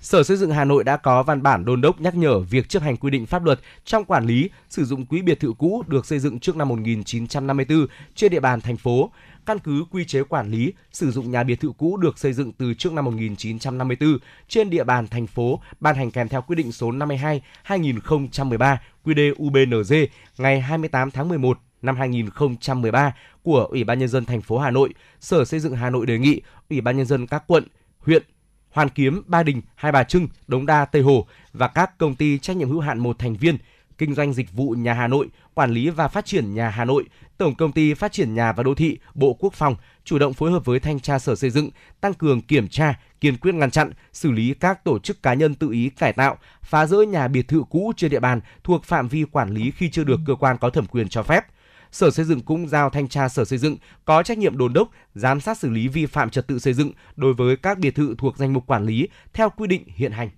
[0.00, 2.82] Sở Xây dựng Hà Nội đã có văn bản đôn đốc nhắc nhở việc chấp
[2.82, 6.06] hành quy định pháp luật trong quản lý sử dụng quỹ biệt thự cũ được
[6.06, 9.10] xây dựng trước năm 1954 trên địa bàn thành phố
[9.46, 12.52] căn cứ quy chế quản lý sử dụng nhà biệt thự cũ được xây dựng
[12.52, 14.18] từ trước năm 1954
[14.48, 20.06] trên địa bàn thành phố ban hành kèm theo quyết định số 52/2013 QĐ-UBND
[20.38, 23.12] ngày 28 tháng 11 năm 2013
[23.42, 26.18] của Ủy ban nhân dân thành phố Hà Nội, Sở Xây dựng Hà Nội đề
[26.18, 26.40] nghị
[26.70, 27.66] Ủy ban nhân dân các quận,
[27.98, 28.22] huyện,
[28.70, 32.38] Hoàn Kiếm, Ba Đình, Hai Bà Trưng, Đống Đa, Tây Hồ và các công ty
[32.38, 33.56] trách nhiệm hữu hạn một thành viên
[34.00, 37.04] kinh doanh dịch vụ nhà Hà Nội, quản lý và phát triển nhà Hà Nội,
[37.38, 40.50] Tổng công ty Phát triển nhà và đô thị, Bộ Quốc phòng chủ động phối
[40.50, 41.70] hợp với thanh tra Sở Xây dựng,
[42.00, 45.54] tăng cường kiểm tra, kiên quyết ngăn chặn, xử lý các tổ chức cá nhân
[45.54, 49.08] tự ý cải tạo, phá rỡ nhà biệt thự cũ trên địa bàn thuộc phạm
[49.08, 51.44] vi quản lý khi chưa được cơ quan có thẩm quyền cho phép.
[51.92, 54.88] Sở Xây dựng cũng giao thanh tra Sở Xây dựng có trách nhiệm đồn đốc,
[55.14, 58.14] giám sát xử lý vi phạm trật tự xây dựng đối với các biệt thự
[58.18, 60.30] thuộc danh mục quản lý theo quy định hiện hành.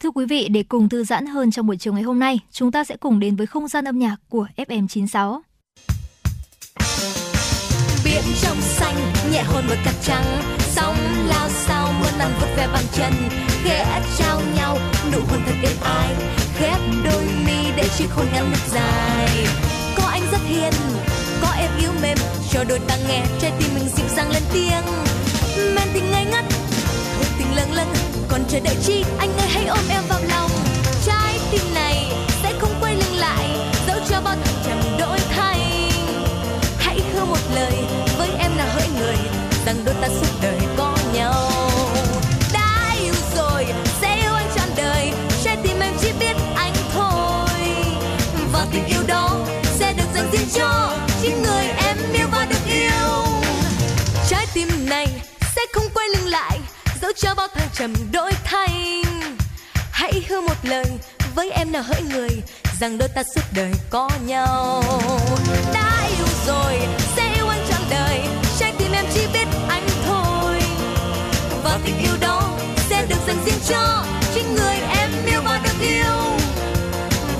[0.00, 2.72] Thưa quý vị, để cùng thư giãn hơn trong buổi chiều ngày hôm nay, chúng
[2.72, 5.40] ta sẽ cùng đến với không gian âm nhạc của FM96.
[8.04, 8.96] biển trong xanh
[9.32, 10.24] nhẹ hôn một cát trắng
[10.60, 10.96] sóng
[11.26, 13.12] lao sao muôn lần vút về bàn chân
[13.64, 14.78] khẽ trao nhau
[15.12, 16.14] nụ hôn thật êm ái
[16.54, 19.46] khép đôi mi để chiếc hôn ngắn nước dài
[19.96, 20.72] có anh rất hiền
[21.42, 22.18] có em yếu mềm
[22.52, 24.84] cho đôi ta nghe trái tim mình dịu dàng lên tiếng
[25.74, 26.44] men tình ngây ngất
[27.16, 28.09] hương tình lâng lâng
[28.40, 29.04] còn chờ đợi chi?
[29.18, 30.50] Anh ơi, hãy ôm em vào lòng.
[31.06, 32.12] Trái tim này
[32.42, 33.48] sẽ không quay lưng lại.
[33.86, 35.90] Dẫu cho bao thăng trầm đổi thay.
[36.78, 37.72] Hãy hứa một lời,
[38.18, 39.16] với em là hỡi người,
[39.66, 41.50] rằng đôi ta suốt đời có nhau.
[42.52, 43.66] Đã yêu rồi,
[44.00, 45.12] sẽ yêu anh trọn đời.
[45.44, 47.50] Trái tim em chỉ biết anh thôi.
[48.52, 49.36] Và tình yêu đó
[49.78, 50.79] sẽ được dành riêng cho
[57.36, 59.02] bao thăng trầm đổi thay.
[59.90, 60.84] Hãy hứa một lời
[61.34, 62.30] với em nào hỡi người,
[62.80, 64.82] rằng đôi ta suốt đời có nhau.
[65.74, 66.78] Đã yêu rồi,
[67.16, 68.20] sẽ yêu anh trọn đời,
[68.58, 70.60] trái tim em chỉ biết anh thôi.
[71.64, 72.50] Và tình yêu đó
[72.90, 74.04] sẽ được dành riêng cho
[74.34, 76.38] chính người em yêu và được yêu.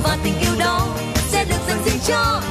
[0.03, 0.87] Và tình yêu đó
[1.33, 2.43] sẽ được dành riêng cho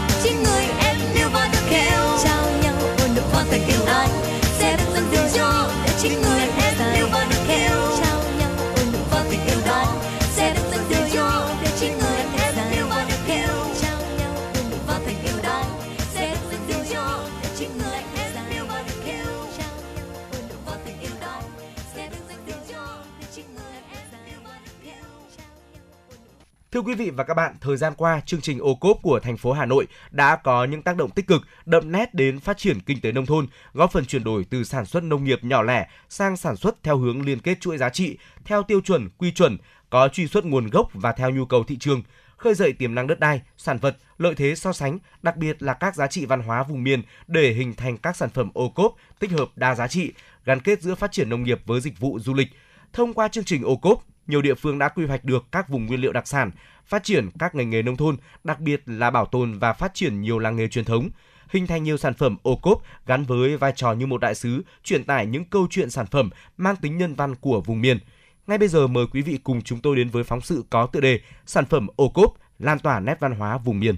[26.80, 29.38] Thưa quý vị và các bạn, thời gian qua, chương trình ô cốp của thành
[29.38, 32.80] phố Hà Nội đã có những tác động tích cực, đậm nét đến phát triển
[32.80, 35.90] kinh tế nông thôn, góp phần chuyển đổi từ sản xuất nông nghiệp nhỏ lẻ
[36.10, 39.58] sang sản xuất theo hướng liên kết chuỗi giá trị, theo tiêu chuẩn, quy chuẩn,
[39.90, 42.04] có truy xuất nguồn gốc và theo nhu cầu thị trường,
[42.38, 45.74] khơi dậy tiềm năng đất đai, sản vật, lợi thế so sánh, đặc biệt là
[45.74, 48.96] các giá trị văn hóa vùng miền để hình thành các sản phẩm ô cốp
[49.20, 50.14] tích hợp đa giá trị,
[50.46, 52.48] gắn kết giữa phát triển nông nghiệp với dịch vụ du lịch.
[52.94, 55.86] Thông qua chương trình ô cốp, nhiều địa phương đã quy hoạch được các vùng
[55.86, 56.52] nguyên liệu đặc sản,
[56.86, 60.22] phát triển các ngành nghề nông thôn, đặc biệt là bảo tồn và phát triển
[60.22, 61.10] nhiều làng nghề truyền thống,
[61.50, 64.64] hình thành nhiều sản phẩm ô cốp gắn với vai trò như một đại sứ
[64.84, 68.00] truyền tải những câu chuyện sản phẩm mang tính nhân văn của vùng miền.
[68.48, 71.00] Ngay bây giờ mời quý vị cùng chúng tôi đến với phóng sự có tựa
[71.00, 73.96] đề Sản phẩm ô cốp lan tỏa nét văn hóa vùng miền.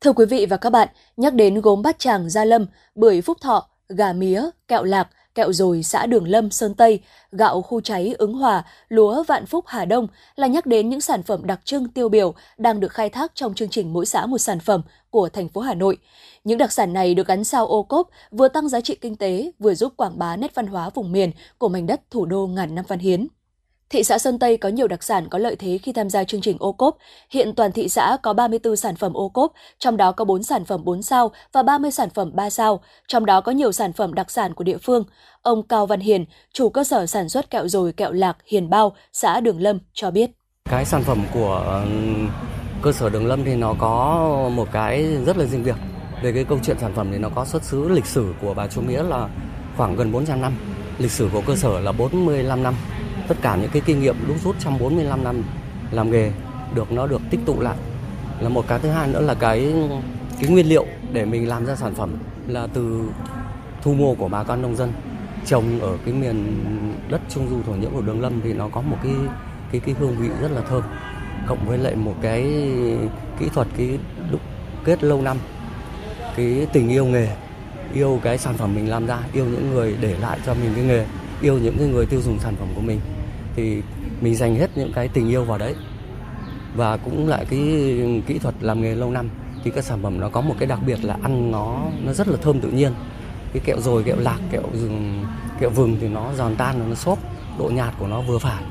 [0.00, 3.38] Thưa quý vị và các bạn, nhắc đến gốm bát tràng Gia Lâm, bưởi Phúc
[3.40, 5.08] Thọ, gà mía, kẹo lạc,
[5.38, 7.00] kẹo dồi xã Đường Lâm, Sơn Tây,
[7.32, 10.06] gạo khu cháy Ứng Hòa, lúa Vạn Phúc Hà Đông
[10.36, 13.54] là nhắc đến những sản phẩm đặc trưng tiêu biểu đang được khai thác trong
[13.54, 15.98] chương trình mỗi xã một sản phẩm của thành phố Hà Nội.
[16.44, 19.50] Những đặc sản này được gắn sao ô cốp vừa tăng giá trị kinh tế,
[19.58, 22.74] vừa giúp quảng bá nét văn hóa vùng miền của mảnh đất thủ đô ngàn
[22.74, 23.28] năm văn hiến.
[23.90, 26.40] Thị xã Sơn Tây có nhiều đặc sản có lợi thế khi tham gia chương
[26.40, 26.96] trình ô cốp.
[27.30, 30.64] Hiện toàn thị xã có 34 sản phẩm ô cốp, trong đó có 4 sản
[30.64, 34.14] phẩm 4 sao và 30 sản phẩm 3 sao, trong đó có nhiều sản phẩm
[34.14, 35.04] đặc sản của địa phương.
[35.42, 38.96] Ông Cao Văn Hiền, chủ cơ sở sản xuất kẹo dồi kẹo lạc Hiền Bao,
[39.12, 40.30] xã Đường Lâm cho biết.
[40.70, 41.84] Cái sản phẩm của
[42.82, 45.76] cơ sở Đường Lâm thì nó có một cái rất là riêng biệt.
[46.22, 48.66] Về cái câu chuyện sản phẩm thì nó có xuất xứ lịch sử của bà
[48.66, 49.28] Chúa Mía là
[49.76, 50.52] khoảng gần 400 năm.
[50.98, 52.74] Lịch sử của cơ sở là 45 năm.
[53.28, 55.42] Tất cả những cái kinh nghiệm đúc rút trong 45 năm
[55.90, 56.32] làm nghề
[56.74, 57.76] được, nó được tích tụ lại.
[58.40, 59.74] Là một cái thứ hai nữa là cái
[60.40, 62.10] cái nguyên liệu để mình làm ra sản phẩm
[62.46, 63.10] là từ
[63.82, 64.92] thu mua của bà con nông dân.
[65.46, 66.64] Trồng ở cái miền
[67.08, 69.12] đất trung du, thổ nhưỡng của Đường Lâm thì nó có một cái
[69.72, 70.82] cái cái hương vị rất là thơm,
[71.46, 72.42] cộng với lại một cái
[73.38, 73.98] kỹ thuật, cái
[74.30, 74.40] đúc
[74.84, 75.36] kết lâu năm.
[76.36, 77.28] Cái tình yêu nghề,
[77.94, 80.84] yêu cái sản phẩm mình làm ra, yêu những người để lại cho mình cái
[80.84, 81.06] nghề
[81.40, 83.00] yêu những cái người tiêu dùng sản phẩm của mình,
[83.56, 83.82] thì
[84.20, 85.74] mình dành hết những cái tình yêu vào đấy.
[86.74, 87.60] Và cũng lại cái
[88.26, 89.28] kỹ thuật làm nghề lâu năm,
[89.64, 92.28] thì các sản phẩm nó có một cái đặc biệt là ăn nó nó rất
[92.28, 92.92] là thơm tự nhiên.
[93.52, 95.24] Cái kẹo dồi, kẹo lạc, kẹo rừng,
[95.60, 97.18] kẹo vừng thì nó giòn tan, nó xốp,
[97.58, 98.62] độ nhạt của nó vừa phải.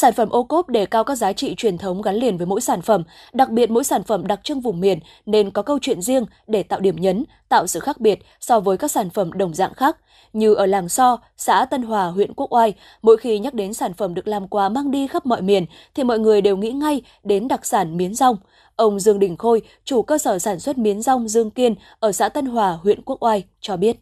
[0.00, 2.60] Sản phẩm ô cốp đề cao các giá trị truyền thống gắn liền với mỗi
[2.60, 6.02] sản phẩm, đặc biệt mỗi sản phẩm đặc trưng vùng miền nên có câu chuyện
[6.02, 9.54] riêng để tạo điểm nhấn, tạo sự khác biệt so với các sản phẩm đồng
[9.54, 9.96] dạng khác.
[10.32, 13.94] Như ở làng So, xã Tân Hòa, huyện Quốc Oai, mỗi khi nhắc đến sản
[13.94, 17.02] phẩm được làm quà mang đi khắp mọi miền thì mọi người đều nghĩ ngay
[17.24, 18.36] đến đặc sản miến rong.
[18.76, 22.28] Ông Dương Đình Khôi, chủ cơ sở sản xuất miến rong Dương Kiên ở xã
[22.28, 23.96] Tân Hòa, huyện Quốc Oai cho biết.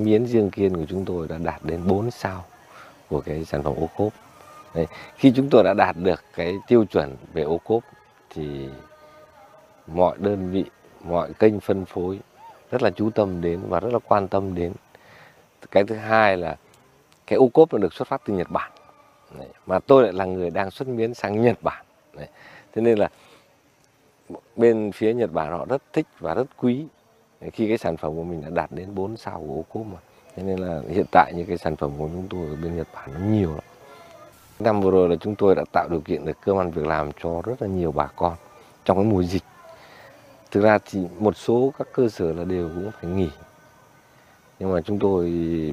[0.00, 2.44] Miến Dương Kiên của chúng tôi đã đạt đến 4 sao
[3.08, 4.12] của cái sản phẩm ô cốp.
[4.76, 4.86] Đấy.
[5.16, 7.82] Khi chúng tôi đã đạt được cái tiêu chuẩn về ô cốp
[8.30, 8.68] thì
[9.86, 10.64] mọi đơn vị,
[11.00, 12.20] mọi kênh phân phối
[12.70, 14.72] rất là chú tâm đến và rất là quan tâm đến.
[15.70, 16.56] Cái thứ hai là
[17.26, 18.72] cái ô cốp nó được xuất phát từ Nhật Bản.
[19.38, 19.48] Đấy.
[19.66, 21.84] Mà tôi lại là người đang xuất miến sang Nhật Bản.
[22.16, 22.28] Đấy.
[22.74, 23.08] Thế nên là
[24.56, 26.86] bên phía Nhật Bản họ rất thích và rất quý
[27.52, 29.98] khi cái sản phẩm của mình đã đạt đến 4 sao của ô cốp mà.
[30.36, 32.86] Thế nên là hiện tại những cái sản phẩm của chúng tôi ở bên Nhật
[32.94, 33.64] Bản nó nhiều lắm.
[34.58, 37.10] Năm vừa rồi là chúng tôi đã tạo điều kiện để cơm ăn việc làm
[37.22, 38.34] cho rất là nhiều bà con
[38.84, 39.42] trong cái mùa dịch.
[40.50, 43.28] Thực ra thì một số các cơ sở là đều cũng phải nghỉ.
[44.58, 45.24] Nhưng mà chúng tôi,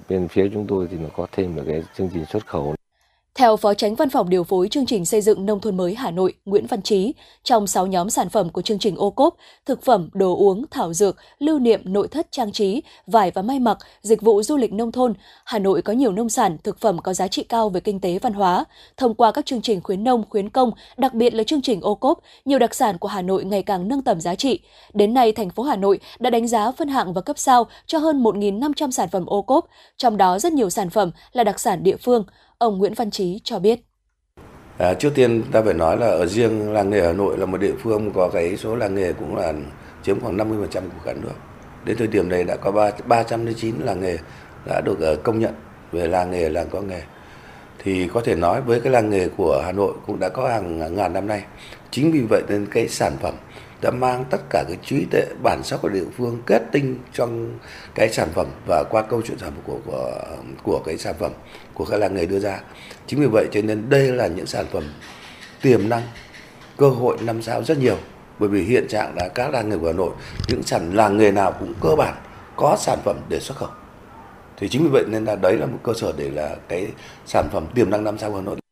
[0.10, 2.76] bên phía chúng tôi thì nó có thêm được cái chương trình xuất khẩu.
[3.36, 6.12] Theo Phó Tránh Văn phòng Điều phối Chương trình Xây dựng Nông thôn mới Hà
[6.12, 9.36] Nội Nguyễn Văn Trí, trong 6 nhóm sản phẩm của chương trình ô cốp,
[9.66, 13.60] thực phẩm, đồ uống, thảo dược, lưu niệm, nội thất trang trí, vải và may
[13.60, 15.14] mặc, dịch vụ du lịch nông thôn,
[15.46, 18.20] Hà Nội có nhiều nông sản, thực phẩm có giá trị cao về kinh tế
[18.20, 18.66] văn hóa.
[18.98, 21.96] Thông qua các chương trình khuyến nông, khuyến công, đặc biệt là chương trình ô
[21.96, 24.60] cốp, nhiều đặc sản của Hà Nội ngày càng nâng tầm giá trị.
[24.94, 27.98] Đến nay, thành phố Hà Nội đã đánh giá phân hạng và cấp sao cho
[27.98, 29.66] hơn 1.500 sản phẩm ô cốp,
[29.98, 32.24] trong đó rất nhiều sản phẩm là đặc sản địa phương.
[32.64, 33.80] Ông Nguyễn Văn Trí cho biết.
[34.78, 37.58] À, trước tiên ta phải nói là ở riêng làng nghề Hà Nội là một
[37.58, 39.54] địa phương có cái số làng nghề cũng là
[40.04, 41.34] chiếm khoảng 50% của cả nước.
[41.86, 44.18] Đến thời điểm này đã có 3, 309 làng nghề
[44.66, 45.54] đã được ờ, công nhận
[45.92, 47.02] về làng nghề làng có nghề.
[47.80, 50.96] Thì có thể nói với cái làng nghề của Hà Nội cũng đã có hàng
[50.96, 51.44] ngàn năm nay.
[51.92, 53.34] Chính vì vậy nên cái sản phẩm
[53.82, 57.60] đã mang tất cả cái trí tuệ bản sắc của địa phương kết tinh trong
[57.96, 60.22] cái sản phẩm và qua câu chuyện sản phẩm của của
[60.64, 61.32] của cái sản phẩm
[61.74, 62.60] của các làng nghề đưa ra.
[63.08, 64.84] Chính vì vậy cho nên đây là những sản phẩm
[65.62, 66.02] tiềm năng,
[66.78, 67.98] cơ hội năm sao rất nhiều.
[68.40, 70.12] Bởi vì hiện trạng là các làng nghề của Hà Nội,
[70.48, 72.14] những sản làng nghề nào cũng cơ bản
[72.56, 73.70] có sản phẩm để xuất khẩu.
[74.58, 76.88] Thì chính vì vậy nên là đấy là một cơ sở để là cái
[77.26, 78.63] sản phẩm tiềm năng năm sao của Hà Nội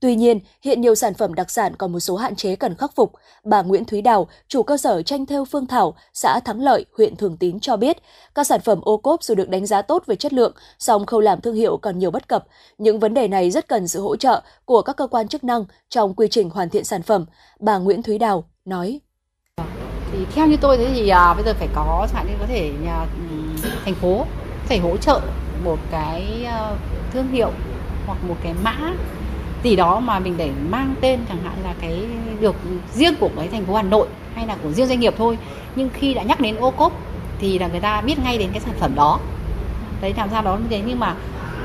[0.00, 2.94] Tuy nhiên, hiện nhiều sản phẩm đặc sản còn một số hạn chế cần khắc
[2.94, 3.12] phục.
[3.44, 7.16] Bà Nguyễn Thúy Đào, chủ cơ sở tranh theo Phương Thảo, xã Thắng Lợi, huyện
[7.16, 7.96] Thường Tín cho biết,
[8.34, 11.20] các sản phẩm ô cốp dù được đánh giá tốt về chất lượng, song khâu
[11.20, 12.46] làm thương hiệu còn nhiều bất cập.
[12.78, 15.64] Những vấn đề này rất cần sự hỗ trợ của các cơ quan chức năng
[15.88, 17.26] trong quy trình hoàn thiện sản phẩm.
[17.60, 19.00] Bà Nguyễn Thúy Đào nói.
[20.12, 22.46] thì theo như tôi thế thì à, bây giờ phải có chẳng hạn như có
[22.46, 23.06] thể nhà
[23.84, 24.24] thành phố
[24.66, 25.20] phải hỗ trợ
[25.64, 26.76] một cái à,
[27.12, 27.50] thương hiệu
[28.06, 28.94] hoặc một cái mã
[29.62, 32.02] gì đó mà mình để mang tên chẳng hạn là cái
[32.40, 32.56] được
[32.94, 35.38] riêng của cái thành phố Hà Nội hay là của riêng doanh nghiệp thôi.
[35.76, 36.92] Nhưng khi đã nhắc đến ô cốp
[37.38, 39.18] thì là người ta biết ngay đến cái sản phẩm đó.
[40.00, 40.82] Đấy, làm sao đó như thế.
[40.86, 41.14] Nhưng mà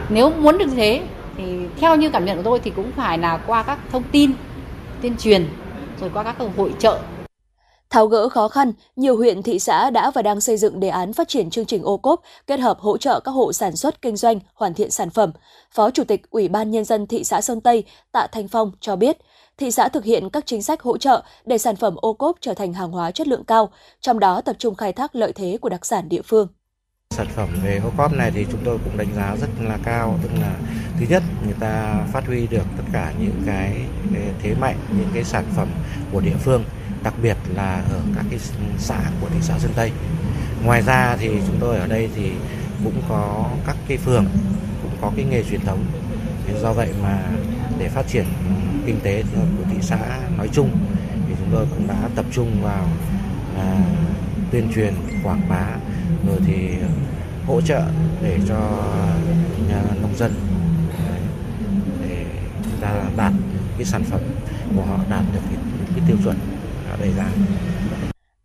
[0.09, 1.03] nếu muốn được thế
[1.37, 1.43] thì
[1.79, 4.31] theo như cảm nhận của tôi thì cũng phải là qua các thông tin,
[5.01, 5.47] tuyên truyền,
[6.01, 6.99] rồi qua các hội trợ
[7.89, 11.13] Tháo gỡ khó khăn, nhiều huyện thị xã đã và đang xây dựng đề án
[11.13, 14.15] phát triển chương trình ô cốp kết hợp hỗ trợ các hộ sản xuất kinh
[14.15, 15.31] doanh hoàn thiện sản phẩm.
[15.71, 18.95] Phó Chủ tịch Ủy ban Nhân dân thị xã Sơn Tây Tạ Thanh Phong cho
[18.95, 19.17] biết,
[19.57, 22.53] thị xã thực hiện các chính sách hỗ trợ để sản phẩm ô cốp trở
[22.53, 23.69] thành hàng hóa chất lượng cao,
[24.01, 26.47] trong đó tập trung khai thác lợi thế của đặc sản địa phương.
[27.09, 30.19] Sản phẩm về ô cóp này thì chúng tôi cũng đánh giá rất là cao,
[30.23, 30.55] tức là
[30.99, 33.81] thứ nhất người ta phát huy được tất cả những cái,
[34.13, 35.67] cái thế mạnh, những cái sản phẩm
[36.11, 36.63] của địa phương,
[37.05, 38.39] đặc biệt là ở các cái
[38.77, 39.91] xã của thị xã Sơn Tây.
[40.63, 42.31] Ngoài ra thì chúng tôi ở đây thì
[42.83, 44.25] cũng có các cái phường
[44.83, 45.85] cũng có cái nghề truyền thống.
[46.47, 47.21] Thì do vậy mà
[47.79, 48.25] để phát triển
[48.85, 49.97] kinh tế của thị xã
[50.37, 50.69] nói chung
[51.27, 52.87] thì chúng tôi cũng đã tập trung vào
[53.57, 53.77] à,
[54.51, 55.67] tuyên truyền quảng bá
[56.27, 56.69] rồi thì
[57.47, 57.81] hỗ trợ
[58.21, 58.83] để cho
[59.69, 60.33] nhà nông dân
[61.07, 61.17] à,
[62.09, 62.25] để
[62.63, 63.33] chúng ta đạt
[63.77, 64.21] cái sản phẩm
[64.75, 65.59] của họ đạt được cái,
[65.95, 66.54] cái tiêu chuẩn
[66.89, 67.31] đã đề ra.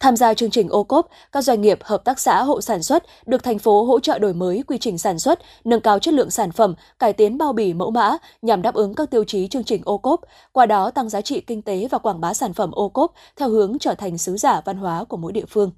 [0.01, 3.05] Tham gia chương trình ô cốp, các doanh nghiệp, hợp tác xã, hộ sản xuất
[3.27, 6.31] được thành phố hỗ trợ đổi mới quy trình sản xuất, nâng cao chất lượng
[6.31, 9.65] sản phẩm, cải tiến bao bì mẫu mã nhằm đáp ứng các tiêu chí chương
[9.65, 10.21] trình ô cốp,
[10.53, 13.49] qua đó tăng giá trị kinh tế và quảng bá sản phẩm ô cốp theo
[13.49, 15.71] hướng trở thành sứ giả văn hóa của mỗi địa phương.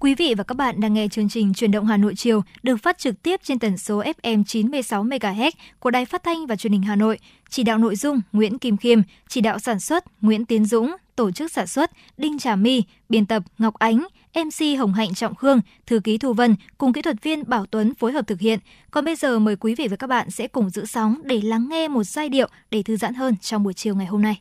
[0.00, 2.76] Quý vị và các bạn đang nghe chương trình Truyền động Hà Nội chiều được
[2.76, 6.72] phát trực tiếp trên tần số FM 96 MHz của Đài Phát thanh và Truyền
[6.72, 7.18] hình Hà Nội.
[7.50, 11.30] Chỉ đạo nội dung Nguyễn Kim Khiêm, chỉ đạo sản xuất Nguyễn Tiến Dũng, tổ
[11.30, 15.60] chức sản xuất Đinh Trà My, biên tập Ngọc Ánh, MC Hồng Hạnh Trọng Khương,
[15.86, 18.58] thư ký Thu Vân cùng kỹ thuật viên Bảo Tuấn phối hợp thực hiện.
[18.90, 21.68] Còn bây giờ mời quý vị và các bạn sẽ cùng giữ sóng để lắng
[21.68, 24.40] nghe một giai điệu để thư giãn hơn trong buổi chiều ngày hôm nay.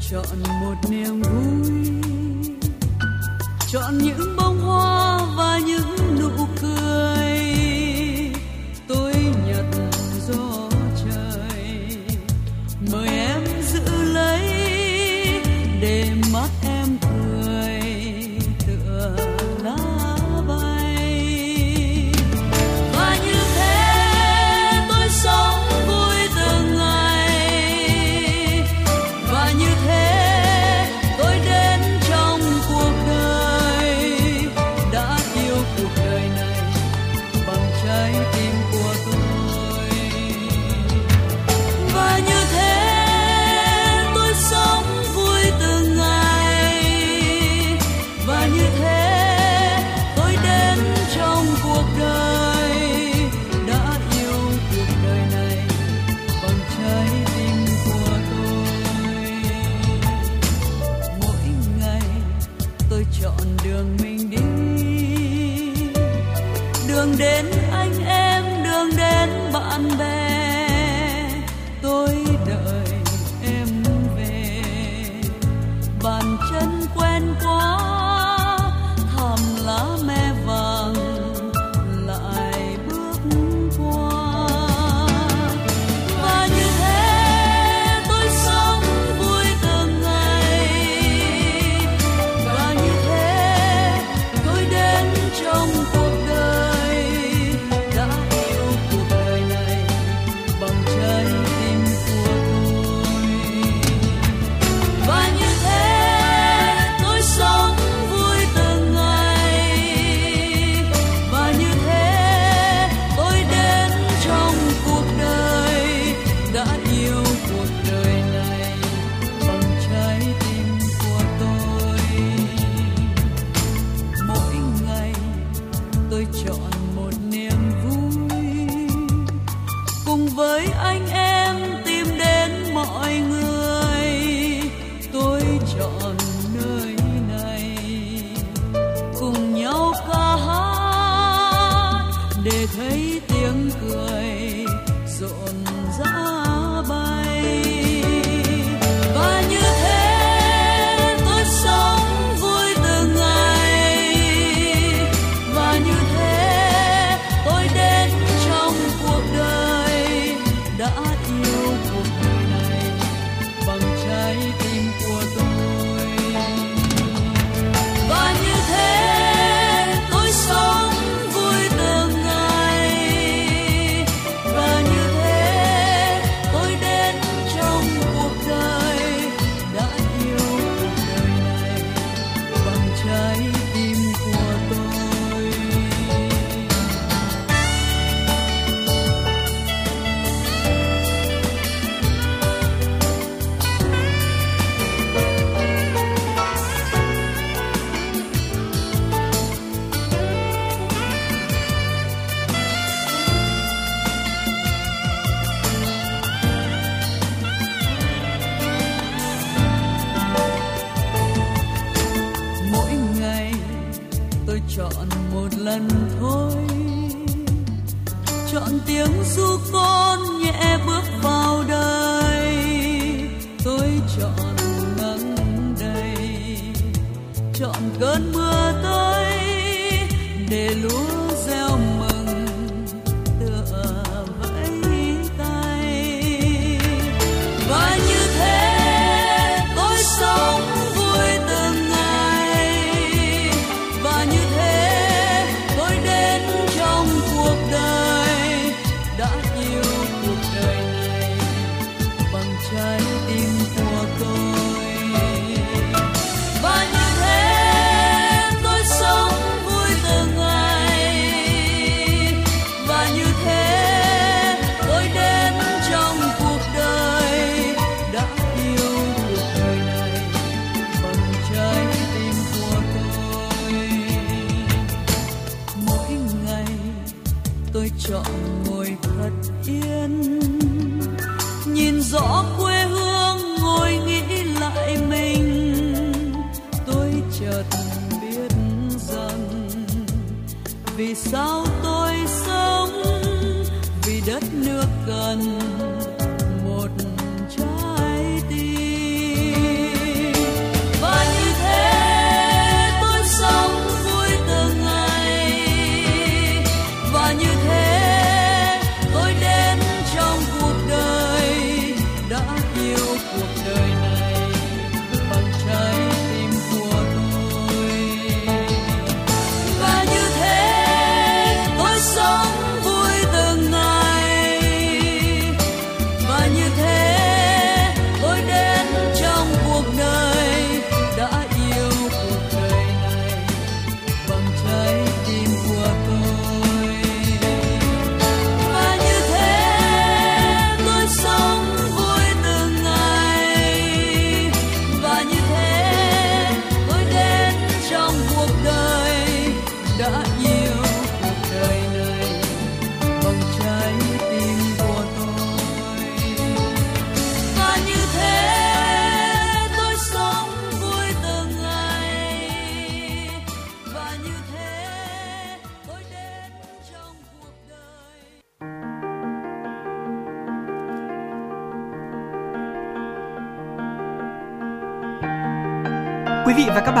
[0.00, 1.72] Chọn một niềm vui.
[3.72, 4.23] Chọn những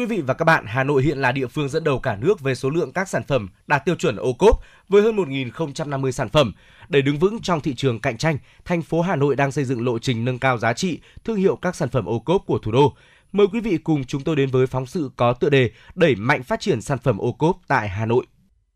[0.00, 2.40] quý vị và các bạn, Hà Nội hiện là địa phương dẫn đầu cả nước
[2.40, 6.28] về số lượng các sản phẩm đạt tiêu chuẩn ô cốp với hơn 1.050 sản
[6.28, 6.52] phẩm.
[6.88, 9.84] Để đứng vững trong thị trường cạnh tranh, thành phố Hà Nội đang xây dựng
[9.84, 12.72] lộ trình nâng cao giá trị, thương hiệu các sản phẩm ô cốp của thủ
[12.72, 12.92] đô.
[13.32, 16.42] Mời quý vị cùng chúng tôi đến với phóng sự có tựa đề Đẩy mạnh
[16.42, 18.26] phát triển sản phẩm ô cốp tại Hà Nội.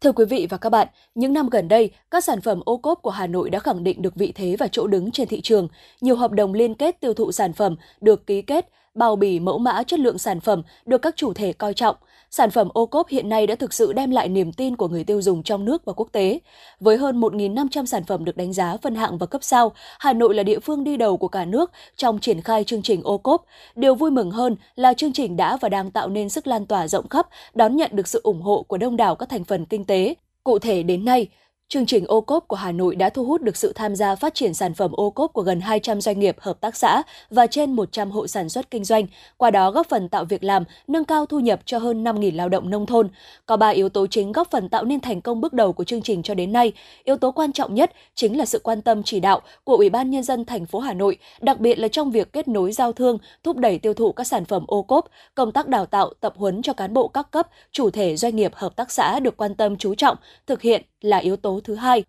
[0.00, 2.98] Thưa quý vị và các bạn, những năm gần đây, các sản phẩm ô cốp
[3.02, 5.68] của Hà Nội đã khẳng định được vị thế và chỗ đứng trên thị trường.
[6.00, 9.58] Nhiều hợp đồng liên kết tiêu thụ sản phẩm được ký kết, bao bì mẫu
[9.58, 11.96] mã chất lượng sản phẩm được các chủ thể coi trọng.
[12.30, 15.04] Sản phẩm ô cốp hiện nay đã thực sự đem lại niềm tin của người
[15.04, 16.40] tiêu dùng trong nước và quốc tế.
[16.80, 20.34] Với hơn 1.500 sản phẩm được đánh giá phân hạng và cấp sao, Hà Nội
[20.34, 23.44] là địa phương đi đầu của cả nước trong triển khai chương trình ô cốp.
[23.74, 26.88] Điều vui mừng hơn là chương trình đã và đang tạo nên sức lan tỏa
[26.88, 29.84] rộng khắp, đón nhận được sự ủng hộ của đông đảo các thành phần kinh
[29.84, 30.14] tế.
[30.44, 31.28] Cụ thể đến nay,
[31.74, 34.34] Chương trình ô cốp của Hà Nội đã thu hút được sự tham gia phát
[34.34, 37.72] triển sản phẩm ô cốp của gần 200 doanh nghiệp, hợp tác xã và trên
[37.72, 39.06] 100 hộ sản xuất kinh doanh,
[39.36, 42.48] qua đó góp phần tạo việc làm, nâng cao thu nhập cho hơn 5.000 lao
[42.48, 43.08] động nông thôn.
[43.46, 46.02] Có 3 yếu tố chính góp phần tạo nên thành công bước đầu của chương
[46.02, 46.72] trình cho đến nay.
[47.04, 50.10] Yếu tố quan trọng nhất chính là sự quan tâm chỉ đạo của Ủy ban
[50.10, 53.18] nhân dân thành phố Hà Nội, đặc biệt là trong việc kết nối giao thương,
[53.42, 56.62] thúc đẩy tiêu thụ các sản phẩm ô cốp, công tác đào tạo, tập huấn
[56.62, 59.76] cho cán bộ các cấp, chủ thể doanh nghiệp, hợp tác xã được quan tâm
[59.76, 62.04] chú trọng, thực hiện là yếu tố thứ hai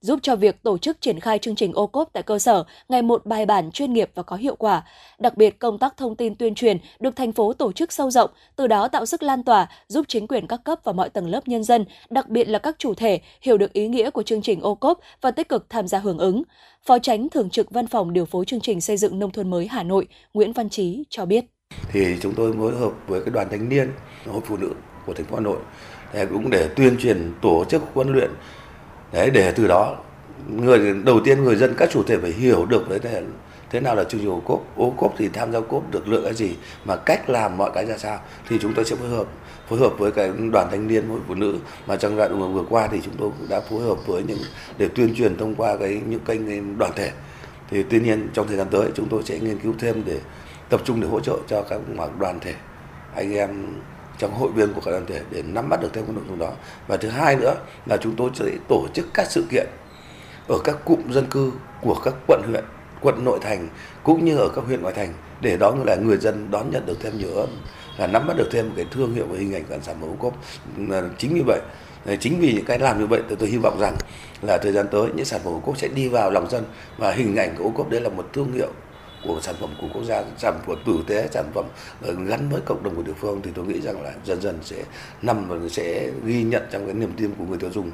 [0.00, 3.02] giúp cho việc tổ chức triển khai chương trình ô cốp tại cơ sở ngày
[3.02, 4.84] một bài bản chuyên nghiệp và có hiệu quả.
[5.18, 8.30] Đặc biệt, công tác thông tin tuyên truyền được thành phố tổ chức sâu rộng,
[8.56, 11.48] từ đó tạo sức lan tỏa, giúp chính quyền các cấp và mọi tầng lớp
[11.48, 14.60] nhân dân, đặc biệt là các chủ thể, hiểu được ý nghĩa của chương trình
[14.60, 16.42] ô cốp và tích cực tham gia hưởng ứng.
[16.86, 19.66] Phó tránh Thường trực Văn phòng điều phối chương trình xây dựng nông thôn mới
[19.66, 21.44] Hà Nội, Nguyễn Văn Trí cho biết.
[21.92, 23.92] thì chúng tôi phối hợp với cái đoàn thanh niên
[24.26, 24.70] hội phụ nữ
[25.06, 25.58] của thành phố Hà Nội
[26.14, 28.30] để cũng để tuyên truyền tổ chức huấn luyện.
[29.12, 29.96] Đấy, để từ đó
[30.48, 33.20] người, đầu tiên người dân, các chủ thể phải hiểu được đấy là
[33.70, 34.76] thế nào là chương trình ô cốp.
[34.76, 37.70] Ô cốp thì tham gia ô cốp được lượng cái gì mà cách làm mọi
[37.74, 39.26] cái ra sao thì chúng tôi sẽ phối hợp
[39.68, 41.58] phối hợp với cái đoàn thanh niên, hội phụ nữ.
[41.86, 44.38] Mà trong giai đoạn vừa qua thì chúng tôi cũng đã phối hợp với những,
[44.78, 47.10] để tuyên truyền thông qua cái những kênh đoàn thể.
[47.70, 50.20] Thì tuy nhiên trong thời gian tới chúng tôi sẽ nghiên cứu thêm để
[50.68, 51.80] tập trung để hỗ trợ cho các
[52.18, 52.54] đoàn thể,
[53.14, 53.66] anh em
[54.18, 56.38] trong hội viên của các đoàn thể để nắm bắt được thêm cái nội dung
[56.38, 56.52] đó.
[56.86, 57.54] Và thứ hai nữa
[57.86, 59.66] là chúng tôi sẽ tổ chức các sự kiện
[60.48, 62.64] ở các cụm dân cư của các quận huyện,
[63.00, 63.68] quận nội thành
[64.02, 67.00] cũng như ở các huyện ngoại thành để đó là người dân đón nhận được
[67.00, 67.48] thêm nhiều hơn
[67.98, 70.16] là nắm bắt được thêm cái thương hiệu và hình ảnh của sản phẩm ô
[70.18, 70.34] cốp.
[71.18, 71.60] Chính vì vậy
[72.20, 73.96] chính vì những cái làm như vậy thì tôi hy vọng rằng
[74.42, 76.64] là thời gian tới những sản phẩm ô cốp sẽ đi vào lòng dân
[76.98, 78.68] và hình ảnh của ô cốp đấy là một thương hiệu
[79.24, 81.64] của sản phẩm của quốc gia, sản phẩm tử tế, sản phẩm
[82.02, 84.58] ờ, gắn với cộng đồng của địa phương, thì tôi nghĩ rằng là dần dần
[84.62, 84.84] sẽ
[85.22, 87.90] nằm và sẽ ghi nhận trong cái niềm tin của người tiêu dùng.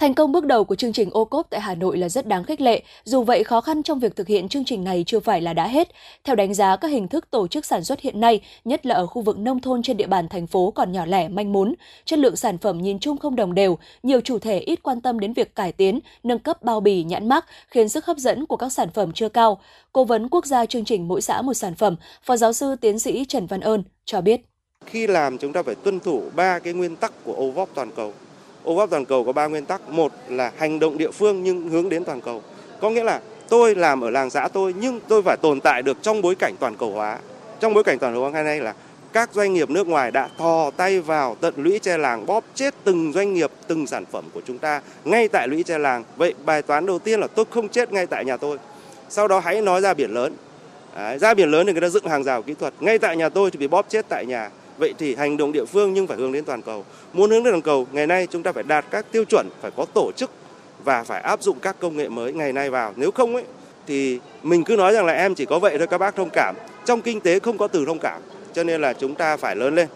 [0.00, 2.44] Thành công bước đầu của chương trình ô cốp tại Hà Nội là rất đáng
[2.44, 5.40] khích lệ, dù vậy khó khăn trong việc thực hiện chương trình này chưa phải
[5.40, 5.88] là đã hết.
[6.24, 9.06] Theo đánh giá, các hình thức tổ chức sản xuất hiện nay, nhất là ở
[9.06, 11.74] khu vực nông thôn trên địa bàn thành phố còn nhỏ lẻ manh mún,
[12.04, 15.20] chất lượng sản phẩm nhìn chung không đồng đều, nhiều chủ thể ít quan tâm
[15.20, 18.56] đến việc cải tiến, nâng cấp bao bì, nhãn mác, khiến sức hấp dẫn của
[18.56, 19.60] các sản phẩm chưa cao.
[19.92, 22.98] Cố vấn quốc gia chương trình mỗi xã một sản phẩm, Phó giáo sư tiến
[22.98, 24.40] sĩ Trần Văn Ơn cho biết.
[24.86, 28.12] Khi làm chúng ta phải tuân thủ ba cái nguyên tắc của OVOP toàn cầu.
[28.70, 29.88] OVOP toàn cầu có ba nguyên tắc.
[29.88, 32.42] Một là hành động địa phương nhưng hướng đến toàn cầu.
[32.80, 36.02] Có nghĩa là tôi làm ở làng xã tôi nhưng tôi phải tồn tại được
[36.02, 37.18] trong bối cảnh toàn cầu hóa.
[37.60, 38.74] Trong bối cảnh toàn cầu hóa ngày nay là
[39.12, 42.74] các doanh nghiệp nước ngoài đã thò tay vào tận lũy tre làng bóp chết
[42.84, 46.04] từng doanh nghiệp, từng sản phẩm của chúng ta ngay tại lũy tre làng.
[46.16, 48.58] Vậy bài toán đầu tiên là tôi không chết ngay tại nhà tôi.
[49.08, 50.34] Sau đó hãy nói ra biển lớn.
[50.96, 52.74] Đấy, ra biển lớn thì người ta dựng hàng rào kỹ thuật.
[52.80, 54.50] Ngay tại nhà tôi thì bị bóp chết tại nhà.
[54.80, 56.84] Vậy thì hành động địa phương nhưng phải hướng đến toàn cầu.
[57.12, 59.70] Muốn hướng đến toàn cầu, ngày nay chúng ta phải đạt các tiêu chuẩn, phải
[59.76, 60.30] có tổ chức
[60.84, 62.92] và phải áp dụng các công nghệ mới ngày nay vào.
[62.96, 63.44] Nếu không ấy
[63.86, 66.54] thì mình cứ nói rằng là em chỉ có vậy thôi các bác thông cảm.
[66.84, 68.20] Trong kinh tế không có từ thông cảm.
[68.52, 69.88] Cho nên là chúng ta phải lớn lên.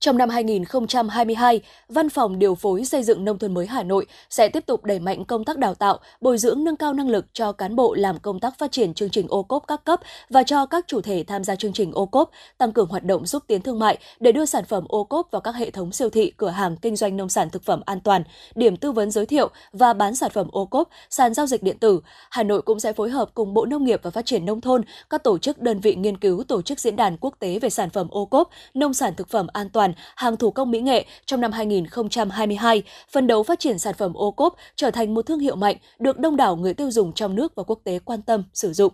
[0.00, 4.48] Trong năm 2022, Văn phòng Điều phối Xây dựng Nông thôn mới Hà Nội sẽ
[4.48, 7.52] tiếp tục đẩy mạnh công tác đào tạo, bồi dưỡng nâng cao năng lực cho
[7.52, 10.00] cán bộ làm công tác phát triển chương trình ô cốp các cấp
[10.30, 13.26] và cho các chủ thể tham gia chương trình ô cốp, tăng cường hoạt động
[13.26, 16.10] xúc tiến thương mại để đưa sản phẩm ô cốp vào các hệ thống siêu
[16.10, 18.22] thị, cửa hàng kinh doanh nông sản thực phẩm an toàn,
[18.54, 21.78] điểm tư vấn giới thiệu và bán sản phẩm ô cốp, sàn giao dịch điện
[21.78, 22.00] tử.
[22.30, 24.82] Hà Nội cũng sẽ phối hợp cùng Bộ Nông nghiệp và Phát triển Nông thôn,
[25.10, 27.90] các tổ chức đơn vị nghiên cứu tổ chức diễn đàn quốc tế về sản
[27.90, 31.04] phẩm ô cốp, nông sản thực phẩm an toàn bản, hàng thủ công mỹ nghệ
[31.26, 32.82] trong năm 2022,
[33.12, 36.18] phân đấu phát triển sản phẩm ô cốp trở thành một thương hiệu mạnh được
[36.18, 38.92] đông đảo người tiêu dùng trong nước và quốc tế quan tâm sử dụng.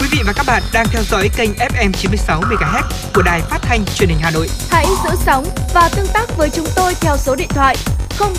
[0.00, 2.82] Quý vị và các bạn đang theo dõi kênh FM 96 MHz
[3.14, 4.48] của đài phát thanh truyền hình Hà Nội.
[4.70, 5.44] Hãy giữ sóng
[5.74, 7.76] và tương tác với chúng tôi theo số điện thoại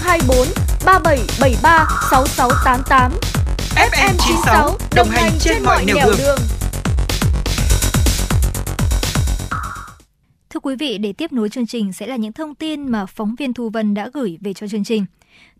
[0.03, 0.47] 024
[0.85, 3.40] 3773 6688.
[3.75, 6.15] FM 96 đồng hành trên mọi nẻo đường.
[6.17, 6.39] đường.
[10.49, 13.35] Thưa quý vị, để tiếp nối chương trình sẽ là những thông tin mà phóng
[13.35, 15.05] viên Thu Vân đã gửi về cho chương trình.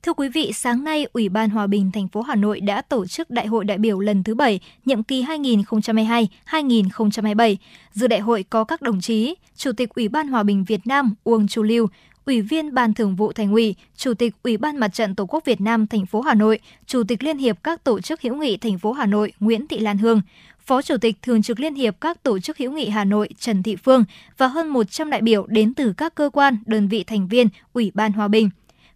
[0.03, 3.05] Thưa quý vị, sáng nay Ủy ban Hòa bình thành phố Hà Nội đã tổ
[3.05, 7.55] chức Đại hội đại biểu lần thứ 7, nhiệm kỳ 2022-2027.
[7.91, 11.15] Dự đại hội có các đồng chí Chủ tịch Ủy ban Hòa bình Việt Nam
[11.23, 11.87] Uông Chu Lưu,
[12.25, 15.45] Ủy viên Ban Thường vụ Thành ủy, Chủ tịch Ủy ban Mặt trận Tổ quốc
[15.45, 18.57] Việt Nam thành phố Hà Nội, Chủ tịch Liên hiệp các tổ chức hữu nghị
[18.57, 20.21] thành phố Hà Nội Nguyễn Thị Lan Hương,
[20.65, 23.63] Phó Chủ tịch Thường trực Liên hiệp các tổ chức hữu nghị Hà Nội Trần
[23.63, 24.03] Thị Phương
[24.37, 27.91] và hơn 100 đại biểu đến từ các cơ quan, đơn vị thành viên Ủy
[27.93, 28.49] ban Hòa bình.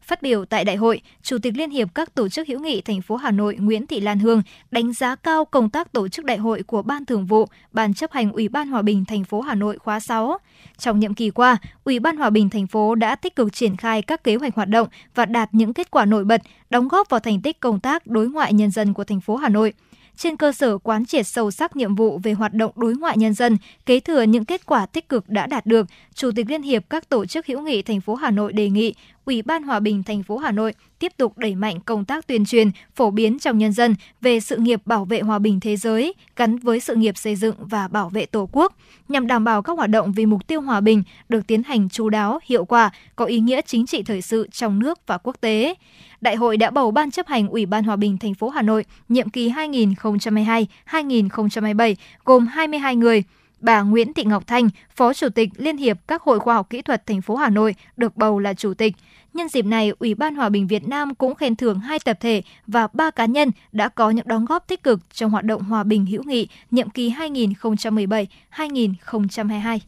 [0.07, 3.01] Phát biểu tại đại hội, Chủ tịch Liên hiệp các tổ chức hữu nghị thành
[3.01, 4.41] phố Hà Nội Nguyễn Thị Lan Hương
[4.71, 8.11] đánh giá cao công tác tổ chức đại hội của Ban Thường vụ, Ban chấp
[8.11, 10.37] hành Ủy ban Hòa bình thành phố Hà Nội khóa 6.
[10.77, 14.01] Trong nhiệm kỳ qua, Ủy ban Hòa bình thành phố đã tích cực triển khai
[14.01, 17.19] các kế hoạch hoạt động và đạt những kết quả nổi bật, đóng góp vào
[17.19, 19.73] thành tích công tác đối ngoại nhân dân của thành phố Hà Nội
[20.17, 23.33] trên cơ sở quán triệt sâu sắc nhiệm vụ về hoạt động đối ngoại nhân
[23.33, 26.89] dân, kế thừa những kết quả tích cực đã đạt được, Chủ tịch Liên hiệp
[26.89, 28.93] các tổ chức hữu nghị thành phố Hà Nội đề nghị
[29.25, 32.45] Ủy ban Hòa bình thành phố Hà Nội tiếp tục đẩy mạnh công tác tuyên
[32.45, 36.13] truyền, phổ biến trong nhân dân về sự nghiệp bảo vệ hòa bình thế giới
[36.35, 38.77] gắn với sự nghiệp xây dựng và bảo vệ Tổ quốc,
[39.09, 42.09] nhằm đảm bảo các hoạt động vì mục tiêu hòa bình được tiến hành chú
[42.09, 45.75] đáo, hiệu quả, có ý nghĩa chính trị thời sự trong nước và quốc tế.
[46.21, 48.85] Đại hội đã bầu Ban chấp hành Ủy ban Hòa bình thành phố Hà Nội
[49.09, 51.95] nhiệm kỳ 2022-2027
[52.25, 53.23] gồm 22 người.
[53.59, 56.81] Bà Nguyễn Thị Ngọc Thanh, Phó Chủ tịch Liên hiệp các hội khoa học kỹ
[56.81, 58.95] thuật thành phố Hà Nội được bầu là chủ tịch.
[59.33, 62.41] Nhân dịp này, Ủy ban Hòa bình Việt Nam cũng khen thưởng hai tập thể
[62.67, 65.83] và ba cá nhân đã có những đóng góp tích cực trong hoạt động hòa
[65.83, 69.79] bình hữu nghị nhiệm kỳ 2017-2022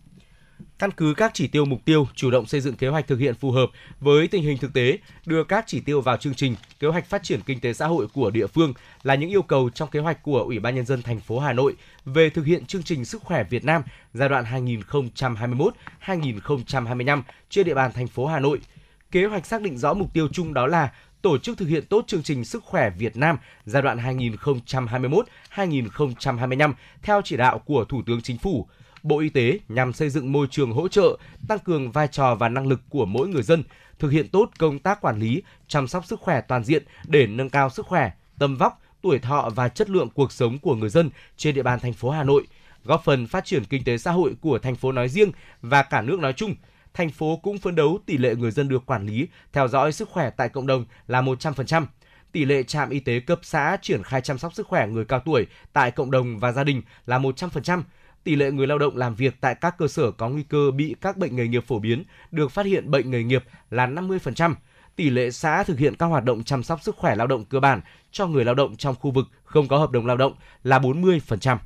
[0.80, 3.36] căn cứ các chỉ tiêu mục tiêu, chủ động xây dựng kế hoạch thực hiện
[3.36, 6.88] phù hợp với tình hình thực tế, đưa các chỉ tiêu vào chương trình, kế
[6.88, 8.74] hoạch phát triển kinh tế xã hội của địa phương
[9.04, 11.54] là những yêu cầu trong kế hoạch của Ủy ban nhân dân thành phố Hà
[11.54, 11.76] Nội
[12.06, 13.82] về thực hiện chương trình sức khỏe Việt Nam
[14.14, 14.46] giai đoạn
[16.06, 18.60] 2021-2025 trên địa bàn thành phố Hà Nội.
[19.12, 20.92] Kế hoạch xác định rõ mục tiêu chung đó là
[21.22, 23.98] tổ chức thực hiện tốt chương trình sức khỏe Việt Nam giai đoạn
[25.56, 28.68] 2021-2025 theo chỉ đạo của Thủ tướng Chính phủ
[29.08, 31.18] Bộ Y tế nhằm xây dựng môi trường hỗ trợ,
[31.48, 33.64] tăng cường vai trò và năng lực của mỗi người dân,
[34.00, 37.50] thực hiện tốt công tác quản lý, chăm sóc sức khỏe toàn diện để nâng
[37.50, 41.10] cao sức khỏe, tâm vóc, tuổi thọ và chất lượng cuộc sống của người dân
[41.38, 42.48] trên địa bàn thành phố Hà Nội,
[42.84, 45.32] góp phần phát triển kinh tế xã hội của thành phố nói riêng
[45.62, 46.56] và cả nước nói chung.
[46.94, 50.10] Thành phố cũng phấn đấu tỷ lệ người dân được quản lý, theo dõi sức
[50.10, 51.86] khỏe tại cộng đồng là 100%.
[52.32, 55.20] Tỷ lệ trạm y tế cấp xã triển khai chăm sóc sức khỏe người cao
[55.20, 57.82] tuổi tại cộng đồng và gia đình là 100%,
[58.28, 60.96] tỷ lệ người lao động làm việc tại các cơ sở có nguy cơ bị
[61.02, 64.54] các bệnh nghề nghiệp phổ biến được phát hiện bệnh nghề nghiệp là 50%.
[64.96, 67.60] Tỷ lệ xã thực hiện các hoạt động chăm sóc sức khỏe lao động cơ
[67.60, 67.82] bản
[68.12, 70.34] cho người lao động trong khu vực không có hợp đồng lao động
[70.64, 71.58] là 40%.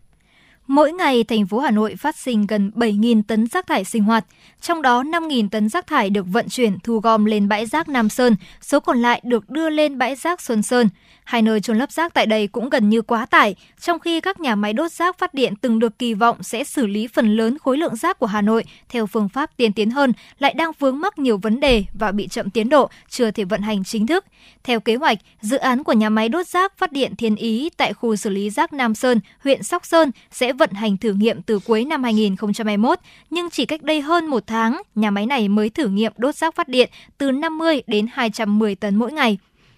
[0.67, 4.25] Mỗi ngày, thành phố Hà Nội phát sinh gần 7.000 tấn rác thải sinh hoạt,
[4.61, 8.09] trong đó 5.000 tấn rác thải được vận chuyển thu gom lên bãi rác Nam
[8.09, 10.89] Sơn, số còn lại được đưa lên bãi rác Xuân Sơn.
[11.23, 14.39] Hai nơi trôn lấp rác tại đây cũng gần như quá tải, trong khi các
[14.39, 17.57] nhà máy đốt rác phát điện từng được kỳ vọng sẽ xử lý phần lớn
[17.57, 20.99] khối lượng rác của Hà Nội theo phương pháp tiên tiến hơn, lại đang vướng
[20.99, 24.25] mắc nhiều vấn đề và bị chậm tiến độ, chưa thể vận hành chính thức.
[24.63, 27.93] Theo kế hoạch, dự án của nhà máy đốt rác phát điện Thiên Ý tại
[27.93, 31.59] khu xử lý rác Nam Sơn, huyện Sóc Sơn sẽ vận hành thử nghiệm từ
[31.59, 35.87] cuối năm 2021, nhưng chỉ cách đây hơn một tháng, nhà máy này mới thử
[35.87, 39.37] nghiệm đốt rác phát điện từ 50 đến 210 tấn mỗi ngày.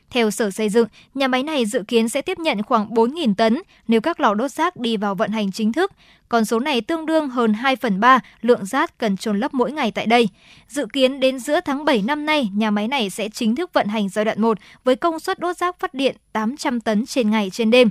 [0.10, 3.62] Theo Sở Xây dựng, nhà máy này dự kiến sẽ tiếp nhận khoảng 4.000 tấn
[3.88, 5.92] nếu các lò đốt rác đi vào vận hành chính thức.
[6.30, 9.72] Con số này tương đương hơn 2 phần 3 lượng rác cần trôn lấp mỗi
[9.72, 10.30] ngày tại đây.
[10.68, 13.88] Dự kiến đến giữa tháng 7 năm nay, nhà máy này sẽ chính thức vận
[13.88, 17.50] hành giai đoạn 1 với công suất đốt rác phát điện 800 tấn trên ngày
[17.50, 17.90] trên đêm.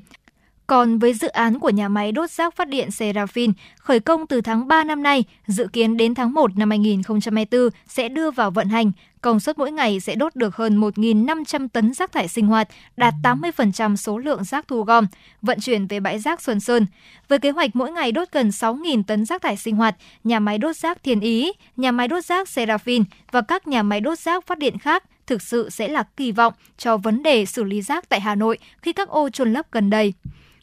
[0.66, 4.40] Còn với dự án của nhà máy đốt rác phát điện Serafin khởi công từ
[4.40, 8.68] tháng 3 năm nay, dự kiến đến tháng 1 năm 2024 sẽ đưa vào vận
[8.68, 12.68] hành, công suất mỗi ngày sẽ đốt được hơn 1.500 tấn rác thải sinh hoạt,
[12.96, 15.06] đạt 80% số lượng rác thu gom,
[15.42, 16.86] vận chuyển về bãi rác Xuân Sơn.
[17.28, 20.58] Với kế hoạch mỗi ngày đốt gần 6.000 tấn rác thải sinh hoạt, nhà máy
[20.58, 24.46] đốt rác Thiên Ý, nhà máy đốt rác Serafin và các nhà máy đốt rác
[24.46, 28.08] phát điện khác thực sự sẽ là kỳ vọng cho vấn đề xử lý rác
[28.08, 30.14] tại Hà Nội khi các ô trôn lấp gần đây.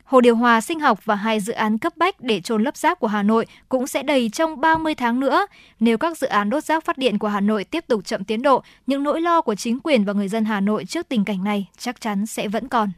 [0.10, 3.00] Hồ điều hòa sinh học và hai dự án cấp bách để trôn lấp rác
[3.00, 5.46] của Hà Nội cũng sẽ đầy trong 30 tháng nữa.
[5.80, 8.42] Nếu các dự án đốt rác phát điện của Hà Nội tiếp tục chậm tiến
[8.42, 11.44] độ, những nỗi lo của chính quyền và người dân Hà Nội trước tình cảnh
[11.44, 12.92] này chắc chắn sẽ vẫn còn.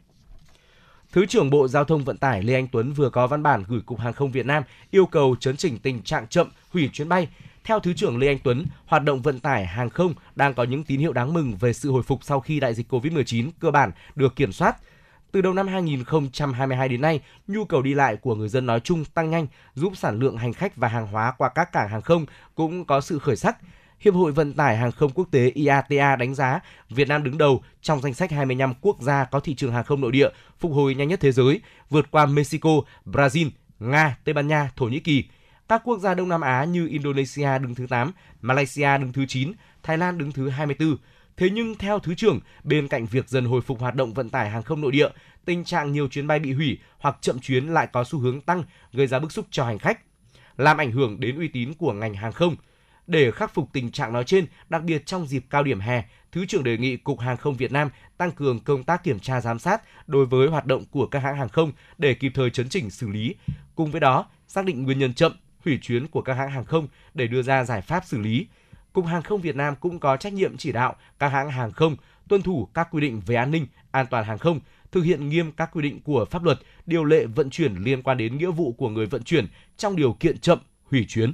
[1.12, 3.80] Thứ trưởng Bộ Giao thông Vận tải Lê Anh Tuấn vừa có văn bản gửi
[3.86, 7.28] Cục Hàng không Việt Nam yêu cầu chấn chỉnh tình trạng chậm hủy chuyến bay.
[7.64, 10.84] Theo Thứ trưởng Lê Anh Tuấn, hoạt động vận tải hàng không đang có những
[10.84, 13.90] tín hiệu đáng mừng về sự hồi phục sau khi đại dịch COVID-19 cơ bản
[14.14, 14.76] được kiểm soát.
[15.32, 19.04] Từ đầu năm 2022 đến nay, nhu cầu đi lại của người dân nói chung
[19.04, 22.26] tăng nhanh, giúp sản lượng hành khách và hàng hóa qua các cảng hàng không
[22.54, 23.56] cũng có sự khởi sắc.
[24.00, 26.60] Hiệp hội Vận tải Hàng không Quốc tế IATA đánh giá
[26.90, 30.00] Việt Nam đứng đầu trong danh sách 25 quốc gia có thị trường hàng không
[30.00, 30.28] nội địa
[30.58, 31.60] phục hồi nhanh nhất thế giới,
[31.90, 32.70] vượt qua Mexico,
[33.06, 35.24] Brazil, Nga, Tây Ban Nha, Thổ Nhĩ Kỳ.
[35.68, 39.52] Các quốc gia Đông Nam Á như Indonesia đứng thứ 8, Malaysia đứng thứ 9,
[39.82, 40.96] Thái Lan đứng thứ 24.
[41.36, 44.50] Thế nhưng theo Thứ trưởng, bên cạnh việc dần hồi phục hoạt động vận tải
[44.50, 45.08] hàng không nội địa,
[45.44, 48.64] tình trạng nhiều chuyến bay bị hủy hoặc chậm chuyến lại có xu hướng tăng,
[48.92, 50.00] gây ra bức xúc cho hành khách,
[50.56, 52.56] làm ảnh hưởng đến uy tín của ngành hàng không.
[53.06, 56.46] Để khắc phục tình trạng nói trên, đặc biệt trong dịp cao điểm hè, Thứ
[56.46, 59.58] trưởng đề nghị Cục Hàng không Việt Nam tăng cường công tác kiểm tra giám
[59.58, 62.90] sát đối với hoạt động của các hãng hàng không để kịp thời chấn chỉnh
[62.90, 63.34] xử lý.
[63.74, 65.32] Cùng với đó, xác định nguyên nhân chậm,
[65.64, 68.46] hủy chuyến của các hãng hàng không để đưa ra giải pháp xử lý.
[68.92, 71.96] Cục Hàng không Việt Nam cũng có trách nhiệm chỉ đạo các hãng hàng không
[72.28, 74.60] tuân thủ các quy định về an ninh, an toàn hàng không,
[74.92, 78.18] thực hiện nghiêm các quy định của pháp luật, điều lệ vận chuyển liên quan
[78.18, 79.46] đến nghĩa vụ của người vận chuyển
[79.76, 81.32] trong điều kiện chậm, hủy chuyến.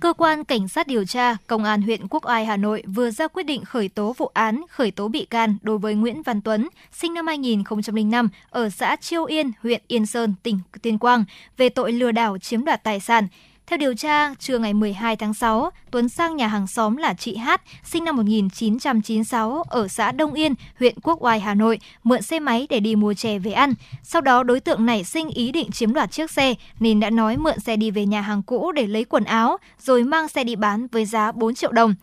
[0.00, 3.28] Cơ quan Cảnh sát điều tra Công an huyện Quốc Oai Hà Nội vừa ra
[3.28, 6.68] quyết định khởi tố vụ án, khởi tố bị can đối với Nguyễn Văn Tuấn,
[6.92, 11.24] sinh năm 2005, ở xã Chiêu Yên, huyện Yên Sơn, tỉnh Tuyên Quang,
[11.56, 13.28] về tội lừa đảo chiếm đoạt tài sản.
[13.66, 17.36] Theo điều tra, trưa ngày 12 tháng 6, Tuấn sang nhà hàng xóm là chị
[17.36, 22.38] Hát, sinh năm 1996, ở xã Đông Yên, huyện Quốc Oai, Hà Nội, mượn xe
[22.38, 23.74] máy để đi mua chè về ăn.
[24.02, 27.36] Sau đó đối tượng nảy sinh ý định chiếm đoạt chiếc xe, nên đã nói
[27.36, 30.56] mượn xe đi về nhà hàng cũ để lấy quần áo, rồi mang xe đi
[30.56, 31.94] bán với giá 4 triệu đồng.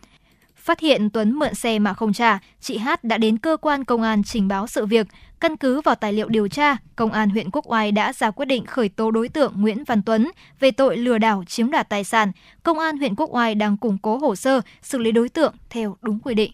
[0.56, 4.02] Phát hiện Tuấn mượn xe mà không trả, chị Hát đã đến cơ quan công
[4.02, 5.06] an trình báo sự việc.
[5.40, 8.46] Căn cứ vào tài liệu điều tra, Công an huyện Quốc Oai đã ra quyết
[8.46, 10.30] định khởi tố đối tượng Nguyễn Văn Tuấn
[10.60, 12.32] về tội lừa đảo chiếm đoạt tài sản.
[12.62, 15.96] Công an huyện Quốc Oai đang củng cố hồ sơ, xử lý đối tượng theo
[16.02, 16.52] đúng quy định.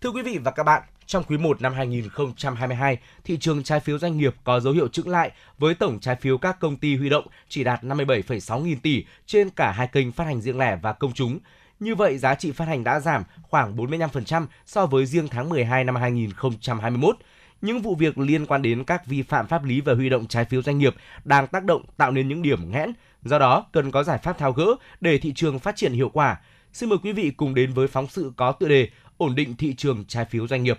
[0.00, 3.98] Thưa quý vị và các bạn, trong quý 1 năm 2022, thị trường trái phiếu
[3.98, 7.08] doanh nghiệp có dấu hiệu chững lại với tổng trái phiếu các công ty huy
[7.08, 10.92] động chỉ đạt 57,6 nghìn tỷ trên cả hai kênh phát hành riêng lẻ và
[10.92, 11.38] công chúng.
[11.80, 15.84] Như vậy, giá trị phát hành đã giảm khoảng 45% so với riêng tháng 12
[15.84, 17.16] năm 2021.
[17.64, 20.44] Những vụ việc liên quan đến các vi phạm pháp lý về huy động trái
[20.44, 22.92] phiếu doanh nghiệp đang tác động tạo nên những điểm nghẽn.
[23.22, 24.66] Do đó, cần có giải pháp tháo gỡ
[25.00, 26.40] để thị trường phát triển hiệu quả.
[26.72, 29.74] Xin mời quý vị cùng đến với phóng sự có tựa đề Ổn định thị
[29.74, 30.78] trường trái phiếu doanh nghiệp.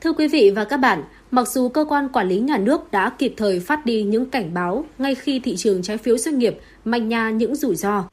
[0.00, 3.10] Thưa quý vị và các bạn, mặc dù cơ quan quản lý nhà nước đã
[3.18, 6.58] kịp thời phát đi những cảnh báo ngay khi thị trường trái phiếu doanh nghiệp
[6.84, 8.04] manh nha những rủi ro,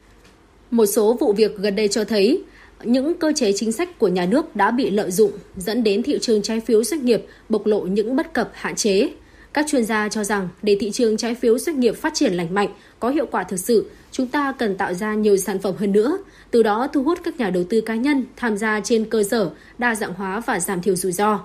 [0.72, 2.44] một số vụ việc gần đây cho thấy
[2.84, 6.18] những cơ chế chính sách của nhà nước đã bị lợi dụng dẫn đến thị
[6.22, 9.10] trường trái phiếu doanh nghiệp bộc lộ những bất cập hạn chế.
[9.54, 12.54] Các chuyên gia cho rằng để thị trường trái phiếu doanh nghiệp phát triển lành
[12.54, 15.92] mạnh, có hiệu quả thực sự, chúng ta cần tạo ra nhiều sản phẩm hơn
[15.92, 16.18] nữa,
[16.52, 19.50] từ đó thu hút các nhà đầu tư cá nhân tham gia trên cơ sở
[19.78, 21.40] đa dạng hóa và giảm thiểu rủi ro.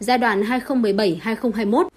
[0.00, 1.88] Giai đoạn 2017-2021,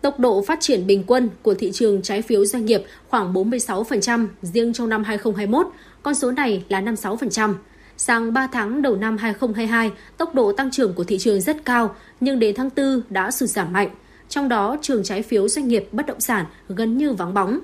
[0.00, 4.26] Tốc độ phát triển bình quân của thị trường trái phiếu doanh nghiệp khoảng 46%,
[4.42, 5.66] riêng trong năm 2021,
[6.02, 7.54] con số này là 56%.
[7.96, 11.94] Sang 3 tháng đầu năm 2022, tốc độ tăng trưởng của thị trường rất cao,
[12.20, 13.88] nhưng đến tháng 4 đã sụt giảm mạnh.
[14.28, 17.60] Trong đó, trường trái phiếu doanh nghiệp bất động sản gần như vắng bóng.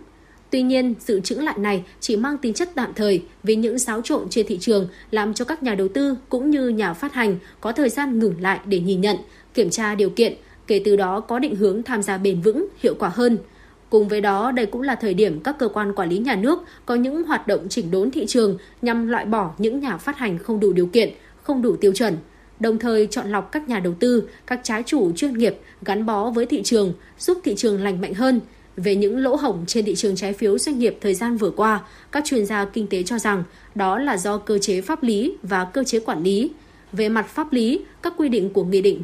[0.51, 4.01] Tuy nhiên, sự chững lại này chỉ mang tính chất tạm thời vì những xáo
[4.01, 7.39] trộn trên thị trường làm cho các nhà đầu tư cũng như nhà phát hành
[7.61, 9.17] có thời gian ngừng lại để nhìn nhận,
[9.55, 10.35] kiểm tra điều kiện,
[10.67, 13.39] kể từ đó có định hướng tham gia bền vững, hiệu quả hơn.
[13.93, 16.59] Cùng với đó, đây cũng là thời điểm các cơ quan quản lý nhà nước
[16.87, 20.39] có những hoạt động chỉnh đốn thị trường nhằm loại bỏ những nhà phát hành
[20.39, 21.11] không đủ điều kiện,
[21.43, 22.17] không đủ tiêu chuẩn,
[22.61, 26.31] đồng thời chọn lọc các nhà đầu tư, các trái chủ chuyên nghiệp gắn bó
[26.31, 28.41] với thị trường, giúp thị trường lành mạnh hơn.
[28.77, 31.81] Về những lỗ hổng trên thị trường trái phiếu doanh nghiệp thời gian vừa qua,
[32.13, 33.45] các chuyên gia kinh tế cho rằng
[33.75, 36.51] đó là do cơ chế pháp lý và cơ chế quản lý.
[36.93, 39.03] Về mặt pháp lý, các quy định của Nghị định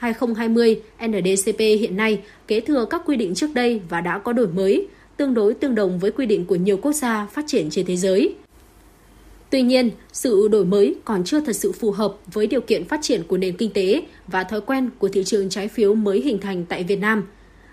[0.00, 0.76] 153-2020
[1.06, 4.86] NDCP hiện nay kế thừa các quy định trước đây và đã có đổi mới,
[5.16, 7.96] tương đối tương đồng với quy định của nhiều quốc gia phát triển trên thế
[7.96, 8.34] giới.
[9.50, 13.00] Tuy nhiên, sự đổi mới còn chưa thật sự phù hợp với điều kiện phát
[13.02, 16.38] triển của nền kinh tế và thói quen của thị trường trái phiếu mới hình
[16.40, 17.24] thành tại Việt Nam.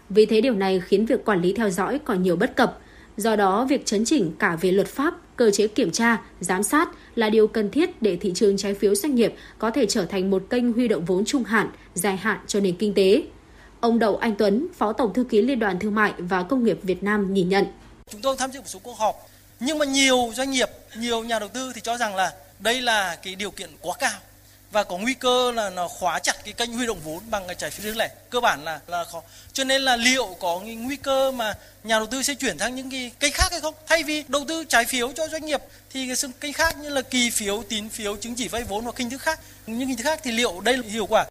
[0.10, 2.80] Vì thế điều này khiến việc quản lý theo dõi còn nhiều bất cập.
[3.18, 6.90] Do đó, việc chấn chỉnh cả về luật pháp, cơ chế kiểm tra, giám sát
[7.16, 10.30] là điều cần thiết để thị trường trái phiếu doanh nghiệp có thể trở thành
[10.30, 13.24] một kênh huy động vốn trung hạn, dài hạn cho nền kinh tế.
[13.80, 16.80] Ông Đậu Anh Tuấn, Phó Tổng Thư ký Liên đoàn Thương mại và Công nghiệp
[16.84, 17.66] Việt Nam nhìn nhận.
[18.12, 19.16] Chúng tôi tham dự một số cuộc họp,
[19.60, 23.18] nhưng mà nhiều doanh nghiệp, nhiều nhà đầu tư thì cho rằng là đây là
[23.24, 24.20] cái điều kiện quá cao
[24.72, 27.56] và có nguy cơ là nó khóa chặt cái kênh huy động vốn bằng cái
[27.56, 28.10] trái phiếu riêng lẻ.
[28.30, 29.22] Cơ bản là là khó.
[29.54, 32.76] Cho nên là liệu có cái nguy cơ mà nhà đầu tư sẽ chuyển sang
[32.76, 33.74] những cái kênh khác hay không?
[33.88, 37.02] Thay vì đầu tư trái phiếu cho doanh nghiệp thì cái kênh khác như là
[37.02, 40.04] kỳ phiếu tín phiếu chứng chỉ vay vốn hoặc hình thức khác những hình thức
[40.04, 41.26] khác thì liệu đây là hiệu quả?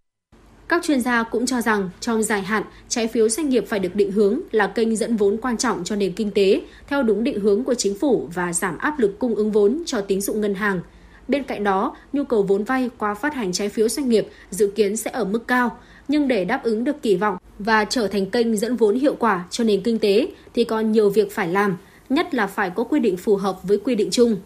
[0.69, 3.95] Các chuyên gia cũng cho rằng trong dài hạn, trái phiếu doanh nghiệp phải được
[3.95, 7.41] định hướng là kênh dẫn vốn quan trọng cho nền kinh tế theo đúng định
[7.41, 10.55] hướng của chính phủ và giảm áp lực cung ứng vốn cho tín dụng ngân
[10.55, 10.81] hàng.
[11.29, 14.73] Bên cạnh đó, nhu cầu vốn vay qua phát hành trái phiếu doanh nghiệp dự
[14.75, 15.79] kiến sẽ ở mức cao,
[16.09, 19.45] nhưng để đáp ứng được kỳ vọng và trở thành kênh dẫn vốn hiệu quả
[19.51, 21.77] cho nền kinh tế thì còn nhiều việc phải làm,
[22.09, 24.37] nhất là phải có quy định phù hợp với quy định chung.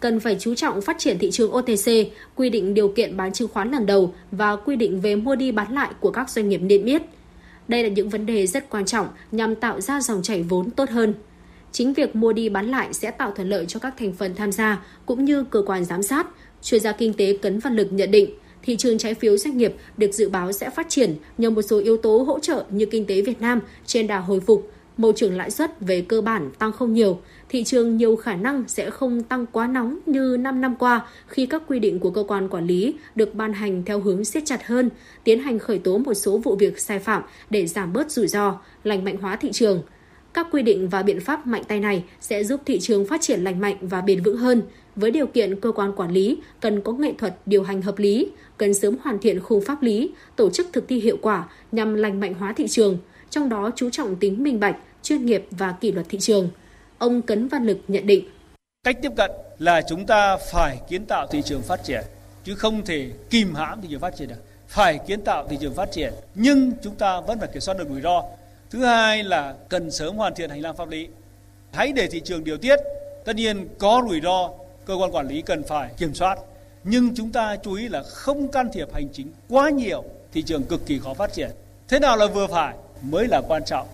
[0.00, 1.90] Cần phải chú trọng phát triển thị trường OTC,
[2.36, 5.52] quy định điều kiện bán chứng khoán lần đầu và quy định về mua đi
[5.52, 7.02] bán lại của các doanh nghiệp niêm yết.
[7.68, 10.90] Đây là những vấn đề rất quan trọng nhằm tạo ra dòng chảy vốn tốt
[10.90, 11.14] hơn.
[11.72, 14.52] Chính việc mua đi bán lại sẽ tạo thuận lợi cho các thành phần tham
[14.52, 16.26] gia cũng như cơ quan giám sát.
[16.62, 18.30] Chuyên gia kinh tế Cấn Văn Lực nhận định,
[18.62, 21.78] thị trường trái phiếu doanh nghiệp được dự báo sẽ phát triển nhờ một số
[21.78, 25.36] yếu tố hỗ trợ như kinh tế Việt Nam trên đà hồi phục, môi trường
[25.36, 29.22] lãi suất về cơ bản tăng không nhiều, thị trường nhiều khả năng sẽ không
[29.22, 32.66] tăng quá nóng như 5 năm qua khi các quy định của cơ quan quản
[32.66, 34.90] lý được ban hành theo hướng siết chặt hơn,
[35.24, 38.60] tiến hành khởi tố một số vụ việc sai phạm để giảm bớt rủi ro,
[38.84, 39.82] lành mạnh hóa thị trường.
[40.34, 43.44] Các quy định và biện pháp mạnh tay này sẽ giúp thị trường phát triển
[43.44, 44.62] lành mạnh và bền vững hơn,
[44.96, 48.26] với điều kiện cơ quan quản lý cần có nghệ thuật điều hành hợp lý,
[48.56, 52.20] cần sớm hoàn thiện khung pháp lý, tổ chức thực thi hiệu quả nhằm lành
[52.20, 52.98] mạnh hóa thị trường,
[53.30, 56.48] trong đó chú trọng tính minh bạch, chuyên nghiệp và kỷ luật thị trường.
[56.98, 58.28] Ông Cấn Văn Lực nhận định.
[58.84, 62.04] cách tiếp cận là chúng ta phải kiến tạo thị trường phát triển
[62.44, 64.34] chứ không thể kìm hãm thị trường phát triển được
[64.68, 67.88] phải kiến tạo thị trường phát triển nhưng chúng ta vẫn phải kiểm soát được
[67.88, 68.22] rủi ro
[68.72, 71.08] thứ hai là cần sớm hoàn thiện hành lang pháp lý.
[71.72, 72.76] Hãy để thị trường điều tiết.
[73.24, 74.50] Tất nhiên có rủi ro
[74.84, 76.38] cơ quan quản lý cần phải kiểm soát.
[76.84, 80.62] Nhưng chúng ta chú ý là không can thiệp hành chính quá nhiều thị trường
[80.62, 81.50] cực kỳ khó phát triển.
[81.88, 83.86] Thế nào là vừa phải mới là quan trọng.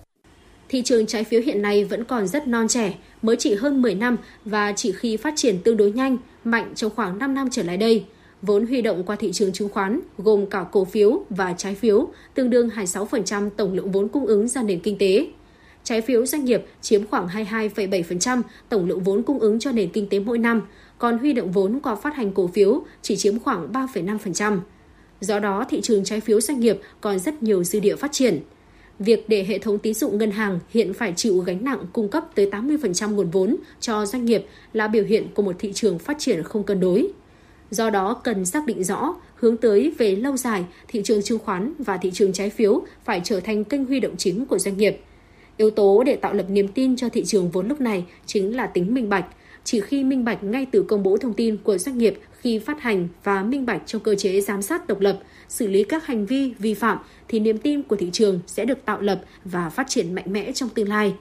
[0.69, 3.95] Thị trường trái phiếu hiện nay vẫn còn rất non trẻ, mới chỉ hơn 10
[3.95, 7.63] năm và chỉ khi phát triển tương đối nhanh, mạnh trong khoảng 5 năm trở
[7.63, 8.05] lại đây.
[8.41, 12.07] Vốn huy động qua thị trường chứng khoán gồm cả cổ phiếu và trái phiếu,
[12.33, 15.27] tương đương 26% tổng lượng vốn cung ứng ra nền kinh tế.
[15.83, 20.09] Trái phiếu doanh nghiệp chiếm khoảng 22,7% tổng lượng vốn cung ứng cho nền kinh
[20.09, 20.61] tế mỗi năm,
[20.97, 24.59] còn huy động vốn qua phát hành cổ phiếu chỉ chiếm khoảng 3,5%.
[25.21, 28.39] Do đó, thị trường trái phiếu doanh nghiệp còn rất nhiều dư địa phát triển.
[28.99, 32.25] Việc để hệ thống tín dụng ngân hàng hiện phải chịu gánh nặng cung cấp
[32.35, 36.19] tới 80% nguồn vốn cho doanh nghiệp là biểu hiện của một thị trường phát
[36.19, 37.11] triển không cân đối.
[37.71, 41.73] Do đó, cần xác định rõ hướng tới về lâu dài, thị trường chứng khoán
[41.79, 44.99] và thị trường trái phiếu phải trở thành kênh huy động chính của doanh nghiệp.
[45.57, 48.67] Yếu tố để tạo lập niềm tin cho thị trường vốn lúc này chính là
[48.67, 49.25] tính minh bạch.
[49.63, 52.81] Chỉ khi minh bạch ngay từ công bố thông tin của doanh nghiệp khi phát
[52.81, 55.19] hành và minh bạch trong cơ chế giám sát độc lập,
[55.49, 56.97] xử lý các hành vi vi phạm
[57.27, 60.51] thì niềm tin của thị trường sẽ được tạo lập và phát triển mạnh mẽ
[60.51, 61.13] trong tương lai.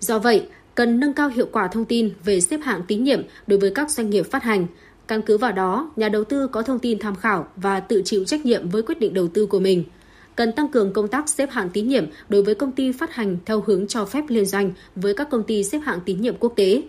[0.00, 3.58] Do vậy, cần nâng cao hiệu quả thông tin về xếp hạng tín nhiệm đối
[3.58, 4.66] với các doanh nghiệp phát hành.
[5.08, 8.24] Căn cứ vào đó, nhà đầu tư có thông tin tham khảo và tự chịu
[8.24, 9.84] trách nhiệm với quyết định đầu tư của mình.
[10.36, 13.36] Cần tăng cường công tác xếp hạng tín nhiệm đối với công ty phát hành
[13.46, 16.52] theo hướng cho phép liên doanh với các công ty xếp hạng tín nhiệm quốc
[16.56, 16.82] tế.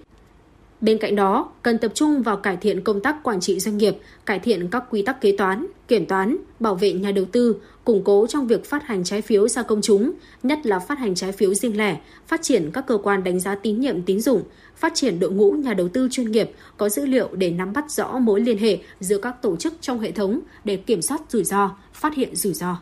[0.81, 3.97] Bên cạnh đó, cần tập trung vào cải thiện công tác quản trị doanh nghiệp,
[4.25, 8.03] cải thiện các quy tắc kế toán, kiểm toán, bảo vệ nhà đầu tư, củng
[8.03, 10.11] cố trong việc phát hành trái phiếu ra công chúng,
[10.43, 13.55] nhất là phát hành trái phiếu riêng lẻ, phát triển các cơ quan đánh giá
[13.55, 14.43] tín nhiệm tín dụng,
[14.75, 17.91] phát triển đội ngũ nhà đầu tư chuyên nghiệp có dữ liệu để nắm bắt
[17.91, 21.43] rõ mối liên hệ giữa các tổ chức trong hệ thống để kiểm soát rủi
[21.43, 22.77] ro, phát hiện rủi ro.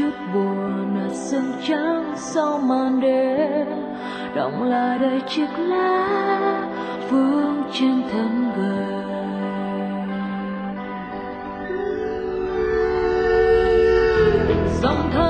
[0.00, 3.66] Chút buồn ở sương trắng sau màn đêm.
[4.34, 6.68] Động lại đầy chiếc lá
[7.10, 8.86] vương trên thân người.
[14.82, 15.29] Dòng thơ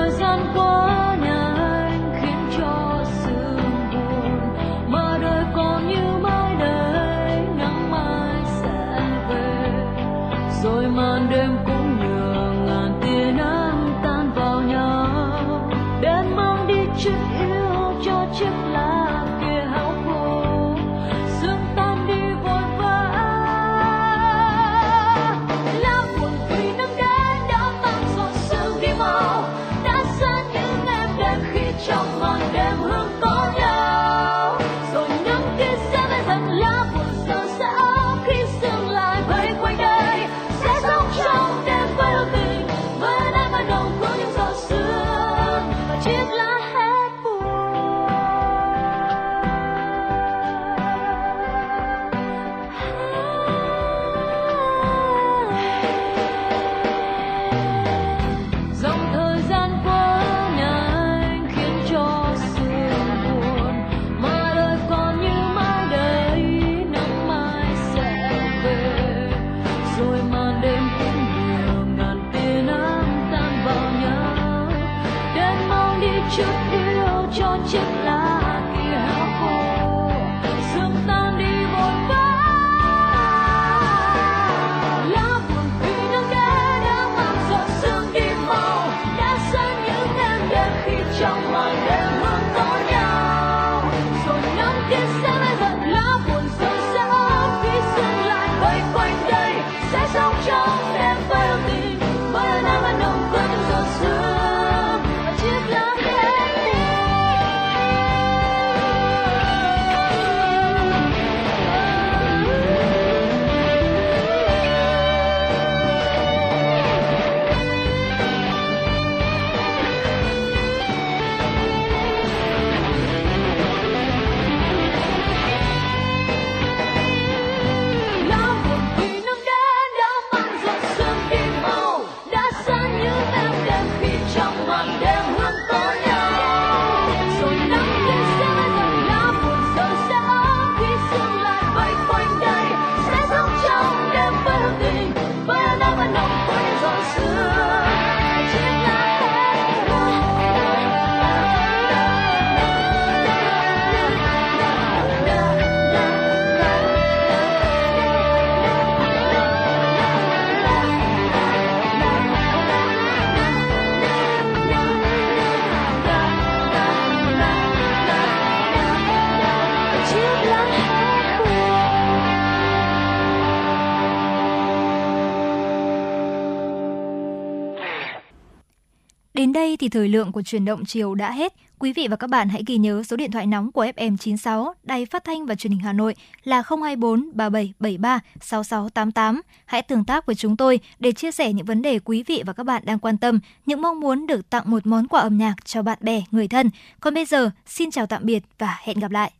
[179.80, 181.54] thì thời lượng của truyền động chiều đã hết.
[181.78, 185.06] Quý vị và các bạn hãy ghi nhớ số điện thoại nóng của FM96, Đài
[185.06, 189.40] Phát thanh và Truyền hình Hà Nội là 024 3773 6688.
[189.64, 192.52] Hãy tương tác với chúng tôi để chia sẻ những vấn đề quý vị và
[192.52, 195.54] các bạn đang quan tâm, những mong muốn được tặng một món quà âm nhạc
[195.64, 196.70] cho bạn bè, người thân.
[197.00, 199.32] Còn bây giờ, xin chào tạm biệt và hẹn gặp lại.